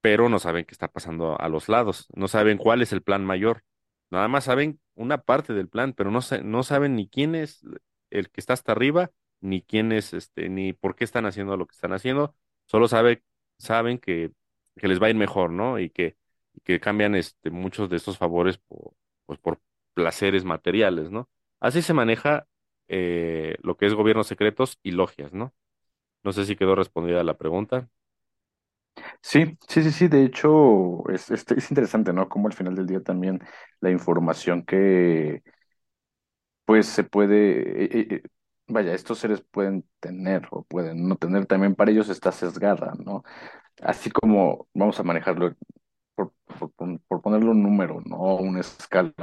pero 0.02 0.28
no 0.30 0.38
saben 0.40 0.64
qué 0.66 0.72
está 0.72 0.88
pasando 0.88 1.40
a 1.40 1.48
los 1.48 1.68
lados, 1.68 2.08
no 2.14 2.28
saben 2.28 2.58
cuál 2.58 2.82
es 2.82 2.92
el 2.92 3.02
plan 3.02 3.24
mayor, 3.24 3.64
nada 4.10 4.28
más 4.28 4.44
saben 4.44 4.80
una 4.94 5.18
parte 5.22 5.54
del 5.54 5.68
plan, 5.68 5.94
pero 5.94 6.10
no, 6.10 6.20
no 6.44 6.62
saben 6.64 6.96
ni 6.96 7.08
quién 7.08 7.34
es 7.34 7.64
el 8.10 8.30
que 8.30 8.40
está 8.40 8.54
hasta 8.54 8.72
arriba, 8.72 9.10
ni 9.40 9.62
quién 9.62 9.92
es, 9.92 10.14
este, 10.14 10.48
ni 10.50 10.72
por 10.74 10.96
qué 10.96 11.04
están 11.04 11.26
haciendo 11.26 11.56
lo 11.56 11.66
que 11.66 11.74
están 11.74 11.92
haciendo, 11.94 12.36
solo 12.66 12.88
sabe, 12.88 13.24
saben 13.58 13.98
que, 13.98 14.32
que 14.76 14.88
les 14.88 15.00
va 15.02 15.06
a 15.08 15.10
ir 15.10 15.16
mejor, 15.16 15.50
¿no? 15.50 15.78
Y 15.78 15.90
que, 15.90 16.16
que 16.64 16.80
cambian 16.80 17.14
este, 17.14 17.50
muchos 17.50 17.88
de 17.90 17.96
estos 17.96 18.18
favores 18.18 18.58
por, 18.58 18.94
pues, 19.26 19.38
por 19.40 19.60
placeres 19.94 20.44
materiales, 20.44 21.10
¿no? 21.10 21.30
Así 21.60 21.82
se 21.82 21.94
maneja 21.94 22.46
eh, 22.88 23.56
lo 23.62 23.76
que 23.76 23.86
es 23.86 23.94
gobiernos 23.94 24.26
secretos 24.26 24.78
y 24.82 24.92
logias, 24.92 25.32
¿no? 25.32 25.54
No 26.24 26.32
sé 26.32 26.46
si 26.46 26.56
quedó 26.56 26.74
respondida 26.76 27.24
la 27.24 27.38
pregunta. 27.38 27.90
Sí, 29.22 29.58
sí, 29.68 29.82
sí, 29.82 29.90
sí, 29.90 30.08
de 30.08 30.24
hecho 30.24 31.08
es, 31.10 31.30
es, 31.30 31.44
es 31.50 31.70
interesante, 31.70 32.12
¿no? 32.12 32.28
Como 32.28 32.46
al 32.48 32.52
final 32.54 32.74
del 32.76 32.86
día 32.86 33.00
también 33.02 33.40
la 33.80 33.90
información 33.90 34.64
que 34.64 35.42
pues 36.64 36.86
se 36.86 37.04
puede, 37.04 37.84
eh, 37.84 38.06
eh, 38.16 38.22
vaya, 38.68 38.94
estos 38.94 39.18
seres 39.18 39.42
pueden 39.42 39.84
tener 40.00 40.48
o 40.50 40.64
pueden 40.64 41.08
no 41.08 41.16
tener, 41.16 41.46
también 41.46 41.74
para 41.74 41.90
ellos 41.90 42.08
está 42.08 42.32
sesgada, 42.32 42.94
¿no? 43.04 43.22
Así 43.84 44.10
como 44.10 44.68
vamos 44.74 44.98
a 45.00 45.04
manejarlo 45.04 45.54
por, 46.14 46.32
por, 46.58 46.72
pon- 46.72 47.02
por 47.08 47.22
ponerle 47.22 47.50
un 47.50 47.62
número, 47.62 48.00
¿no? 48.06 48.36
Una 48.36 48.60
escala. 48.60 49.14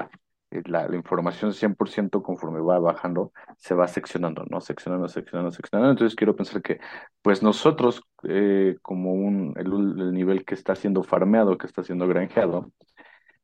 eh, 0.51 0.61
La, 0.65 0.87
la 0.87 0.95
información 0.97 1.53
100% 1.53 2.23
conforme 2.23 2.61
va 2.61 2.79
bajando, 2.79 3.33
se 3.57 3.73
va 3.75 3.87
seccionando, 3.87 4.45
¿no? 4.49 4.61
Seccionando, 4.61 5.07
seccionando, 5.09 5.51
seccionando. 5.51 5.91
Entonces 5.91 6.15
quiero 6.15 6.35
pensar 6.35 6.61
que, 6.61 6.79
pues 7.21 7.43
nosotros, 7.43 8.03
eh, 8.23 8.77
como 8.81 9.13
un, 9.13 9.53
el, 9.57 9.67
el 10.01 10.13
nivel 10.13 10.45
que 10.45 10.55
está 10.55 10.75
siendo 10.75 11.03
farmeado, 11.03 11.57
que 11.57 11.67
está 11.67 11.83
siendo 11.83 12.07
granjeado, 12.07 12.71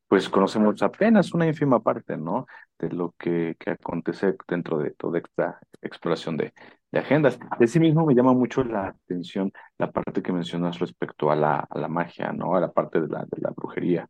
pues 0.08 0.28
conocemos 0.28 0.82
apenas 0.82 1.34
una 1.34 1.46
ínfima 1.46 1.80
parte, 1.82 2.16
¿no? 2.16 2.46
De 2.78 2.90
lo 2.90 3.14
que, 3.18 3.56
que 3.58 3.70
acontece 3.72 4.34
dentro 4.48 4.78
de 4.78 4.90
toda 4.92 5.18
esta 5.18 5.60
exploración 5.82 6.36
de, 6.36 6.54
de 6.90 6.98
agendas. 7.00 7.38
De 7.58 7.66
sí 7.66 7.80
mismo 7.80 8.06
me 8.06 8.14
llama 8.14 8.32
mucho 8.34 8.64
la 8.64 8.88
atención 8.88 9.52
la 9.78 9.90
parte 9.92 10.22
que 10.22 10.32
mencionas 10.32 10.78
respecto 10.78 11.30
a 11.30 11.36
la, 11.36 11.58
a 11.70 11.78
la 11.78 11.88
magia, 11.88 12.32
¿no? 12.32 12.56
A 12.56 12.60
la 12.60 12.72
parte 12.72 13.00
de 13.00 13.08
la, 13.08 13.20
de 13.24 13.40
la 13.40 13.50
brujería. 13.50 14.08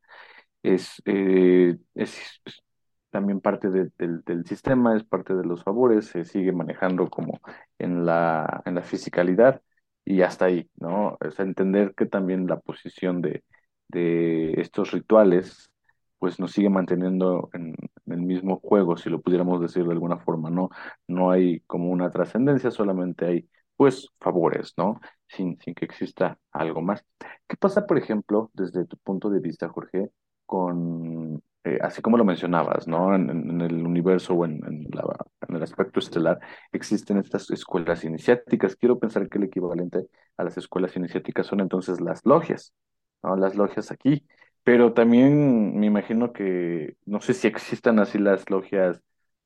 Es, 0.63 1.03
eh, 1.07 1.77
es, 1.95 2.41
es 2.45 2.63
también 3.11 3.41
parte 3.41 3.71
de- 3.71 3.91
del, 3.99 4.23
del 4.25 4.47
sistema, 4.47 4.97
es 4.97 5.05
parte 5.05 5.35
de 5.35 5.45
los 5.45 5.63
favores, 5.65 6.07
se 6.09 6.25
sigue 6.25 6.53
manejando 6.53 7.09
como 7.09 7.41
en 7.79 8.05
la, 8.07 8.63
en 8.67 8.75
la 8.75 8.83
fisicalidad 8.83 9.63
y 10.05 10.23
hasta 10.23 10.47
ahí, 10.47 10.69
¿no? 10.77 11.17
Es 11.21 11.39
entender 11.41 11.95
que 11.95 12.07
también 12.07 12.47
la 12.47 12.59
posición 12.61 13.23
de, 13.23 13.45
de 13.89 14.61
estos 14.61 14.93
rituales 14.93 15.71
pues 16.19 16.39
nos 16.41 16.53
sigue 16.53 16.69
manteniendo 16.71 17.51
en, 17.53 17.75
el 18.07 18.23
mismo 18.23 18.59
juego, 18.61 18.97
si 18.97 19.11
lo 19.11 19.21
pudiéramos 19.21 19.61
decir 19.61 19.85
de 19.85 19.93
alguna 19.93 20.19
forma, 20.19 20.51
¿no? 20.51 20.71
No 21.07 21.31
hay 21.31 21.61
como 21.61 21.91
una 21.91 22.11
trascendencia, 22.11 22.71
solamente 22.71 23.27
hay 23.27 23.49
pues 23.77 24.09
favores, 24.21 24.75
¿no? 24.77 25.01
Sin, 25.29 25.59
sin 25.61 25.75
que 25.75 25.85
exista 25.85 26.39
algo 26.53 26.83
más. 26.83 27.05
¿Qué 27.47 27.57
pasa, 27.57 27.87
por 27.87 27.99
ejemplo, 27.99 28.51
desde 28.55 28.85
tu 28.87 28.97
punto 28.99 29.31
de 29.31 29.41
vista, 29.41 29.69
Jorge, 29.69 30.11
con, 30.47 31.43
eh, 31.65 31.79
así 31.83 32.03
como 32.03 32.17
lo 32.17 32.25
mencionabas, 32.25 32.89
¿no? 32.89 33.15
En 33.15 33.61
el 33.61 33.87
universo 33.87 34.35
o 34.35 34.45
en, 34.45 34.65
en 34.67 34.87
la- 34.93 35.27
en 35.49 35.57
el 35.57 35.63
aspecto 35.63 36.01
estelar 36.01 36.39
existen 36.73 37.19
estas 37.19 37.51
escuelas 37.51 38.05
iniciáticas. 38.05 38.77
Quiero 38.77 38.99
pensar 38.99 39.29
que 39.29 39.39
el 39.39 39.45
equivalente 39.45 40.07
a 40.37 40.45
las 40.45 40.57
escuelas 40.57 40.97
iniciáticas 40.97 41.47
son 41.47 41.61
entonces 41.61 42.01
las 42.01 42.25
logias, 42.25 42.73
¿no? 43.23 43.37
Las 43.37 43.55
logias 43.57 43.91
aquí. 43.91 44.25
Pero 44.69 44.93
también 44.93 45.79
me 45.81 45.87
imagino 45.87 46.33
que, 46.35 46.97
no 47.07 47.21
sé 47.23 47.33
si 47.35 47.49
existan 47.49 47.99
así 48.01 48.19
las 48.19 48.51
logias 48.51 49.01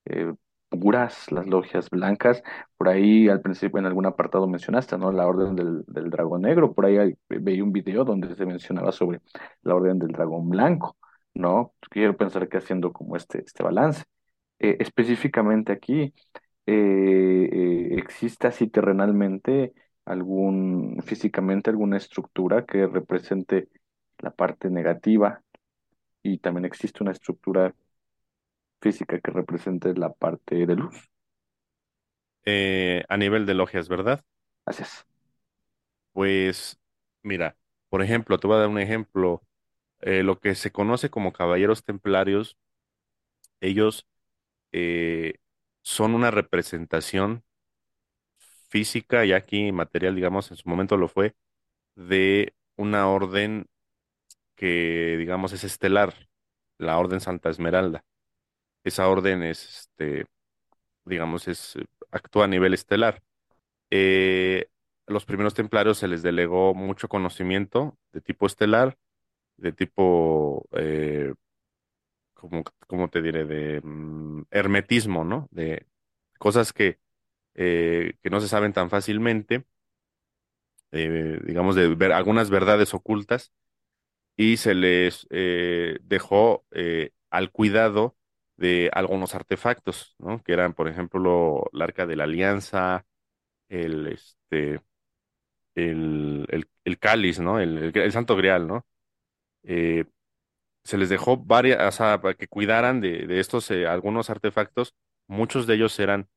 eh, 0.05 0.35
puras, 0.69 1.31
las 1.31 1.47
logias 1.47 1.91
blancas. 1.91 2.43
Por 2.77 2.89
ahí 2.89 3.29
al 3.29 3.41
principio 3.41 3.79
en 3.79 3.87
algún 3.87 4.07
apartado 4.07 4.49
mencionaste, 4.49 4.99
¿no? 4.99 5.13
La 5.13 5.27
Orden 5.29 5.55
del, 5.55 5.85
del 5.87 6.11
Dragón 6.11 6.43
Negro. 6.43 6.75
Por 6.75 6.87
ahí 6.87 6.97
hay- 6.99 7.15
veía 7.29 7.63
un 7.63 7.71
video 7.73 8.05
donde 8.05 8.35
se 8.35 8.45
mencionaba 8.47 8.91
sobre 8.93 9.21
la 9.63 9.77
Orden 9.77 9.99
del 10.01 10.11
Dragón 10.13 10.49
Blanco, 10.49 10.97
¿no? 11.35 11.73
Quiero 11.91 12.17
pensar 12.17 12.49
que 12.49 12.57
haciendo 12.59 12.93
como 12.93 13.15
este, 13.17 13.43
este 13.47 13.63
balance. 13.63 14.03
Eh, 14.59 14.77
específicamente 14.81 15.73
aquí, 15.73 16.15
eh, 16.67 17.49
eh, 17.53 17.95
¿existe 17.99 18.47
así 18.49 18.69
terrenalmente 18.69 19.73
algún, 20.05 21.01
físicamente 21.05 21.71
alguna 21.71 21.97
estructura 21.97 22.65
que 22.67 22.87
represente 22.87 23.69
la 24.23 24.31
parte 24.31 24.71
negativa 24.71 25.43
y 26.23 26.39
también 26.39 26.67
existe 26.67 27.03
una 27.03 27.13
estructura 27.13 27.75
física 28.83 29.19
que 29.19 29.31
represente 29.31 29.95
la 29.95 30.13
parte 30.13 30.67
de 30.67 30.77
luz? 30.77 31.09
Eh, 32.45 33.05
a 33.09 33.17
nivel 33.17 33.47
de 33.47 33.55
logias, 33.55 33.89
¿verdad? 33.89 34.25
Así 34.67 34.83
es. 34.83 35.07
Pues, 36.13 36.79
mira, 37.23 37.57
por 37.89 38.03
ejemplo, 38.03 38.39
te 38.39 38.47
voy 38.47 38.57
a 38.57 38.61
dar 38.61 38.69
un 38.69 38.79
ejemplo. 38.79 39.43
Eh, 40.01 40.23
lo 40.25 40.41
que 40.41 40.55
se 40.57 40.73
conoce 40.73 41.11
como 41.11 41.33
caballeros 41.33 41.85
templarios, 41.85 42.59
ellos 43.61 44.07
eh, 44.73 45.37
son 45.83 46.15
una 46.15 46.31
representación 46.31 47.45
física 48.69 49.25
y 49.25 49.33
aquí 49.33 49.73
material, 49.73 50.15
digamos, 50.17 50.51
en 50.51 50.57
su 50.57 50.69
momento 50.69 50.97
lo 50.97 51.09
fue, 51.09 51.35
de 51.97 52.55
una 52.77 53.09
orden 53.09 53.69
que, 54.63 55.17
digamos, 55.19 55.53
es 55.53 55.65
estelar, 55.65 56.15
la 56.79 56.97
Orden 56.97 57.21
Santa 57.21 57.51
Esmeralda. 57.51 58.05
Esa 58.85 59.09
orden 59.09 59.43
es, 59.43 59.89
este, 59.91 60.27
digamos, 61.05 61.49
es, 61.49 61.75
eh, 61.75 61.85
actúa 62.13 62.45
a 62.45 62.49
nivel 62.49 62.73
estelar. 62.73 63.25
Eh, 63.91 64.69
los 65.09 65.25
primeros 65.25 65.55
templarios 65.55 65.99
se 65.99 66.07
les 66.07 66.23
delegó 66.23 66.75
mucho 66.75 67.09
conocimiento 67.09 67.99
de 68.13 68.21
tipo 68.21 68.47
estelar, 68.47 68.97
de 69.57 69.73
tipo, 69.73 70.69
eh, 70.75 71.35
como, 72.35 72.63
¿cómo 72.87 73.09
te 73.11 73.21
diré? 73.21 73.45
De 73.45 73.81
mm, 73.83 74.45
hermetismo, 74.53 75.25
¿no? 75.25 75.49
De 75.51 75.87
cosas 76.39 76.73
que, 76.73 77.01
que 77.55 78.31
no 78.31 78.41
se 78.41 78.47
saben 78.47 78.73
tan 78.73 78.91
fácilmente, 78.91 79.65
digamos, 80.93 81.75
de 81.75 81.89
ver 81.97 82.13
algunas 82.13 82.49
verdades 82.49 82.95
ocultas, 82.95 83.53
y 84.37 84.57
se 84.57 84.75
les 84.75 85.27
eh, 85.31 85.99
dejó 86.03 86.65
eh, 86.73 87.11
al 87.31 87.51
cuidado 87.51 88.17
de 88.57 88.91
algunos 88.93 89.35
artefactos, 89.35 90.15
¿no? 90.19 90.43
Que 90.43 90.53
eran, 90.53 90.75
por 90.75 90.89
ejemplo, 90.89 91.65
el 91.73 91.83
Arca 91.83 92.07
de 92.07 92.17
la 92.17 92.25
Alianza, 92.25 93.07
el, 93.69 94.09
este, 94.09 94.81
el, 95.75 96.47
el, 96.51 96.69
el 96.85 96.99
cáliz, 96.99 97.41
¿no? 97.41 97.61
El, 97.61 97.93
el, 97.97 98.13
Santo 98.13 98.37
Grial, 98.37 98.67
¿no? 98.67 98.87
Eh, 99.65 100.07
se 100.85 100.99
les 100.99 101.11
dejó 101.11 101.39
varias, 101.39 101.81
o 101.89 101.93
sea, 101.97 102.21
para 102.23 102.35
que 102.35 102.49
cuidaran 102.49 103.01
de, 103.01 103.27
de 103.27 103.41
estos 103.41 103.71
algunos 103.73 104.31
artefactos. 104.31 104.95
Muchos 105.29 105.67
de 105.67 105.75
ellos 105.77 105.99
eran 106.01 106.29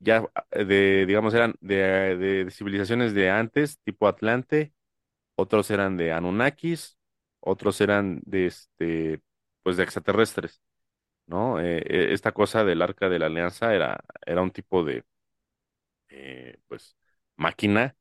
ya 0.00 0.24
de, 0.52 1.06
digamos, 1.06 1.34
eran 1.34 1.54
de- 1.60 2.16
de 2.16 2.50
civilizaciones 2.50 3.14
de 3.14 3.30
antes, 3.30 3.78
tipo 3.84 4.06
Atlante, 4.08 4.72
otros 5.36 5.70
eran 5.70 5.96
de 5.96 6.12
Anunnakis, 6.12 6.98
otros 7.40 7.80
eran 7.80 8.20
de 8.24 8.46
este, 8.46 9.22
pues 9.62 9.76
de 9.76 9.84
extraterrestres, 9.84 10.62
¿no? 11.26 11.60
Eh, 11.60 11.78
eh, 11.86 12.12
esta 12.12 12.32
cosa 12.32 12.64
del 12.64 12.82
Arca 12.82 13.08
de 13.10 13.18
la 13.20 13.26
Alianza 13.26 13.74
era, 13.74 14.04
era 14.26 14.42
un 14.42 14.50
tipo 14.52 14.84
de, 14.84 15.04
eh, 16.08 16.58
pues, 16.68 16.96
máquina 17.36 17.96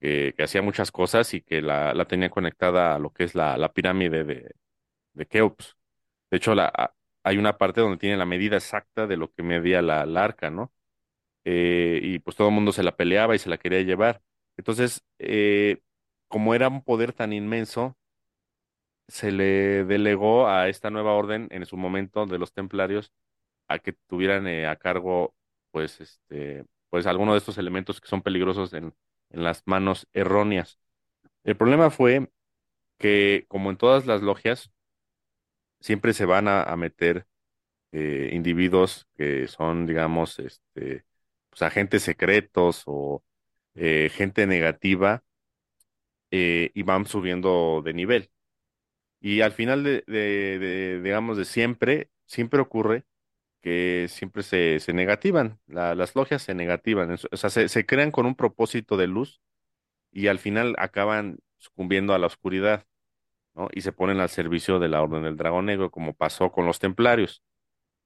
que, 0.00 0.34
que 0.36 0.44
hacía 0.44 0.62
muchas 0.62 0.92
cosas 0.92 1.34
y 1.34 1.42
que 1.42 1.62
la, 1.62 1.94
la 1.94 2.06
tenía 2.06 2.30
conectada 2.30 2.96
a 2.96 2.98
lo 2.98 3.12
que 3.12 3.24
es 3.24 3.34
la, 3.34 3.56
la 3.58 3.72
pirámide 3.74 4.24
de, 4.24 4.52
de 5.14 5.26
Keops. 5.26 5.76
De 6.30 6.38
hecho, 6.38 6.54
la, 6.54 6.94
hay 7.24 7.38
una 7.38 7.58
parte 7.58 7.80
donde 7.82 7.98
tiene 7.98 8.16
la 8.18 8.26
medida 8.26 8.56
exacta 8.56 9.06
de 9.06 9.16
lo 9.18 9.32
que 9.32 9.44
medía 9.44 9.82
la, 9.82 10.02
arca, 10.22 10.50
¿no? 10.50 10.72
Y 11.44 12.18
pues 12.20 12.36
todo 12.36 12.48
el 12.48 12.54
mundo 12.54 12.72
se 12.72 12.82
la 12.82 12.96
peleaba 12.96 13.34
y 13.34 13.38
se 13.38 13.50
la 13.50 13.58
quería 13.58 13.82
llevar. 13.82 14.22
Entonces, 14.58 15.04
eh, 15.18 15.80
como 16.28 16.54
era 16.54 16.68
un 16.68 16.82
poder 16.82 17.12
tan 17.12 17.32
inmenso, 17.32 17.96
se 19.08 19.32
le 19.32 19.84
delegó 19.84 20.48
a 20.48 20.68
esta 20.68 20.90
nueva 20.90 21.14
orden 21.14 21.48
en 21.50 21.66
su 21.66 21.76
momento 21.76 22.26
de 22.26 22.38
los 22.38 22.52
templarios 22.52 23.12
a 23.68 23.78
que 23.80 23.92
tuvieran 24.08 24.46
eh, 24.46 24.66
a 24.66 24.76
cargo, 24.76 25.34
pues, 25.72 26.00
este, 26.00 26.64
pues 26.90 27.06
algunos 27.06 27.34
de 27.34 27.38
estos 27.38 27.58
elementos 27.58 28.00
que 28.00 28.08
son 28.08 28.22
peligrosos 28.22 28.72
en, 28.74 28.94
las 29.30 29.62
manos 29.66 30.08
erróneas. 30.14 30.80
El 31.44 31.56
problema 31.56 31.90
fue 31.90 32.30
que, 32.98 33.46
como 33.48 33.70
en 33.70 33.78
todas 33.78 34.06
las 34.06 34.22
logias, 34.22 34.72
siempre 35.80 36.12
se 36.12 36.24
van 36.26 36.48
a, 36.48 36.62
a 36.62 36.76
meter 36.76 37.26
eh, 37.92 38.30
individuos 38.32 39.06
que 39.16 39.48
son, 39.48 39.86
digamos, 39.86 40.38
este, 40.38 41.04
pues, 41.50 41.62
agentes 41.62 42.02
secretos 42.02 42.84
o 42.86 43.24
eh, 43.74 44.10
gente 44.12 44.46
negativa 44.46 45.24
eh, 46.30 46.70
y 46.74 46.82
van 46.82 47.06
subiendo 47.06 47.82
de 47.84 47.94
nivel. 47.94 48.30
Y 49.20 49.40
al 49.40 49.52
final 49.52 49.84
de, 49.84 50.04
de- 50.06 51.00
digamos, 51.02 51.36
de 51.36 51.44
siempre, 51.44 52.10
siempre 52.26 52.60
ocurre 52.60 53.04
que 53.62 54.06
siempre 54.10 54.42
se, 54.44 54.80
se 54.80 54.92
negativan, 54.94 55.60
la- 55.66 55.94
las 55.96 56.14
logias 56.16 56.42
se 56.42 56.54
negativan, 56.54 57.12
o 57.32 57.36
sea, 57.38 57.50
se, 57.50 57.68
se 57.68 57.86
crean 57.86 58.10
con 58.12 58.26
un 58.26 58.34
propósito 58.36 58.96
de 58.98 59.08
luz 59.08 59.42
y 60.12 60.28
al 60.28 60.38
final 60.38 60.74
acaban 60.78 61.38
sucumbiendo 61.58 62.14
a 62.14 62.18
la 62.18 62.26
oscuridad, 62.28 62.86
¿no? 63.54 63.68
Y 63.72 63.82
se 63.82 63.92
ponen 63.92 64.20
al 64.20 64.28
servicio 64.30 64.78
de 64.78 64.88
la 64.88 65.02
Orden 65.02 65.22
del 65.24 65.36
Dragón 65.36 65.66
Negro, 65.66 65.90
como 65.90 66.14
pasó 66.14 66.52
con 66.52 66.66
los 66.66 66.78
templarios. 66.78 67.42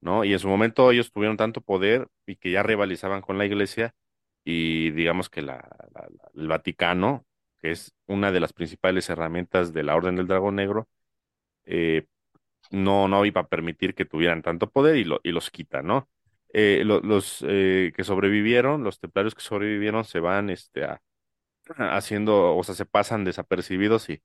¿no? 0.00 0.24
Y 0.24 0.32
en 0.32 0.38
su 0.38 0.48
momento 0.48 0.90
ellos 0.92 1.12
tuvieron 1.12 1.36
tanto 1.36 1.60
poder 1.62 2.08
y 2.26 2.36
que 2.36 2.50
ya 2.52 2.62
rivalizaban 2.62 3.22
con 3.22 3.38
la 3.38 3.46
iglesia 3.46 3.94
y 4.44 4.90
digamos 4.92 5.30
que 5.30 5.42
la- 5.42 5.68
el 6.34 6.48
Vaticano, 6.48 7.26
que 7.62 7.72
es 7.72 7.94
una 8.06 8.32
de 8.32 8.40
las 8.40 8.52
principales 8.54 9.08
herramientas 9.10 9.72
de 9.74 9.84
la 9.84 9.96
Orden 9.96 10.16
del 10.16 10.26
Dragón 10.28 10.56
Negro, 10.56 10.88
eh, 11.64 12.06
no, 12.70 13.08
no 13.08 13.24
iba 13.26 13.42
a 13.42 13.48
permitir 13.48 13.94
que 13.94 14.04
tuvieran 14.04 14.42
tanto 14.42 14.70
poder 14.70 14.96
y, 14.96 15.04
lo, 15.04 15.20
y 15.24 15.32
los 15.32 15.50
quita, 15.50 15.82
¿no? 15.82 16.08
Eh, 16.54 16.82
lo- 16.84 17.00
los 17.00 17.44
eh, 17.48 17.92
que 17.96 18.04
sobrevivieron, 18.04 18.84
los 18.84 19.00
templarios 19.00 19.34
que 19.34 19.42
sobrevivieron, 19.42 20.04
se 20.04 20.20
van 20.20 20.50
este, 20.50 20.84
a- 20.84 21.02
haciendo, 21.96 22.56
o 22.56 22.64
sea, 22.64 22.74
se 22.74 22.86
pasan 22.86 23.24
desapercibidos 23.24 24.10
y, 24.10 24.22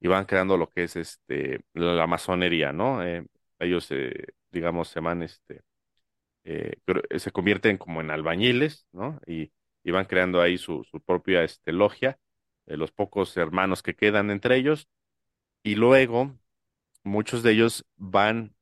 y 0.00 0.08
van 0.08 0.24
creando 0.26 0.56
lo 0.56 0.68
que 0.70 0.84
es 0.84 0.96
este, 0.96 1.60
la, 1.74 2.06
masonería, 2.06 2.72
¿no? 2.72 3.00
Ellos, 3.58 3.88
digamos, 4.52 4.88
se 4.88 5.00
van 5.00 5.22
este, 5.22 5.62
se 7.18 7.30
convierten 7.32 7.78
como 7.78 8.00
en 8.00 8.10
albañiles, 8.10 8.86
¿no? 8.92 9.20
Y, 9.26 9.52
y 9.84 9.90
van 9.90 10.04
creando 10.06 10.40
ahí 10.40 10.58
su, 10.58 10.84
su 10.84 11.00
propia 11.00 11.42
este, 11.44 11.72
logia, 11.72 12.18
de 12.70 12.76
los 12.76 12.92
pocos 12.92 13.36
hermanos 13.36 13.82
que 13.82 13.94
quedan 13.96 14.30
entre 14.30 14.56
ellos, 14.56 14.88
y 15.62 15.76
luego 15.76 16.38
muchos 17.04 17.42
de 17.42 17.52
ellos 17.52 17.86
van, 17.96 18.54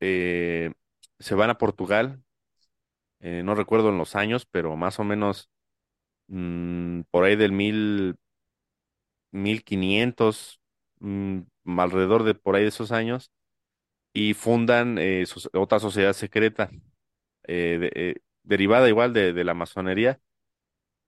eh, 0.00 0.72
se 1.18 1.34
van 1.34 1.50
a 1.50 1.58
Portugal, 1.58 2.22
eh, 3.20 3.42
no 3.44 3.54
recuerdo 3.54 3.88
en 3.90 3.98
los 3.98 4.16
años, 4.16 4.46
pero 4.46 4.76
más 4.76 5.00
o 5.00 5.04
menos 5.04 5.50
mm, 6.28 7.02
por 7.10 7.24
ahí 7.24 7.36
del 7.36 7.52
mil, 7.52 8.16
mil 9.32 9.64
quinientos, 9.64 10.60
mm, 11.00 11.40
alrededor 11.78 12.24
de 12.24 12.34
por 12.34 12.56
ahí 12.56 12.62
de 12.62 12.68
esos 12.68 12.92
años, 12.92 13.30
y 14.12 14.34
fundan 14.34 14.98
eh, 14.98 15.24
otra 15.54 15.80
sociedad 15.80 16.12
secreta, 16.14 16.70
eh, 17.46 17.90
eh, 17.94 18.16
derivada 18.44 18.88
igual 18.88 19.12
de 19.12 19.32
de 19.32 19.44
la 19.44 19.54
masonería 19.54 20.20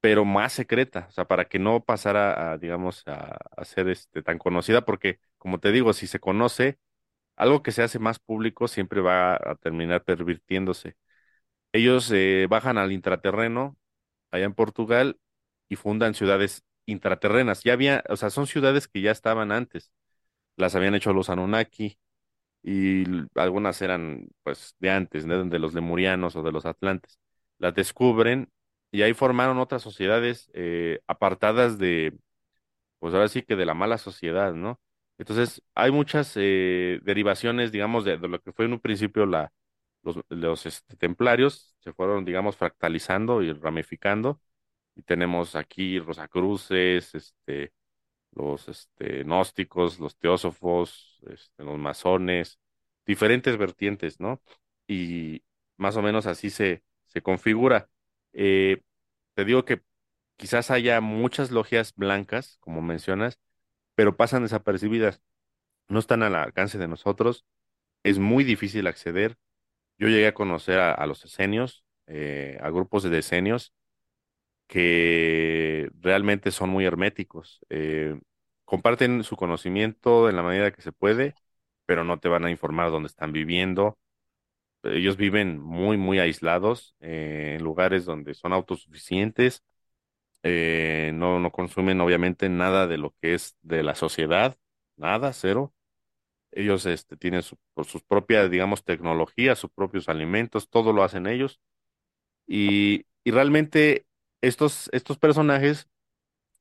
pero 0.06 0.24
más 0.24 0.52
secreta, 0.52 1.06
o 1.08 1.12
sea, 1.12 1.24
para 1.26 1.46
que 1.46 1.58
no 1.58 1.84
pasara 1.84 2.52
a, 2.52 2.58
digamos, 2.58 3.02
a, 3.08 3.64
ser 3.64 3.88
este, 3.88 4.22
tan 4.22 4.38
conocida, 4.38 4.84
porque, 4.84 5.18
como 5.36 5.58
te 5.58 5.72
digo, 5.72 5.92
si 5.94 6.06
se 6.06 6.20
conoce, 6.20 6.78
algo 7.36 7.62
que 7.64 7.72
se 7.72 7.82
hace 7.82 7.98
más 7.98 8.20
público 8.20 8.68
siempre 8.68 9.00
va 9.00 9.34
a 9.36 9.56
terminar 9.56 10.04
pervirtiéndose. 10.04 10.96
Ellos 11.72 12.10
eh, 12.12 12.46
bajan 12.50 12.78
al 12.78 12.92
intraterreno, 12.92 13.78
allá 14.30 14.46
en 14.46 14.54
Portugal, 14.54 15.18
y 15.68 15.76
fundan 15.76 16.14
ciudades 16.14 16.64
intraterrenas. 16.86 17.64
Ya 17.64 17.74
había, 17.74 18.04
o 18.08 18.16
sea, 18.16 18.30
son 18.30 18.46
ciudades 18.46 18.88
que 18.88 19.02
ya 19.02 19.12
estaban 19.12 19.52
antes, 19.52 19.92
las 20.56 20.76
habían 20.76 20.94
hecho 20.96 21.12
los 21.14 21.30
Anunnaki, 21.30 21.98
y 22.62 23.04
algunas 23.36 23.82
eran 23.82 24.28
pues 24.44 24.76
de 24.80 24.90
antes, 24.90 25.26
¿no? 25.26 25.44
De 25.44 25.58
los 25.60 25.74
lemurianos 25.74 26.36
o 26.36 26.42
de 26.44 26.52
los 26.52 26.66
atlantes. 26.66 27.18
Las 27.58 27.74
descubren 27.74 28.50
y 28.96 29.02
ahí 29.02 29.12
formaron 29.12 29.58
otras 29.58 29.82
sociedades 29.82 30.50
eh, 30.54 31.00
apartadas 31.06 31.78
de, 31.78 32.14
pues 32.98 33.14
ahora 33.14 33.28
sí 33.28 33.42
que 33.42 33.56
de 33.56 33.66
la 33.66 33.74
mala 33.74 33.98
sociedad, 33.98 34.54
¿no? 34.54 34.80
Entonces 35.18 35.62
hay 35.74 35.90
muchas 35.92 36.32
eh, 36.36 37.00
derivaciones, 37.02 37.72
digamos, 37.72 38.06
de, 38.06 38.16
lo 38.18 38.40
que 38.40 38.52
fue 38.52 38.64
en 38.64 38.72
un 38.72 38.80
principio 38.80 39.26
la, 39.26 39.52
los, 40.02 40.18
los 40.30 40.64
este, 40.64 40.96
templarios, 40.96 41.76
se 41.80 41.92
fueron, 41.92 42.24
digamos, 42.24 42.56
fractalizando 42.56 43.42
y 43.42 43.52
ramificando. 43.52 44.40
Y 44.94 45.02
tenemos 45.02 45.56
aquí 45.56 45.98
Rosacruces, 46.00 47.14
este, 47.14 47.74
los 48.32 48.68
este, 48.68 49.24
gnósticos, 49.24 50.00
los 50.00 50.16
teósofos, 50.16 51.20
este, 51.28 51.64
los 51.64 51.78
masones, 51.78 52.60
diferentes 53.06 53.58
vertientes, 53.58 54.20
¿no? 54.20 54.42
Y 54.88 55.42
más 55.76 55.96
o 55.98 56.02
menos 56.02 56.26
así 56.26 56.48
se, 56.50 56.82
se 57.08 57.20
configura. 57.22 57.90
Eh, 58.32 58.82
te 59.36 59.44
digo 59.44 59.66
que 59.66 59.82
quizás 60.36 60.70
haya 60.70 61.00
muchas 61.02 61.50
logias 61.52 61.94
blancas, 61.96 62.58
como 62.60 62.82
mencionas, 62.82 63.38
pero 63.96 64.16
pasan 64.16 64.44
desapercibidas, 64.44 65.22
no 65.88 66.00
están 66.00 66.22
al 66.22 66.36
alcance 66.36 66.78
de 66.78 66.88
nosotros, 66.88 67.46
es 68.04 68.18
muy 68.18 68.44
difícil 68.44 68.86
acceder. 68.88 69.38
Yo 69.98 70.08
llegué 70.08 70.28
a 70.28 70.34
conocer 70.34 70.80
a, 70.80 71.06
los 71.06 71.24
esenios, 71.24 71.84
eh, 72.06 72.58
a 72.62 72.70
grupos 72.70 73.04
de 73.04 73.18
esenios, 73.18 73.74
que 74.68 75.90
realmente 76.00 76.50
son 76.52 76.70
muy 76.70 76.84
herméticos. 76.86 77.60
Eh, 77.70 78.18
comparten 78.64 79.24
su 79.24 79.36
conocimiento 79.36 80.28
en 80.30 80.36
la 80.36 80.42
medida 80.42 80.72
que 80.72 80.82
se 80.82 80.92
puede, 80.92 81.34
pero 81.86 82.04
no 82.04 82.20
te 82.20 82.28
van 82.28 82.46
a 82.46 82.50
informar 82.50 82.90
dónde 82.90 83.08
están 83.08 83.32
viviendo. 83.32 83.98
Ellos 84.92 85.16
viven 85.16 85.60
muy, 85.60 85.96
muy 85.96 86.18
aislados, 86.18 86.96
eh, 87.00 87.56
en 87.58 87.64
lugares 87.64 88.04
donde 88.04 88.34
son 88.34 88.52
autosuficientes, 88.52 89.62
eh, 90.42 91.12
no, 91.14 91.40
no 91.40 91.52
consumen 91.52 92.00
obviamente 92.00 92.48
nada 92.48 92.86
de 92.86 92.98
lo 92.98 93.14
que 93.20 93.34
es 93.34 93.56
de 93.62 93.82
la 93.82 93.94
sociedad, 93.94 94.56
nada, 94.96 95.32
cero. 95.32 95.74
Ellos 96.52 96.86
este, 96.86 97.16
tienen 97.16 97.42
su- 97.42 97.58
por 97.74 97.86
sus 97.86 98.02
propias, 98.04 98.50
digamos, 98.50 98.84
tecnologías, 98.84 99.58
sus 99.58 99.70
propios 99.72 100.08
alimentos, 100.08 100.70
todo 100.70 100.92
lo 100.92 101.02
hacen 101.04 101.26
ellos. 101.26 101.60
Y, 102.46 103.06
y 103.24 103.30
realmente 103.32 104.06
estos, 104.42 104.88
estos 104.92 105.18
personajes 105.18 105.88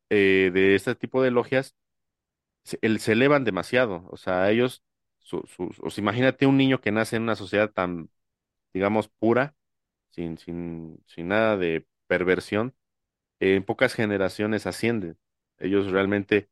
eh, 0.09 0.51
de 0.53 0.75
este 0.75 0.95
tipo 0.95 1.23
de 1.23 1.31
logias 1.31 1.75
se, 2.63 2.79
se 2.99 3.11
elevan 3.13 3.43
demasiado. 3.43 4.05
O 4.11 4.17
sea, 4.17 4.49
ellos, 4.51 4.83
su, 5.19 5.43
su- 5.47 5.71
o 5.81 5.89
sea, 5.89 6.01
imagínate 6.01 6.45
un 6.45 6.57
niño 6.57 6.81
que 6.81 6.91
nace 6.91 7.15
en 7.17 7.23
una 7.23 7.35
sociedad 7.35 7.71
tan, 7.71 8.09
digamos, 8.75 9.09
pura, 9.09 9.55
sin, 10.11 10.37
sin, 10.39 10.99
sin 11.07 11.29
nada 11.29 11.57
de 11.57 11.87
perversión, 12.07 12.75
en 13.39 13.63
pocas 13.63 13.93
generaciones 13.95 14.67
ascienden. 14.67 15.17
Ellos 15.59 15.91
realmente, 15.91 16.49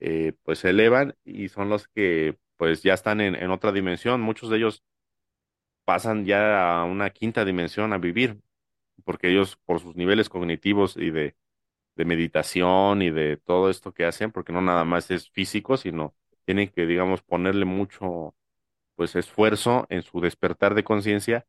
eh, 0.00 0.34
pues, 0.44 0.60
se 0.60 0.70
elevan 0.70 1.16
y 1.24 1.48
son 1.50 1.70
los 1.70 1.88
que, 1.88 2.38
pues, 2.56 2.82
ya 2.84 2.94
están 2.94 3.20
en, 3.22 3.36
en 3.36 3.50
otra 3.52 3.72
dimensión. 3.72 4.20
Muchos 4.22 4.50
de 4.50 4.58
ellos 4.58 4.84
pasan 5.84 6.24
ya 6.24 6.80
a 6.80 6.84
una 6.84 7.10
quinta 7.10 7.44
dimensión 7.44 7.92
a 7.92 7.98
vivir, 7.98 8.40
porque 9.04 9.30
ellos 9.30 9.56
por 9.66 9.80
sus 9.80 9.96
niveles 9.96 10.28
cognitivos 10.28 10.96
y 10.96 11.10
de, 11.10 11.36
de 11.96 12.04
meditación 12.04 13.02
y 13.02 13.10
de 13.10 13.36
todo 13.38 13.70
esto 13.70 13.94
que 13.94 14.06
hacen, 14.06 14.32
porque 14.32 14.52
no 14.52 14.62
nada 14.62 14.84
más 14.84 15.10
es 15.10 15.30
físico, 15.30 15.76
sino 15.76 16.14
tienen 16.44 16.68
que, 16.70 16.86
digamos, 16.86 17.22
ponerle 17.22 17.64
mucho, 17.66 18.36
pues, 18.96 19.16
esfuerzo 19.16 19.86
en 19.90 20.02
su 20.02 20.20
despertar 20.20 20.74
de 20.74 20.84
conciencia, 20.84 21.46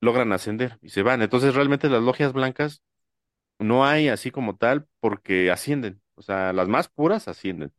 logran 0.00 0.32
ascender 0.32 0.78
y 0.82 0.90
se 0.90 1.02
van. 1.02 1.22
Entonces, 1.22 1.54
realmente 1.54 1.88
las 1.88 2.02
logias 2.02 2.32
blancas 2.32 2.82
no 3.58 3.86
hay 3.86 4.08
así 4.08 4.30
como 4.30 4.56
tal 4.56 4.86
porque 5.00 5.50
ascienden, 5.50 6.02
o 6.14 6.22
sea, 6.22 6.52
las 6.52 6.68
más 6.68 6.88
puras 6.88 7.28
ascienden. 7.28 7.72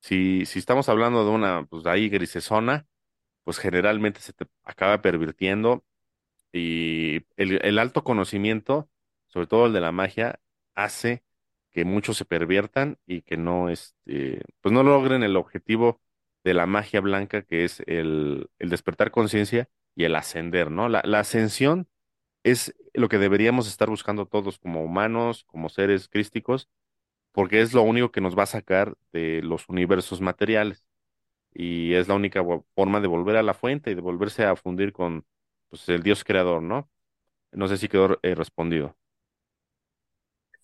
Si, 0.00 0.46
si 0.46 0.58
estamos 0.60 0.88
hablando 0.88 1.24
de 1.24 1.30
una, 1.30 1.66
pues 1.66 1.86
ahí 1.86 2.08
grisesona, 2.10 2.86
pues 3.44 3.58
generalmente 3.58 4.20
se 4.20 4.32
te 4.34 4.46
acaba 4.64 5.02
pervirtiendo 5.02 5.84
y 6.52 7.26
el, 7.36 7.60
el 7.64 7.78
alto 7.78 8.04
conocimiento, 8.04 8.90
sobre 9.26 9.46
todo 9.46 9.66
el 9.66 9.72
de 9.72 9.80
la 9.80 9.92
magia, 9.92 10.40
hace 10.74 11.24
que 11.72 11.84
muchos 11.84 12.16
se 12.16 12.24
perviertan 12.24 12.98
y 13.06 13.22
que 13.22 13.36
no, 13.36 13.68
este, 13.70 14.42
pues 14.60 14.72
no 14.72 14.82
logren 14.82 15.22
el 15.24 15.36
objetivo 15.36 16.00
de 16.44 16.54
la 16.54 16.66
magia 16.66 17.00
blanca, 17.00 17.42
que 17.42 17.64
es 17.64 17.80
el, 17.86 18.48
el 18.58 18.70
despertar 18.70 19.10
conciencia 19.10 19.68
y 19.94 20.04
el 20.04 20.16
ascender, 20.16 20.70
¿no? 20.70 20.88
La, 20.88 21.00
ascensión 21.18 21.88
es 22.44 22.74
lo 22.94 23.08
que 23.08 23.18
deberíamos 23.18 23.68
estar 23.68 23.88
buscando 23.90 24.26
todos 24.26 24.58
como 24.58 24.84
humanos, 24.84 25.44
como 25.44 25.68
seres 25.68 26.08
crísticos, 26.08 26.68
porque 27.32 27.60
es 27.60 27.74
lo 27.74 27.82
único 27.82 28.10
que 28.12 28.20
nos 28.20 28.38
va 28.38 28.44
a 28.44 28.46
sacar 28.46 28.96
de 29.12 29.42
los 29.42 29.68
universos 29.68 30.20
materiales 30.20 30.86
y 31.52 31.94
es 31.94 32.08
la 32.08 32.14
única 32.14 32.44
forma 32.74 33.00
de 33.00 33.08
volver 33.08 33.36
a 33.36 33.42
la 33.42 33.54
fuente 33.54 33.90
y 33.90 33.94
de 33.94 34.00
volverse 34.00 34.44
a 34.44 34.56
fundir 34.56 34.92
con 34.92 35.24
pues, 35.68 35.88
el 35.88 36.02
Dios 36.02 36.24
creador, 36.24 36.62
¿no? 36.62 36.90
No 37.52 37.68
sé 37.68 37.76
si 37.76 37.88
quedó 37.88 38.18
eh, 38.22 38.34
respondido. 38.34 38.96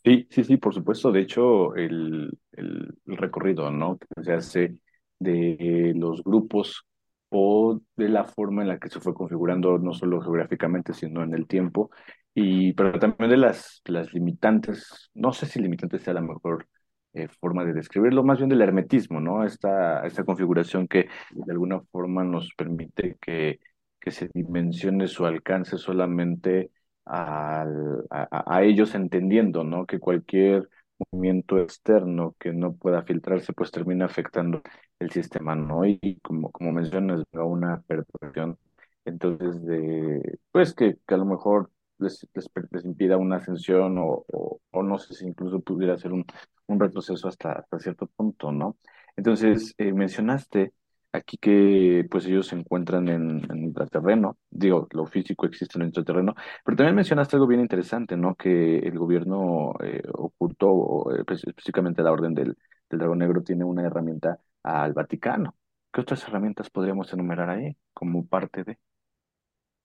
Sí, 0.04 0.26
sí, 0.30 0.44
sí, 0.44 0.56
por 0.56 0.74
supuesto. 0.74 1.12
De 1.12 1.20
hecho, 1.20 1.74
el, 1.76 2.38
el, 2.52 2.94
el 3.06 3.16
recorrido, 3.16 3.70
¿no? 3.70 3.98
que 3.98 4.22
se 4.24 4.32
hace 4.32 4.78
de 5.18 5.92
los 5.94 6.24
grupos 6.24 6.86
o 7.30 7.80
de 7.96 8.08
la 8.08 8.24
forma 8.24 8.62
en 8.62 8.68
la 8.68 8.78
que 8.78 8.90
se 8.90 9.00
fue 9.00 9.14
configurando, 9.14 9.78
no 9.78 9.92
solo 9.94 10.20
geográficamente, 10.20 10.92
sino 10.94 11.22
en 11.22 11.34
el 11.34 11.46
tiempo, 11.46 11.90
y 12.34 12.72
pero 12.74 12.98
también 12.98 13.30
de 13.30 13.36
las, 13.36 13.82
las 13.86 14.12
limitantes, 14.12 15.10
no 15.14 15.32
sé 15.32 15.46
si 15.46 15.60
limitantes 15.60 16.02
sea 16.02 16.14
la 16.14 16.20
mejor 16.20 16.68
eh, 17.12 17.28
forma 17.40 17.64
de 17.64 17.72
describirlo, 17.74 18.22
más 18.24 18.38
bien 18.38 18.48
del 18.50 18.62
hermetismo, 18.62 19.20
¿no? 19.20 19.44
Esta, 19.44 20.06
esta 20.06 20.24
configuración 20.24 20.86
que 20.88 21.08
de 21.30 21.52
alguna 21.52 21.80
forma 21.92 22.24
nos 22.24 22.52
permite 22.54 23.16
que, 23.20 23.60
que 23.98 24.10
se 24.10 24.28
dimensione 24.32 25.06
su 25.08 25.26
alcance 25.26 25.78
solamente 25.78 26.70
a, 27.06 27.64
a 28.10 28.62
ellos 28.62 28.94
entendiendo, 28.94 29.64
¿no? 29.64 29.86
Que 29.86 29.98
cualquier 29.98 30.68
movimiento 31.10 31.58
externo 31.58 32.34
que 32.38 32.52
no 32.52 32.74
pueda 32.74 33.02
filtrarse, 33.02 33.52
pues 33.52 33.70
termina 33.70 34.06
afectando 34.06 34.62
el 34.98 35.10
sistema, 35.10 35.54
¿no? 35.56 35.84
Y 35.86 36.18
como, 36.22 36.50
como 36.52 36.72
mencionas, 36.72 37.24
una 37.32 37.80
perturbación, 37.82 38.58
entonces, 39.04 39.64
de, 39.64 40.38
pues 40.52 40.74
que, 40.74 40.98
que 41.06 41.14
a 41.14 41.18
lo 41.18 41.24
mejor 41.26 41.70
les, 41.98 42.26
les, 42.34 42.48
les 42.70 42.84
impida 42.84 43.16
una 43.16 43.36
ascensión 43.36 43.98
o, 43.98 44.24
o, 44.28 44.60
o 44.70 44.82
no 44.82 44.98
sé 44.98 45.14
si 45.14 45.26
incluso 45.26 45.60
pudiera 45.60 45.96
ser 45.96 46.12
un, 46.12 46.24
un 46.66 46.80
retroceso 46.80 47.28
hasta, 47.28 47.52
hasta 47.52 47.78
cierto 47.78 48.06
punto, 48.06 48.52
¿no? 48.52 48.76
Entonces, 49.16 49.74
eh, 49.78 49.92
mencionaste 49.92 50.72
aquí 51.12 51.36
que 51.38 52.06
pues 52.10 52.26
ellos 52.26 52.46
se 52.48 52.56
encuentran 52.56 53.08
en, 53.08 53.42
en 53.50 53.64
intraterreno, 53.64 54.38
digo, 54.50 54.88
lo 54.92 55.06
físico 55.06 55.46
existe 55.46 55.78
en 55.78 55.82
el 55.82 55.88
intraterreno, 55.88 56.34
pero 56.64 56.76
también 56.76 56.96
mencionaste 56.96 57.36
algo 57.36 57.46
bien 57.46 57.60
interesante, 57.60 58.16
¿no? 58.16 58.34
Que 58.36 58.78
el 58.78 58.98
gobierno 58.98 59.74
eh, 59.82 60.02
ocultó, 60.12 60.68
o, 60.70 61.14
eh, 61.14 61.24
pues, 61.26 61.44
específicamente 61.46 62.02
la 62.02 62.12
Orden 62.12 62.34
del, 62.34 62.56
del 62.88 62.98
Dragón 62.98 63.18
Negro, 63.18 63.42
tiene 63.42 63.64
una 63.64 63.86
herramienta 63.86 64.38
al 64.62 64.92
Vaticano. 64.92 65.56
¿Qué 65.92 66.00
otras 66.02 66.22
herramientas 66.28 66.70
podríamos 66.70 67.12
enumerar 67.12 67.50
ahí 67.50 67.76
como 67.92 68.26
parte 68.26 68.64
de? 68.64 68.78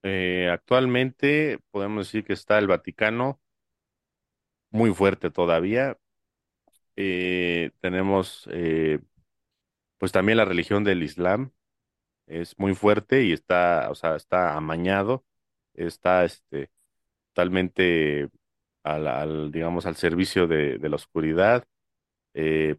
Eh, 0.04 0.50
actualmente 0.52 1.60
podemos 1.72 2.08
decir 2.08 2.24
que 2.26 2.34
está 2.34 2.60
el 2.60 2.68
Vaticano 2.68 3.42
muy 4.72 4.94
fuerte 4.94 5.32
todavía. 5.32 5.98
Tenemos 7.82 8.48
pues 9.98 10.12
también 10.12 10.38
la 10.38 10.46
religión 10.46 10.84
del 10.84 11.04
Islam 11.04 11.52
es 12.28 12.58
muy 12.60 12.76
fuerte 12.76 13.24
y 13.24 13.34
está, 13.34 13.90
o 13.92 13.96
sea, 13.96 14.16
está 14.16 14.56
amañado, 14.56 15.26
está 15.74 16.26
este, 16.26 16.72
totalmente 17.34 18.30
al, 18.84 19.08
al, 19.08 19.52
digamos, 19.52 19.86
al 19.86 19.96
servicio 19.96 20.48
de, 20.48 20.80
la 20.80 20.96
oscuridad. 20.96 21.68
Eh, 22.34 22.78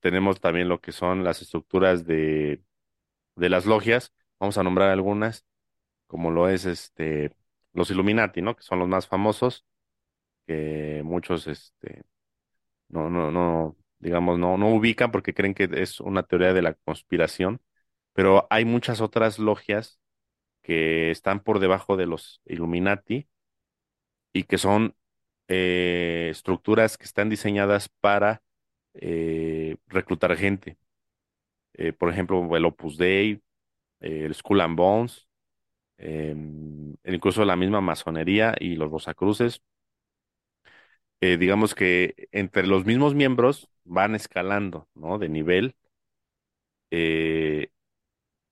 tenemos 0.00 0.40
también 0.40 0.68
lo 0.68 0.80
que 0.80 0.92
son 0.92 1.24
las 1.24 1.42
estructuras 1.42 2.06
de, 2.06 2.62
de 3.36 3.48
las 3.50 3.66
logias, 3.66 4.12
vamos 4.40 4.58
a 4.58 4.62
nombrar 4.62 4.90
algunas, 4.90 5.46
como 6.06 6.30
lo 6.30 6.48
es 6.48 6.66
este, 6.66 7.32
los 7.72 7.90
Illuminati, 7.90 8.42
¿no? 8.42 8.56
Que 8.56 8.62
son 8.62 8.78
los 8.80 8.88
más 8.88 9.06
famosos, 9.08 9.66
que 10.46 11.02
muchos 11.04 11.46
este, 11.46 12.02
no, 12.88 13.10
no, 13.10 13.30
no, 13.30 13.76
digamos, 14.04 14.38
no, 14.40 14.58
no 14.58 14.70
ubican 14.74 15.12
porque 15.12 15.34
creen 15.34 15.54
que 15.54 15.70
es 15.74 16.00
una 16.00 16.24
teoría 16.24 16.54
de 16.54 16.62
la 16.62 16.74
conspiración, 16.74 17.62
pero 18.14 18.46
hay 18.50 18.64
muchas 18.66 19.00
otras 19.02 19.38
logias 19.40 20.00
que 20.62 21.10
están 21.12 21.40
por 21.42 21.60
debajo 21.60 21.96
de 21.96 22.06
los 22.06 22.42
Illuminati 22.46 23.28
y 24.32 24.44
que 24.44 24.58
son 24.58 24.94
eh, 25.48 26.28
estructuras 26.30 26.98
que 26.98 27.04
están 27.04 27.28
diseñadas 27.30 27.88
para 28.00 28.42
eh, 28.94 29.76
reclutar 29.88 30.36
gente. 30.36 30.78
Eh, 31.74 31.92
por 31.92 32.10
ejemplo, 32.10 32.56
el 32.56 32.64
Opus 32.64 32.96
Dei, 32.98 33.42
el 34.00 34.34
Skull 34.34 34.60
and 34.62 34.76
Bones, 34.76 35.28
eh, 35.98 36.34
incluso 37.06 37.44
la 37.44 37.56
misma 37.56 37.80
masonería 37.80 38.54
y 38.60 38.76
los 38.76 38.90
Rosacruces. 38.90 39.62
Eh, 41.24 41.38
digamos 41.38 41.74
que 41.74 42.28
entre 42.32 42.66
los 42.66 42.84
mismos 42.84 43.14
miembros 43.14 43.70
van 43.84 44.14
escalando, 44.14 44.88
¿no? 44.94 45.18
De 45.18 45.30
nivel. 45.30 45.74
eh, 46.90 47.68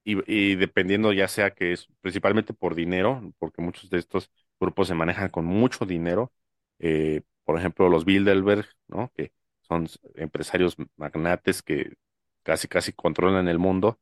y, 0.04 0.56
dependiendo 0.56 1.12
ya 1.12 1.28
sea 1.28 1.52
que 1.54 1.72
es 1.72 1.88
principalmente 2.00 2.54
por 2.54 2.74
dinero, 2.74 3.32
porque 3.38 3.62
muchos 3.62 3.90
de 3.90 3.98
estos 3.98 4.30
grupos 4.60 4.88
se 4.88 4.94
manejan 4.94 5.28
con 5.30 5.44
mucho 5.46 5.86
dinero, 5.86 6.32
eh, 6.80 7.22
por 7.44 7.58
ejemplo 7.58 7.88
los 7.88 8.04
Bilderberg, 8.04 8.66
¿no? 8.88 9.12
Que 9.16 9.32
son 9.62 9.88
empresarios 10.16 10.76
magnates 10.96 11.62
que 11.62 11.94
casi 12.42 12.68
casi 12.68 12.92
controlan 12.92 13.48
el 13.48 13.58
mundo. 13.58 14.00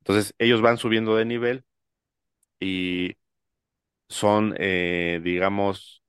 Entonces 0.00 0.34
ellos 0.38 0.62
van 0.62 0.78
subiendo 0.78 1.16
de 1.16 1.26
nivel 1.26 1.64
y 2.60 3.16
son, 4.08 4.54
digamos, 5.22 6.01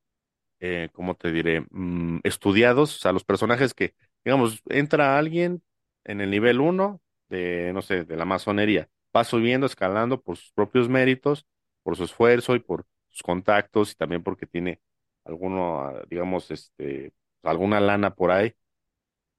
eh, 0.64 0.90
¿cómo 0.94 1.16
te 1.16 1.32
diré? 1.32 1.62
Mm, 1.72 2.20
estudiados, 2.24 2.96
o 2.98 3.00
sea, 3.00 3.12
los 3.14 3.26
personajes 3.26 3.74
que, 3.76 3.96
digamos, 4.26 4.62
entra 4.70 5.18
alguien 5.20 5.64
en 6.06 6.22
el 6.22 6.32
nivel 6.32 6.62
uno 6.62 7.02
de, 7.30 7.72
no 7.74 7.82
sé, 7.82 8.06
de 8.06 8.16
la 8.18 8.26
masonería, 8.26 8.90
va 9.16 9.24
subiendo, 9.26 9.68
escalando 9.68 10.22
por 10.22 10.38
sus 10.38 10.52
propios 10.54 10.90
méritos, 10.90 11.46
por 11.84 11.98
su 11.98 12.06
esfuerzo 12.06 12.56
y 12.56 12.60
por 12.60 12.86
sus 13.10 13.24
contactos 13.24 13.92
y 13.94 13.96
también 13.96 14.24
porque 14.24 14.46
tiene 14.48 14.82
alguno, 15.26 15.82
ah, 15.82 16.04
digamos, 16.10 16.52
este, 16.52 17.14
alguna 17.44 17.80
lana 17.82 18.16
por 18.16 18.32
ahí 18.32 18.56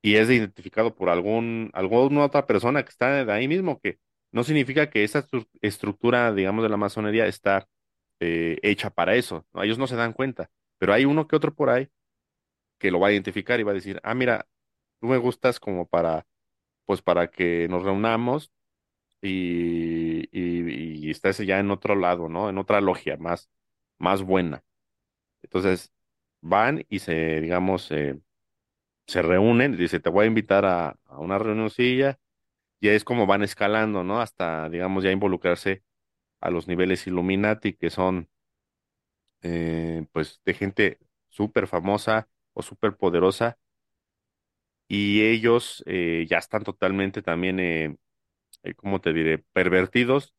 y 0.03 0.17
es 0.17 0.29
identificado 0.31 0.95
por 0.95 1.09
algún, 1.09 1.71
alguna 1.75 2.25
otra 2.25 2.47
persona 2.47 2.83
que 2.85 2.91
está 2.91 3.25
de 3.25 3.33
ahí 3.33 3.49
mismo, 3.49 3.81
que 3.81 3.99
no 4.33 4.45
significa 4.45 4.91
que 4.91 5.05
esa 5.05 5.27
estru- 5.27 5.49
estructura, 5.63 6.33
digamos, 6.35 6.63
de 6.63 6.69
la 6.69 6.77
masonería 6.77 7.27
está 7.27 7.69
eh, 8.21 8.59
hecha 8.63 8.91
para 8.91 9.15
eso. 9.17 9.47
Ellos 9.55 9.79
no 9.79 9.87
se 9.87 9.97
dan 9.97 10.13
cuenta, 10.13 10.51
pero 10.85 10.93
hay 10.93 11.07
uno 11.07 11.27
que 11.27 11.35
otro 11.35 11.55
por 11.55 11.71
ahí 11.71 11.89
que 12.79 12.91
lo 12.91 13.01
va 13.01 13.09
a 13.09 13.13
identificar 13.13 13.59
y 13.59 13.63
va 13.63 13.71
a 13.71 13.75
decir, 13.75 14.01
ah, 14.03 14.15
mira, 14.15 14.47
tú 15.01 15.07
me 15.07 15.17
gustas 15.17 15.59
como 15.59 15.87
para, 15.87 16.27
pues 16.85 17.01
para 17.01 17.31
que 17.31 17.69
nos 17.71 17.85
reunamos 17.85 18.53
y, 19.23 20.29
y, 20.31 21.11
estés 21.11 21.39
ya 21.39 21.59
en 21.59 21.71
otro 21.71 21.95
lado, 21.97 22.29
¿no? 22.29 22.51
En 22.51 22.59
otra 22.59 22.83
logia 22.83 23.17
más, 23.17 23.49
más 23.99 24.23
buena. 24.23 24.63
Entonces, 25.43 25.91
van 26.43 26.85
y 26.91 26.99
se, 26.99 27.41
digamos, 27.41 27.91
eh, 27.91 28.21
se 29.07 29.23
reúnen, 29.23 29.79
dice, 29.79 30.01
te 30.01 30.11
voy 30.11 30.25
a 30.27 30.29
invitar 30.29 30.67
a, 30.67 30.99
a 31.07 31.19
una 31.19 31.39
reunioncilla, 31.39 32.19
y 32.81 32.89
es 32.91 33.05
como 33.05 33.27
van 33.27 33.43
escalando, 33.43 34.05
¿no? 34.05 34.21
Hasta, 34.21 34.69
digamos, 34.69 35.03
ya 35.05 35.13
involucrarse 35.13 35.83
a 36.43 36.51
los 36.51 36.69
niveles 36.69 37.07
Illuminati, 37.07 37.75
que 37.75 37.91
son, 37.91 38.29
eh, 39.45 40.07
pues, 40.13 40.43
de 40.47 40.55
gente 40.55 41.01
súper 41.31 41.69
famosa 41.69 42.29
o 42.55 42.63
súper 42.63 42.97
poderosa, 42.99 43.59
y 44.89 45.23
ellos 45.23 45.83
eh, 45.87 46.27
ya 46.29 46.39
están 46.39 46.63
totalmente 46.65 47.23
también, 47.23 47.59
eh, 47.61 47.97
eh, 48.65 48.75
¿cómo 48.77 49.01
te 49.01 49.13
diré?, 49.13 49.39
pervertidos 49.55 50.35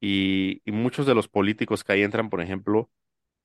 y, 0.00 0.62
muchos 0.66 1.06
de 1.06 1.14
los 1.16 1.28
políticos 1.28 1.84
que 1.84 1.92
ahí 1.94 2.02
entran, 2.04 2.30
por 2.30 2.40
ejemplo, 2.42 2.90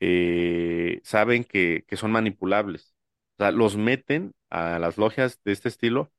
eh, 0.01 1.01
saben 1.03 1.45
que, 1.45 1.86
que 1.88 1.97
son 1.97 2.12
manipulables. 2.12 2.95
O 3.39 3.43
sea, 3.43 3.51
los 3.51 3.78
meten 3.78 4.34
a 4.51 4.80
las 4.80 4.97
logias 4.99 5.41
de 5.45 5.53
este 5.53 5.70
estilo 5.70 6.12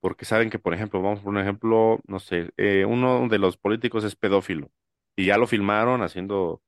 porque 0.00 0.24
saben 0.26 0.50
que, 0.50 0.58
por 0.60 0.74
ejemplo, 0.74 1.02
vamos 1.02 1.20
por 1.22 1.30
un 1.34 1.38
ejemplo, 1.40 2.00
no 2.08 2.20
sé, 2.20 2.52
uno 2.86 3.28
de 3.28 3.38
los 3.38 3.56
políticos 3.58 4.04
es 4.04 4.16
pedófilo 4.16 4.70
y 5.16 5.26
ya 5.26 5.38
lo 5.38 5.46
filmaron 5.48 6.02
haciendo 6.02 6.62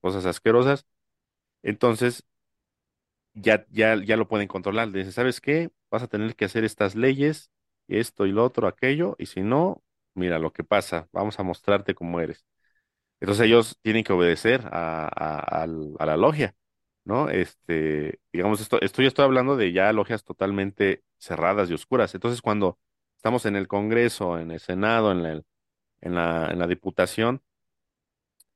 cosas 0.00 0.26
asquerosas, 0.26 0.86
entonces 1.64 2.24
ya, 3.34 3.66
ya, 3.70 3.96
ya 4.02 4.16
lo 4.16 4.28
pueden 4.28 4.48
controlar. 4.48 4.88
Le 4.88 4.98
dicen, 4.98 5.12
¿sabes 5.12 5.40
qué? 5.40 5.70
Vas 5.90 6.02
a 6.02 6.08
tener 6.08 6.34
que 6.36 6.44
hacer 6.46 6.64
estas 6.64 6.94
leyes, 6.94 7.50
esto 7.88 8.26
y 8.26 8.32
lo 8.32 8.44
otro, 8.44 8.66
aquello, 8.68 9.16
y 9.18 9.26
si 9.26 9.40
no, 9.42 9.82
mira 10.14 10.38
lo 10.38 10.52
que 10.52 10.64
pasa, 10.64 11.08
vamos 11.12 11.38
a 11.38 11.42
mostrarte 11.42 11.94
cómo 11.94 12.20
eres. 12.20 12.44
Entonces 13.20 13.46
ellos 13.46 13.78
tienen 13.82 14.04
que 14.04 14.12
obedecer 14.12 14.62
a, 14.72 15.08
a- 15.08 16.06
la 16.06 16.16
logia, 16.16 16.56
¿no? 17.04 17.30
Este, 17.30 18.20
digamos, 18.32 18.60
esto, 18.60 18.80
yo 18.80 18.86
estoy 19.08 19.24
hablando 19.24 19.56
de 19.56 19.72
ya 19.72 19.92
logias 19.92 20.24
totalmente 20.24 21.04
cerradas 21.18 21.70
y 21.70 21.74
oscuras. 21.74 22.14
Entonces, 22.14 22.42
cuando 22.42 22.78
estamos 23.16 23.46
en 23.46 23.56
el 23.56 23.68
Congreso, 23.68 24.38
en 24.38 24.50
el 24.52 24.60
Senado, 24.60 25.12
en 25.12 25.22
la, 25.22 25.30
en 26.02 26.14
la, 26.16 26.48
en 26.52 26.58
la 26.60 26.66
Diputación, 26.68 27.42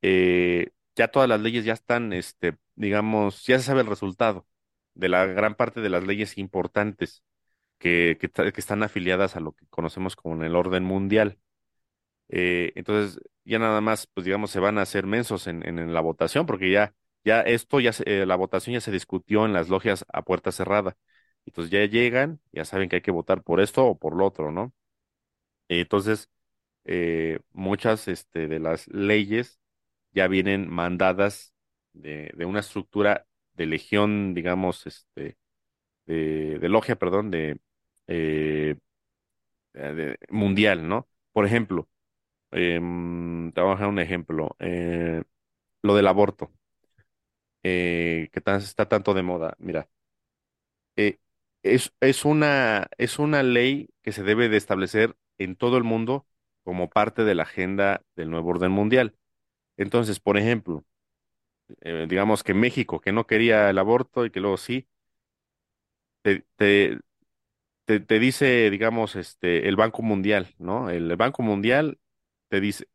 eh, 0.02 0.70
ya 0.96 1.08
todas 1.08 1.28
las 1.28 1.40
leyes 1.40 1.64
ya 1.64 1.72
están, 1.74 2.12
este, 2.12 2.56
digamos, 2.78 3.44
ya 3.46 3.58
se 3.58 3.64
sabe 3.66 3.82
el 3.82 3.86
resultado 3.88 4.46
de 4.94 5.08
la 5.08 5.26
gran 5.26 5.54
parte 5.56 5.80
de 5.80 5.90
las 5.90 6.04
leyes 6.06 6.38
importantes 6.38 7.24
que, 7.78 8.18
que, 8.20 8.30
están 8.60 8.82
afiliadas 8.84 9.36
a 9.36 9.40
lo 9.40 9.52
que 9.52 9.66
conocemos 9.68 10.16
como 10.16 10.42
el 10.44 10.56
orden 10.56 10.84
mundial. 10.84 11.38
Eh, 12.28 12.72
entonces, 12.76 13.20
ya 13.44 13.58
nada 13.58 13.80
más, 13.80 14.06
pues 14.08 14.24
digamos, 14.26 14.50
se 14.50 14.60
van 14.60 14.78
a 14.78 14.82
hacer 14.82 15.06
mensos 15.06 15.46
en, 15.46 15.66
en, 15.66 15.78
en 15.78 15.94
la 15.94 16.00
votación, 16.00 16.46
porque 16.46 16.70
ya, 16.70 16.94
ya 17.24 17.40
esto, 17.42 17.80
ya 17.80 17.92
se- 17.92 18.04
eh, 18.22 18.26
la 18.26 18.36
votación 18.36 18.74
ya 18.74 18.80
se 18.80 18.90
discutió 18.92 19.46
en 19.46 19.52
las 19.52 19.68
logias 19.68 20.04
a 20.12 20.22
puerta 20.22 20.52
cerrada. 20.52 20.96
Entonces 21.46 21.70
ya 21.72 21.84
llegan, 21.86 22.40
ya 22.52 22.64
saben 22.64 22.88
que 22.88 22.96
hay 22.96 23.02
que 23.02 23.10
votar 23.10 23.42
por 23.42 23.60
esto 23.60 23.86
o 23.86 23.98
por 23.98 24.14
lo 24.16 24.26
otro, 24.26 24.52
¿no? 24.52 24.74
Entonces, 25.68 26.30
eh, 26.84 27.40
muchas 27.52 28.08
este, 28.08 28.48
de 28.48 28.60
las 28.60 28.88
leyes 28.88 29.60
ya 30.12 30.28
vienen 30.28 30.68
mandadas 30.70 31.54
de, 32.02 32.32
una 32.46 32.60
estructura 32.60 33.26
de 33.54 33.66
legión, 33.66 34.34
digamos, 34.34 34.86
este, 34.86 35.38
de, 36.06 36.58
logia, 36.68 36.96
perdón, 36.98 37.30
de, 37.32 37.60
eh, 38.08 38.76
de- 39.72 40.18
mundial, 40.30 40.88
¿no? 40.88 41.08
Por 41.32 41.46
ejemplo, 41.46 41.88
em, 42.52 43.52
te 43.52 43.60
voy 43.60 43.70
a 43.72 43.74
dejar 43.74 43.88
un 43.88 44.00
ejemplo, 44.00 44.56
eh, 44.60 45.22
lo 45.82 45.96
del 45.96 46.08
aborto, 46.08 46.52
eh, 47.62 48.28
que 48.32 48.38
está 48.40 48.88
tanto 48.88 49.14
de 49.14 49.22
moda. 49.22 49.54
Mira, 49.58 49.88
eh, 50.96 51.18
es, 51.62 51.92
es 52.00 52.24
una, 52.24 52.88
es 52.98 53.18
una 53.18 53.42
ley 53.42 53.88
que 54.02 54.12
se 54.12 54.22
debe 54.22 54.48
de 54.48 54.56
establecer 54.56 55.16
en 55.38 55.56
todo 55.56 55.76
el 55.76 55.84
mundo 55.84 56.26
como 56.64 56.90
parte 56.90 57.24
de 57.24 57.34
la 57.34 57.44
agenda 57.44 58.02
del 58.16 58.30
nuevo 58.30 58.50
orden 58.50 58.72
mundial. 58.72 59.16
Entonces, 59.76 60.20
por 60.20 60.38
ejemplo, 60.38 60.84
eh, 61.80 62.06
digamos 62.08 62.42
que 62.44 62.54
México, 62.54 63.00
que 63.00 63.12
no 63.12 63.26
quería 63.26 63.70
el 63.70 63.78
aborto 63.78 64.24
y 64.26 64.30
que 64.30 64.40
luego 64.40 64.56
sí, 64.56 64.88
te, 66.22 66.44
te, 66.56 68.00
te, 68.00 68.18
dice, 68.18 68.70
digamos, 68.70 69.16
este, 69.16 69.68
el 69.68 69.76
Banco 69.76 70.02
Mundial, 70.02 70.54
¿no? 70.58 70.90
El, 70.90 71.14
Banco 71.16 71.42
Mundial 71.42 71.98
te 72.48 72.60
dice, 72.60 72.88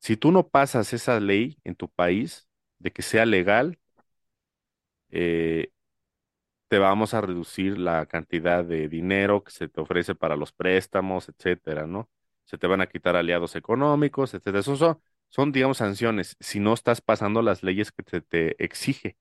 si 0.00 0.16
tú 0.16 0.32
no 0.32 0.48
pasas 0.48 0.92
esa 0.94 1.20
ley 1.20 1.58
en 1.64 1.76
tu 1.76 1.90
país 1.90 2.48
de 2.78 2.92
que 2.92 3.02
sea 3.02 3.26
legal, 3.26 3.80
eh, 5.10 5.70
te 6.68 6.78
vamos 6.78 7.14
a 7.14 7.20
reducir 7.20 7.78
la 7.78 8.06
cantidad 8.06 8.64
de 8.64 8.88
dinero 8.88 9.44
que 9.44 9.50
se 9.52 9.68
te 9.68 9.80
ofrece 9.80 10.14
para 10.14 10.36
los 10.36 10.52
préstamos, 10.52 11.28
etcétera, 11.28 11.86
¿no? 11.86 12.08
Se 12.44 12.58
te 12.58 12.66
van 12.66 12.80
a 12.80 12.86
quitar 12.88 13.16
aliados 13.16 13.56
económicos, 13.56 14.32
etcétera. 14.34 14.60
Eso 14.60 14.76
son, 14.76 15.00
son, 15.32 15.52
digamos, 15.52 15.78
sanciones 15.78 16.36
si 16.40 16.60
no 16.60 16.74
estás 16.74 17.02
pasando 17.02 17.42
las 17.42 17.64
leyes 17.64 17.92
que 17.92 18.04
se 18.10 18.22
te 18.22 18.64
exige. 18.64 19.18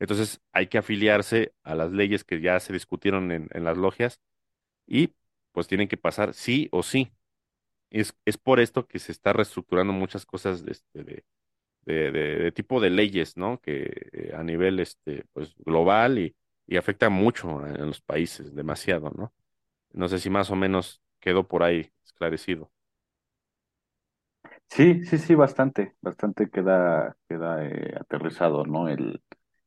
Entonces 0.00 0.40
hay 0.52 0.68
que 0.68 0.78
afiliarse 0.78 1.54
a 1.64 1.74
las 1.76 1.92
leyes 1.92 2.24
que 2.24 2.40
ya 2.42 2.60
se 2.60 2.72
discutieron 2.74 3.32
en, 3.32 3.48
en 3.52 3.64
las 3.64 3.78
logias 3.78 4.20
y 4.86 5.14
pues 5.52 5.68
tienen 5.68 5.88
que 5.88 5.96
pasar 5.98 6.34
sí 6.34 6.68
o 6.72 6.82
sí. 6.82 7.12
Es, 7.90 8.14
es 8.24 8.36
por 8.38 8.60
esto 8.60 8.86
que 8.88 8.98
se 8.98 9.12
está 9.12 9.32
reestructurando 9.32 9.92
muchas 9.92 10.26
cosas 10.26 10.64
de, 10.64 10.72
este, 10.72 11.04
de, 11.04 11.24
de, 11.82 12.12
de- 12.12 12.36
de 12.38 12.52
tipo 12.52 12.80
de 12.80 12.90
leyes, 12.90 13.36
¿no? 13.36 13.60
Que 13.60 14.08
eh, 14.12 14.32
a 14.36 14.42
nivel 14.44 14.80
este, 14.80 15.24
pues, 15.34 15.54
global 15.58 16.18
y, 16.18 16.36
y 16.66 16.76
afecta 16.78 17.10
mucho 17.10 17.66
en 17.66 17.86
los 17.86 18.00
países, 18.02 18.54
demasiado, 18.54 19.10
¿no? 19.12 19.34
No 19.92 20.08
sé 20.08 20.18
si 20.20 20.30
más 20.30 20.50
o 20.50 20.56
menos 20.56 21.02
quedó 21.20 21.48
por 21.48 21.62
ahí 21.64 21.92
esclarecido. 22.04 22.70
Sí, 24.68 25.04
sí, 25.06 25.18
sí, 25.18 25.34
bastante, 25.34 25.94
bastante 26.02 26.50
queda, 26.50 27.16
queda 27.28 27.64
eh, 27.66 27.94
aterrizado, 27.98 28.64
¿no? 28.66 28.88
El, 28.88 29.22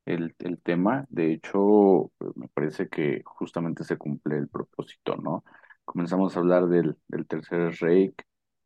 el, 0.06 0.36
el 0.40 0.62
tema. 0.62 1.06
De 1.10 1.32
hecho, 1.34 2.12
pues, 2.18 2.36
me 2.38 2.48
parece 2.50 2.90
que 2.90 3.24
justamente 3.26 3.84
se 3.84 3.98
cumple 3.98 4.38
el 4.38 4.48
propósito, 4.50 5.16
¿no? 5.16 5.44
Comenzamos 5.86 6.36
a 6.36 6.40
hablar 6.40 6.68
del, 6.68 6.96
del 7.08 7.26
tercer 7.28 7.74
Reich, 7.80 8.14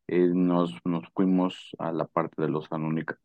eh, 0.08 0.28
nos, 0.34 0.76
nos 0.86 1.06
fuimos 1.14 1.72
a 1.80 1.92
la 1.94 2.06
parte 2.08 2.42
de 2.42 2.50
los 2.50 2.68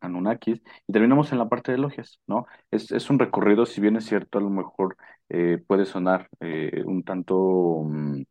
Anunnakis 0.01 0.61
y 0.87 0.93
terminamos 0.93 1.31
en 1.33 1.39
la 1.39 1.49
parte 1.49 1.71
de 1.73 1.77
logias, 1.77 2.19
¿no? 2.27 2.45
Es, 2.71 2.91
es 2.91 3.09
un 3.09 3.19
recorrido, 3.19 3.65
si 3.65 3.81
bien 3.81 3.97
es 3.97 4.05
cierto, 4.05 4.37
a 4.37 4.41
lo 4.41 4.49
mejor 4.49 4.95
eh, 5.29 5.61
puede 5.67 5.85
sonar 5.85 6.29
eh, 6.39 6.83
un 6.85 7.03
tanto... 7.03 7.81
mm, 7.85 8.21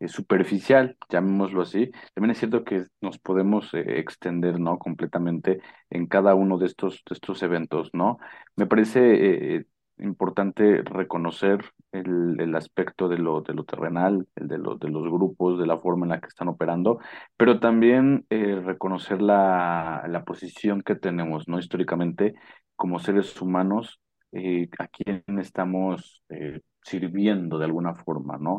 eh, 0.00 0.08
superficial, 0.08 0.96
llamémoslo 1.08 1.62
así. 1.62 1.90
También 2.14 2.32
es 2.32 2.38
cierto 2.38 2.64
que 2.64 2.86
nos 3.00 3.18
podemos 3.18 3.72
eh, 3.74 3.98
extender, 3.98 4.58
¿no? 4.60 4.78
Completamente 4.78 5.60
en 5.90 6.06
cada 6.06 6.34
uno 6.34 6.58
de 6.58 6.66
estos, 6.66 7.02
de 7.08 7.14
estos 7.14 7.42
eventos, 7.42 7.90
¿no? 7.92 8.18
Me 8.56 8.66
parece 8.66 9.56
eh, 9.56 9.66
importante 9.98 10.82
reconocer 10.82 11.60
el, 11.92 12.36
el 12.40 12.54
aspecto 12.56 13.08
de 13.08 13.18
lo, 13.18 13.42
de 13.42 13.54
lo 13.54 13.64
terrenal, 13.64 14.26
el 14.36 14.48
de, 14.48 14.58
lo, 14.58 14.76
de 14.76 14.88
los 14.88 15.04
grupos, 15.04 15.58
de 15.58 15.66
la 15.66 15.78
forma 15.78 16.06
en 16.06 16.10
la 16.10 16.20
que 16.20 16.26
están 16.28 16.48
operando, 16.48 16.98
pero 17.36 17.60
también 17.60 18.26
reconocer 18.30 19.22
la, 19.22 20.04
la 20.08 20.24
posición 20.24 20.82
que 20.82 20.96
tenemos, 20.96 21.46
¿no? 21.48 21.58
Históricamente, 21.60 22.34
como 22.76 22.98
seres 22.98 23.40
humanos, 23.40 24.00
a 24.78 24.88
quién 24.88 25.22
estamos 25.38 26.24
sirviendo 26.82 27.58
de 27.58 27.64
alguna 27.66 27.94
forma, 27.94 28.36
¿no? 28.38 28.58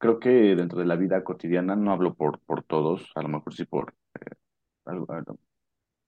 Creo 0.00 0.20
que 0.20 0.30
dentro 0.56 0.80
de 0.80 0.86
la 0.86 0.96
vida 0.96 1.24
cotidiana, 1.24 1.76
no 1.76 1.92
hablo 1.92 2.14
por, 2.14 2.40
por 2.40 2.64
todos, 2.64 3.10
a 3.16 3.22
lo 3.22 3.28
mejor 3.30 3.54
sí 3.54 3.66
por 3.66 3.94
algo- 4.86 5.12
algo- 5.12 5.38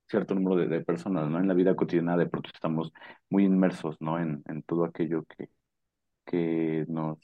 cierto 0.09 0.34
número 0.34 0.57
de, 0.57 0.68
de 0.68 0.84
personas, 0.84 1.28
¿no? 1.30 1.38
En 1.40 1.49
la 1.49 1.55
vida 1.55 1.76
cotidiana 1.76 2.16
de 2.16 2.26
pronto 2.28 2.51
estamos 2.55 2.93
muy 3.30 3.45
inmersos, 3.45 3.97
¿no? 4.01 4.18
En, 4.20 4.43
en 4.49 4.62
todo 4.64 4.84
aquello 4.86 5.24
que, 5.26 5.51
que 6.26 6.86
nos, 6.88 7.18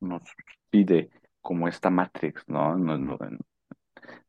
nos 0.00 0.22
pide 0.70 1.10
como 1.42 1.68
esta 1.68 1.90
Matrix, 1.90 2.44
¿no? 2.48 2.76
No- 2.78 2.98
no- 2.98 3.18
en 3.22 3.38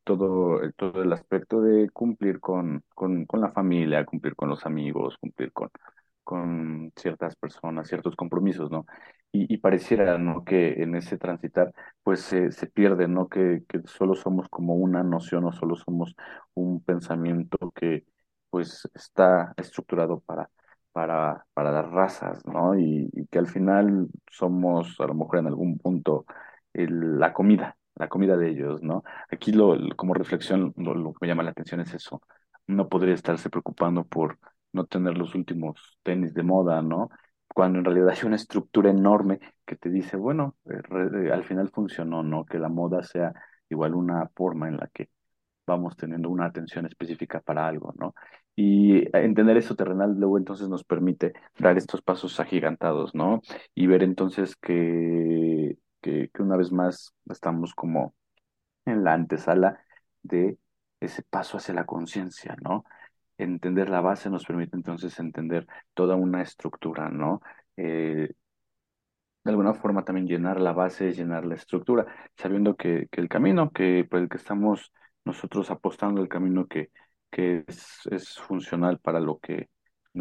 todo, 0.04 0.60
todo 0.76 1.02
el 1.02 1.12
aspecto 1.12 1.60
de 1.60 1.90
cumplir 1.90 2.40
con, 2.40 2.84
con, 2.94 3.26
con 3.26 3.40
la 3.40 3.50
familia, 3.52 4.04
cumplir 4.06 4.36
con 4.36 4.48
los 4.50 4.66
amigos, 4.66 5.16
cumplir 5.18 5.52
con, 5.52 5.70
con 6.26 6.92
ciertas 6.96 7.36
personas, 7.36 7.88
ciertos 7.88 8.16
compromisos, 8.16 8.70
¿no? 8.70 8.86
Y, 9.32 9.52
y 9.54 9.58
pareciera, 9.58 10.18
¿no? 10.18 10.44
Que 10.44 10.82
en 10.82 10.96
ese 10.96 11.18
transitar, 11.18 11.72
pues 12.02 12.20
se, 12.22 12.52
se 12.52 12.66
pierde, 12.68 13.08
¿no? 13.08 13.28
Que, 13.30 13.64
que 13.68 13.82
solo 13.86 14.14
somos 14.16 14.48
como 14.50 14.74
una 14.76 15.02
noción 15.04 15.46
o 15.46 15.52
solo 15.52 15.76
somos 15.76 16.14
un 16.54 16.82
pensamiento 16.84 17.72
que, 17.74 18.04
pues, 18.50 18.88
está 18.94 19.54
estructurado 19.56 20.20
para, 20.20 20.50
para, 20.92 21.46
para 21.54 21.72
las 21.72 21.90
razas, 21.90 22.44
¿no? 22.46 22.78
Y, 22.78 23.10
y 23.14 23.26
que 23.28 23.38
al 23.38 23.46
final 23.48 24.08
somos, 24.30 25.00
a 25.00 25.06
lo 25.06 25.14
mejor 25.14 25.38
en 25.38 25.46
algún 25.48 25.78
punto, 25.78 26.26
el- 26.72 27.18
la 27.18 27.32
comida, 27.32 27.76
la 27.94 28.08
comida 28.08 28.36
de 28.36 28.50
ellos, 28.50 28.82
¿no? 28.82 29.02
Aquí 29.30 29.52
lo, 29.52 29.76
como 29.96 30.14
reflexión, 30.14 30.72
lo, 30.76 30.94
lo 30.94 31.12
que 31.12 31.18
me 31.22 31.28
llama 31.28 31.42
la 31.42 31.50
atención 31.50 31.80
es 31.80 31.94
eso. 31.94 32.22
No 32.66 32.88
podría 32.88 33.14
estarse 33.14 33.50
preocupando 33.50 34.04
por 34.04 34.38
no 34.72 34.86
tener 34.86 35.16
los 35.18 35.34
últimos 35.34 35.98
tenis 36.02 36.34
de 36.34 36.42
moda, 36.42 36.82
¿no? 36.82 37.10
Cuando 37.48 37.78
en 37.78 37.84
realidad 37.84 38.10
hay 38.10 38.26
una 38.26 38.36
estructura 38.36 38.90
enorme 38.90 39.40
que 39.64 39.76
te 39.76 39.88
dice, 39.90 40.16
bueno, 40.16 40.56
eh, 40.66 40.80
eh, 41.26 41.32
al 41.32 41.44
final 41.44 41.70
funcionó, 41.70 42.22
¿no? 42.22 42.44
Que 42.44 42.58
la 42.58 42.68
moda 42.68 43.02
sea 43.02 43.32
igual 43.68 43.94
una 43.94 44.28
forma 44.34 44.68
en 44.68 44.76
la 44.76 44.88
que 44.92 45.08
vamos 45.66 45.96
teniendo 45.96 46.30
una 46.30 46.46
atención 46.46 46.86
específica 46.86 47.40
para 47.40 47.66
algo, 47.66 47.92
¿no? 47.98 48.14
Y 48.54 49.04
entender 49.16 49.56
eso 49.56 49.74
terrenal 49.76 50.14
luego 50.18 50.38
entonces 50.38 50.68
nos 50.68 50.84
permite 50.84 51.32
dar 51.58 51.76
estos 51.76 52.02
pasos 52.02 52.38
agigantados, 52.40 53.14
¿no? 53.14 53.42
Y 53.74 53.86
ver 53.86 54.02
entonces 54.02 54.56
que, 54.56 55.76
que 56.02 56.30
una 56.38 56.56
vez 56.56 56.72
más 56.72 57.14
estamos 57.30 57.74
como 57.74 58.14
en 58.84 59.04
la 59.04 59.14
antesala 59.14 59.80
de 60.22 60.58
ese 61.00 61.22
paso 61.22 61.58
hacia 61.58 61.74
la 61.74 61.86
conciencia, 61.86 62.56
¿no? 62.62 62.84
Entender 63.38 63.88
la 63.90 64.00
base 64.00 64.30
nos 64.30 64.44
permite 64.46 64.76
entonces 64.76 65.18
entender 65.18 65.66
toda 65.94 66.16
una 66.16 66.42
estructura, 66.42 67.10
¿no? 67.10 67.40
Eh, 67.76 68.30
de 69.44 69.50
alguna 69.50 69.74
forma 69.74 70.04
también 70.04 70.26
llenar 70.26 70.60
la 70.60 70.72
base, 70.72 71.12
llenar 71.12 71.44
la 71.46 71.54
estructura, 71.54 72.06
sabiendo 72.36 72.76
que, 72.76 73.08
que 73.10 73.20
el 73.20 73.28
camino 73.28 73.70
que 73.72 74.04
por 74.04 74.20
el 74.20 74.28
que 74.28 74.36
estamos 74.38 74.92
nosotros 75.24 75.70
apostando, 75.70 76.20
el 76.20 76.28
camino 76.28 76.66
que, 76.66 76.90
que 77.30 77.64
es, 77.66 78.00
es 78.10 78.34
funcional 78.38 78.98
para 78.98 79.20
lo 79.20 79.38
que 79.38 79.68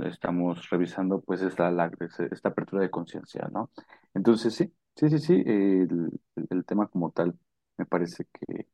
estamos 0.05 0.69
revisando, 0.69 1.21
pues 1.21 1.41
es 1.41 1.57
la, 1.57 1.71
la- 1.71 1.91
es 1.99 2.19
esta 2.19 2.49
apertura 2.49 2.81
de 2.83 2.91
conciencia, 2.91 3.47
¿no? 3.51 3.71
Entonces 4.13 4.53
sí, 4.53 4.71
sí, 4.95 5.09
sí, 5.09 5.19
sí, 5.19 5.33
el, 5.45 6.09
el 6.49 6.65
tema 6.65 6.87
como 6.87 7.11
tal 7.11 7.33
me 7.77 7.85
parece 7.85 8.25
que, 8.31 8.67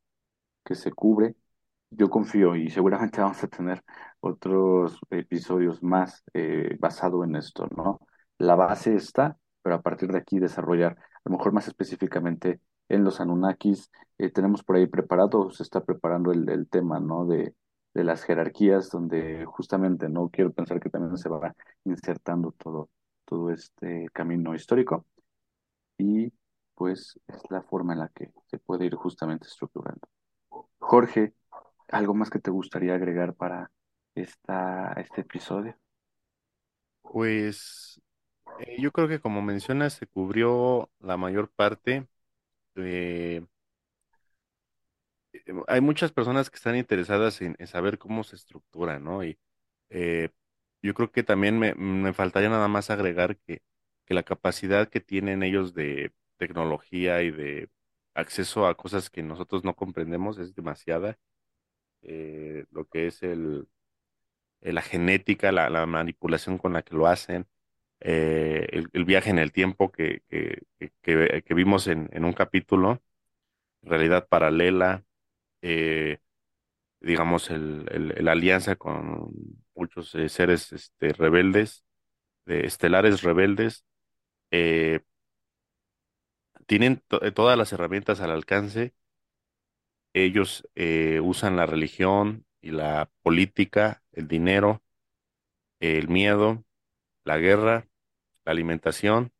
que 0.64 0.74
se 0.74 0.92
cubre. 0.92 1.34
Yo 1.90 2.10
confío 2.10 2.56
y 2.56 2.70
seguramente 2.70 3.20
vamos 3.22 3.42
a 3.44 3.48
tener 3.48 3.84
otros 4.22 4.98
episodios 5.10 5.82
más 5.82 6.22
eh, 6.34 6.76
basado 6.80 7.24
en 7.24 7.36
esto, 7.36 7.68
¿no? 7.76 8.00
La 8.38 8.54
base 8.54 8.94
está, 8.94 9.36
pero 9.62 9.76
a 9.76 9.82
partir 9.82 10.12
de 10.12 10.18
aquí 10.18 10.38
desarrollar, 10.38 10.96
a 10.98 11.20
lo 11.24 11.32
mejor 11.36 11.52
más 11.52 11.66
específicamente 11.68 12.60
en 12.88 13.04
los 13.04 13.20
Anunnakis, 13.20 13.90
eh, 14.18 14.30
tenemos 14.30 14.62
por 14.62 14.76
ahí 14.76 14.86
preparado, 14.86 15.50
se 15.50 15.64
está 15.64 15.84
preparando 15.84 16.32
el, 16.32 16.48
el 16.48 16.68
tema, 16.68 17.00
¿no? 17.00 17.26
De, 17.26 17.54
de 17.94 18.04
las 18.04 18.22
jerarquías, 18.22 18.90
donde 18.90 19.44
justamente, 19.44 20.08
¿no? 20.08 20.28
Quiero 20.30 20.52
pensar 20.52 20.80
que 20.80 20.90
también 20.90 21.16
se 21.18 21.28
va 21.28 21.54
insertando 21.84 22.52
todo, 22.52 22.90
todo 23.24 23.50
este 23.50 24.06
camino 24.12 24.54
histórico 24.54 25.04
y 25.98 26.32
pues 26.74 27.18
es 27.28 27.42
la 27.50 27.62
forma 27.62 27.92
en 27.92 28.00
la 28.00 28.08
que 28.08 28.32
se 28.46 28.58
puede 28.58 28.86
ir 28.86 28.94
justamente 28.94 29.46
estructurando. 29.46 30.06
Jorge, 30.78 31.34
¿algo 31.88 32.14
más 32.14 32.30
que 32.30 32.38
te 32.40 32.50
gustaría 32.50 32.94
agregar 32.94 33.34
para 33.34 33.70
esta, 34.14 34.92
este 34.94 35.20
episodio? 35.22 35.76
Pues 37.02 38.00
eh, 38.60 38.76
yo 38.80 38.92
creo 38.92 39.08
que 39.08 39.20
como 39.20 39.42
mencionas, 39.42 39.94
se 39.94 40.06
cubrió 40.06 40.90
la 41.00 41.16
mayor 41.16 41.50
parte. 41.52 42.08
eh, 42.76 43.44
hay 45.68 45.80
muchas 45.80 46.12
personas 46.12 46.50
que 46.50 46.56
están 46.56 46.76
interesadas 46.76 47.40
en, 47.42 47.56
en 47.58 47.66
saber 47.66 47.98
cómo 47.98 48.24
se 48.24 48.36
estructura, 48.36 48.98
¿no? 48.98 49.24
Y 49.24 49.38
eh, 49.90 50.30
yo 50.82 50.94
creo 50.94 51.10
que 51.12 51.22
también 51.22 51.58
me, 51.58 51.74
me 51.74 52.12
faltaría 52.12 52.48
nada 52.50 52.68
más 52.68 52.90
agregar 52.90 53.38
que, 53.38 53.62
que 54.06 54.14
la 54.14 54.22
capacidad 54.24 54.88
que 54.88 55.00
tienen 55.00 55.42
ellos 55.42 55.74
de 55.74 56.12
tecnología 56.38 57.22
y 57.22 57.30
de 57.30 57.70
acceso 58.14 58.66
a 58.66 58.76
cosas 58.76 59.10
que 59.10 59.22
nosotros 59.22 59.64
no 59.64 59.74
comprendemos 59.76 60.38
es 60.38 60.54
demasiada. 60.54 61.18
Eh, 62.02 62.66
lo 62.70 62.86
que 62.88 63.06
es 63.08 63.22
el, 63.22 63.68
eh, 64.62 64.72
la 64.72 64.82
genética, 64.82 65.52
la, 65.52 65.70
la 65.70 65.86
manipulación 65.86 66.58
con 66.58 66.72
la 66.74 66.82
que 66.82 66.94
lo 66.96 67.06
hacen, 67.08 67.46
eh, 68.00 68.68
el, 68.72 68.90
el 68.94 69.04
viaje 69.04 69.30
en 69.30 69.38
el 69.38 69.52
tiempo 69.52 69.92
que, 69.92 70.22
que, 70.30 70.62
que, 71.02 71.54
vimos 71.54 71.86
en, 71.88 72.08
en 72.12 72.24
un 72.24 72.32
capítulo, 72.34 73.02
realidad 73.82 74.28
paralela, 74.28 75.04
eh, 75.62 76.18
digamos, 77.00 77.50
el, 77.50 77.86
el- 77.92 78.24
la 78.24 78.32
alianza 78.32 78.76
con 78.76 79.32
muchos 79.74 80.10
seres 80.28 80.72
este, 80.72 81.12
rebeldes, 81.14 81.84
de 82.46 82.66
estelares 82.66 83.22
rebeldes, 83.22 83.84
tienen 86.66 87.02
to- 87.08 87.20
todas 87.34 87.56
las 87.58 87.72
herramientas 87.72 88.20
al 88.20 88.30
alcance. 88.32 88.94
Ellos 90.14 90.66
usan 91.22 91.56
la 91.56 91.66
religión 91.66 92.44
y 92.60 92.70
la 92.70 93.10
política, 93.22 94.01
el 94.12 94.28
dinero, 94.28 94.82
el 95.80 96.08
miedo, 96.08 96.64
la 97.24 97.38
guerra, 97.38 97.88
la 98.44 98.52
alimentación, 98.52 99.32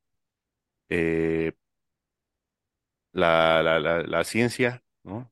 eh, 0.89 1.53
la, 3.13 3.63
la, 3.63 3.79
la, 4.03 4.25
ciencia, 4.25 4.83
¿no? 5.03 5.31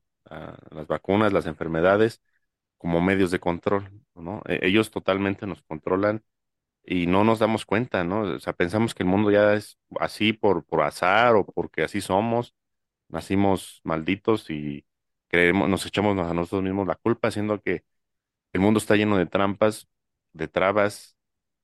Las 0.71 0.87
vacunas, 0.87 1.33
las 1.33 1.45
enfermedades, 1.45 2.21
como 2.77 3.01
medios 3.01 3.31
de 3.31 3.39
control, 3.39 3.91
¿no? 4.15 4.41
E- 4.47 4.59
Ellos 4.67 4.91
totalmente 4.91 5.47
nos 5.47 5.61
controlan 5.63 6.23
y 6.85 7.07
no 7.07 7.23
nos 7.23 7.39
damos 7.39 7.65
cuenta, 7.65 8.03
¿no? 8.03 8.21
O 8.23 8.39
sea, 8.39 8.53
pensamos 8.53 8.95
que 8.95 9.03
el 9.03 9.09
mundo 9.09 9.31
ya 9.31 9.55
es 9.55 9.79
así 9.99 10.33
por, 10.33 10.65
por 10.65 10.83
azar 10.83 11.35
o 11.35 11.45
porque 11.45 11.83
así 11.83 12.01
somos, 12.01 12.55
nacimos 13.09 13.81
malditos 13.83 14.49
y 14.51 14.85
creemos, 15.29 15.69
nos 15.69 15.85
echamos 15.85 16.17
a 16.19 16.33
nosotros 16.35 16.63
mismos 16.63 16.87
la 16.87 16.95
culpa, 16.95 17.31
siendo 17.31 17.61
que 17.61 17.83
el 18.53 18.61
mundo 18.61 18.79
está 18.79 18.95
lleno 18.95 19.17
de 19.17 19.25
trampas, 19.25 19.87
de 20.33 20.47
trabas 20.47 21.17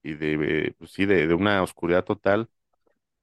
y 0.03 0.13
de, 0.15 0.75
pues 0.77 0.91
sí, 0.91 1.05
de, 1.05 1.27
de 1.27 1.33
una 1.33 1.61
oscuridad 1.63 2.03
total 2.05 2.49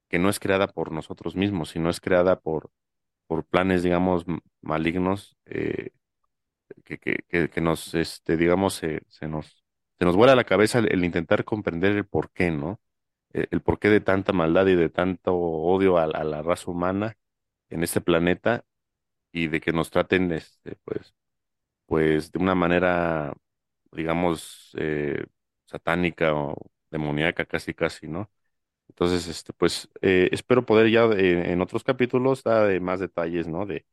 que 0.08 0.18
no 0.18 0.28
es 0.30 0.40
creada 0.40 0.68
por 0.68 0.92
nosotros 0.92 1.36
mismos, 1.36 1.70
sino 1.70 1.90
es 1.90 2.00
creada 2.00 2.40
por, 2.40 2.70
por 3.26 3.44
planes, 3.46 3.82
digamos, 3.82 4.24
malignos, 4.62 5.36
eh, 5.46 5.90
que, 6.84 6.98
que, 6.98 7.50
que, 7.50 7.60
nos, 7.60 7.94
este, 7.94 8.36
digamos, 8.36 8.74
se, 8.74 9.02
se 9.08 9.28
nos, 9.28 9.64
se 9.98 10.04
nos 10.04 10.16
vuela 10.16 10.34
la 10.36 10.44
cabeza 10.44 10.78
el, 10.80 11.04
intentar 11.04 11.44
comprender 11.44 11.92
el 11.92 12.06
por 12.06 12.30
qué, 12.32 12.50
¿no? 12.50 12.80
El, 13.32 13.48
el 13.50 13.62
porqué 13.62 13.88
de 13.90 14.00
tanta 14.00 14.32
maldad 14.32 14.66
y 14.66 14.74
de 14.76 14.88
tanto 14.90 15.34
odio 15.36 15.98
a, 15.98 16.04
a 16.04 16.24
la 16.24 16.42
raza 16.42 16.70
humana 16.70 17.16
en 17.70 17.82
este 17.82 18.00
planeta 18.00 18.64
y 19.32 19.48
de 19.48 19.60
que 19.60 19.72
nos 19.72 19.90
traten, 19.90 20.32
este, 20.32 20.76
pues, 20.84 21.14
pues, 21.86 22.32
de 22.32 22.38
una 22.40 22.54
manera, 22.54 23.34
digamos, 23.94 24.72
eh, 24.78 25.26
satánica 25.66 26.34
o 26.34 26.56
demoníaca, 26.90 27.44
casi, 27.46 27.74
casi, 27.74 28.08
¿no? 28.08 28.30
Entonces, 28.88 29.28
este, 29.28 29.52
pues, 29.54 29.90
eh, 30.02 30.28
espero 30.32 30.66
poder 30.66 30.90
ya 30.90 31.04
eh, 31.06 31.52
en 31.52 31.62
otros 31.62 31.84
capítulos 31.84 32.42
dar 32.44 32.70
eh, 32.72 32.80
más 32.80 33.00
detalles, 33.00 33.48
¿no? 33.48 33.66
De, 33.66 33.86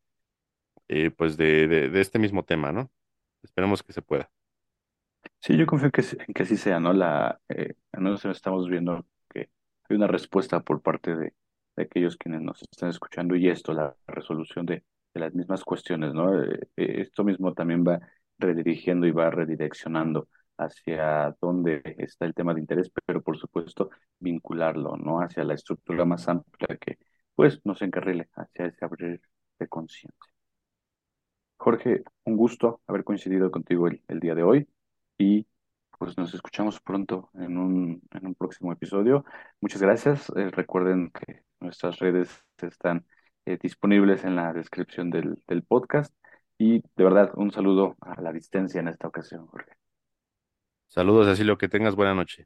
eh, 0.89 1.11
pues, 1.11 1.37
de, 1.37 1.67
de, 1.67 1.89
de 1.89 2.01
este 2.01 2.19
mismo 2.19 2.45
tema, 2.45 2.71
¿no? 2.71 2.91
Esperemos 3.43 3.83
que 3.83 3.93
se 3.93 4.01
pueda. 4.03 4.31
Sí, 5.39 5.57
yo 5.57 5.65
confío 5.65 5.91
que, 5.91 6.03
que 6.33 6.43
así 6.43 6.57
sea, 6.57 6.79
¿no? 6.79 6.93
La, 6.93 7.39
nosotros 7.93 8.37
estamos 8.37 8.69
viendo 8.69 9.05
que 9.29 9.49
hay 9.89 9.95
una 9.95 10.07
respuesta 10.07 10.59
por 10.61 10.81
parte 10.81 11.15
de, 11.15 11.33
de 11.75 11.83
aquellos 11.83 12.17
quienes 12.17 12.41
nos 12.41 12.61
están 12.63 12.89
escuchando 12.89 13.35
y 13.35 13.49
esto, 13.49 13.73
la 13.73 13.95
resolución 14.07 14.65
de, 14.65 14.83
de 15.13 15.19
las 15.19 15.33
mismas 15.33 15.63
cuestiones, 15.63 16.13
¿no? 16.13 16.31
Esto 16.75 17.23
mismo 17.23 17.53
también 17.53 17.83
va 17.87 17.99
redirigiendo 18.41 19.07
y 19.07 19.11
va 19.11 19.31
redireccionando 19.31 20.27
hacia 20.57 21.35
dónde 21.41 21.81
está 21.97 22.25
el 22.25 22.33
tema 22.33 22.53
de 22.53 22.61
interés, 22.61 22.91
pero 23.05 23.21
por 23.21 23.37
supuesto 23.37 23.89
vincularlo, 24.19 24.97
¿no? 24.97 25.21
Hacia 25.21 25.43
la 25.43 25.55
estructura 25.55 26.05
más 26.05 26.27
amplia 26.29 26.77
que, 26.77 26.97
pues, 27.35 27.61
nos 27.65 27.81
encarrile 27.81 28.29
hacia 28.35 28.67
ese 28.67 28.85
abrir 28.85 29.21
de 29.59 29.67
conciencia. 29.67 30.31
Jorge, 31.57 32.03
un 32.25 32.37
gusto 32.37 32.81
haber 32.87 33.03
coincidido 33.03 33.51
contigo 33.51 33.87
el, 33.87 34.19
día 34.19 34.33
de 34.35 34.43
hoy 34.43 34.67
y 35.17 35.47
pues 35.97 36.17
nos 36.17 36.33
escuchamos 36.33 36.81
pronto 36.81 37.29
en 37.35 37.57
un, 37.57 38.01
en 38.11 38.25
un 38.27 38.35
próximo 38.35 38.71
episodio. 38.71 39.23
Muchas 39.61 39.81
gracias. 39.81 40.29
Eh, 40.35 40.49
recuerden 40.51 41.11
que 41.11 41.43
nuestras 41.59 41.99
redes 41.99 42.29
están 42.61 43.05
eh, 43.45 43.57
disponibles 43.61 44.23
en 44.23 44.35
la 44.35 44.53
descripción 44.53 45.11
del, 45.11 45.37
del 45.47 45.63
podcast 45.63 46.13
y 46.61 46.83
de 46.95 47.03
verdad 47.03 47.31
un 47.37 47.51
saludo 47.51 47.95
a 48.01 48.21
la 48.21 48.31
distancia 48.31 48.79
en 48.79 48.87
esta 48.87 49.07
ocasión, 49.07 49.47
Jorge. 49.47 49.71
Saludos, 50.87 51.25
Cecilio, 51.25 51.57
que 51.57 51.67
tengas 51.67 51.95
buena 51.95 52.13
noche. 52.13 52.45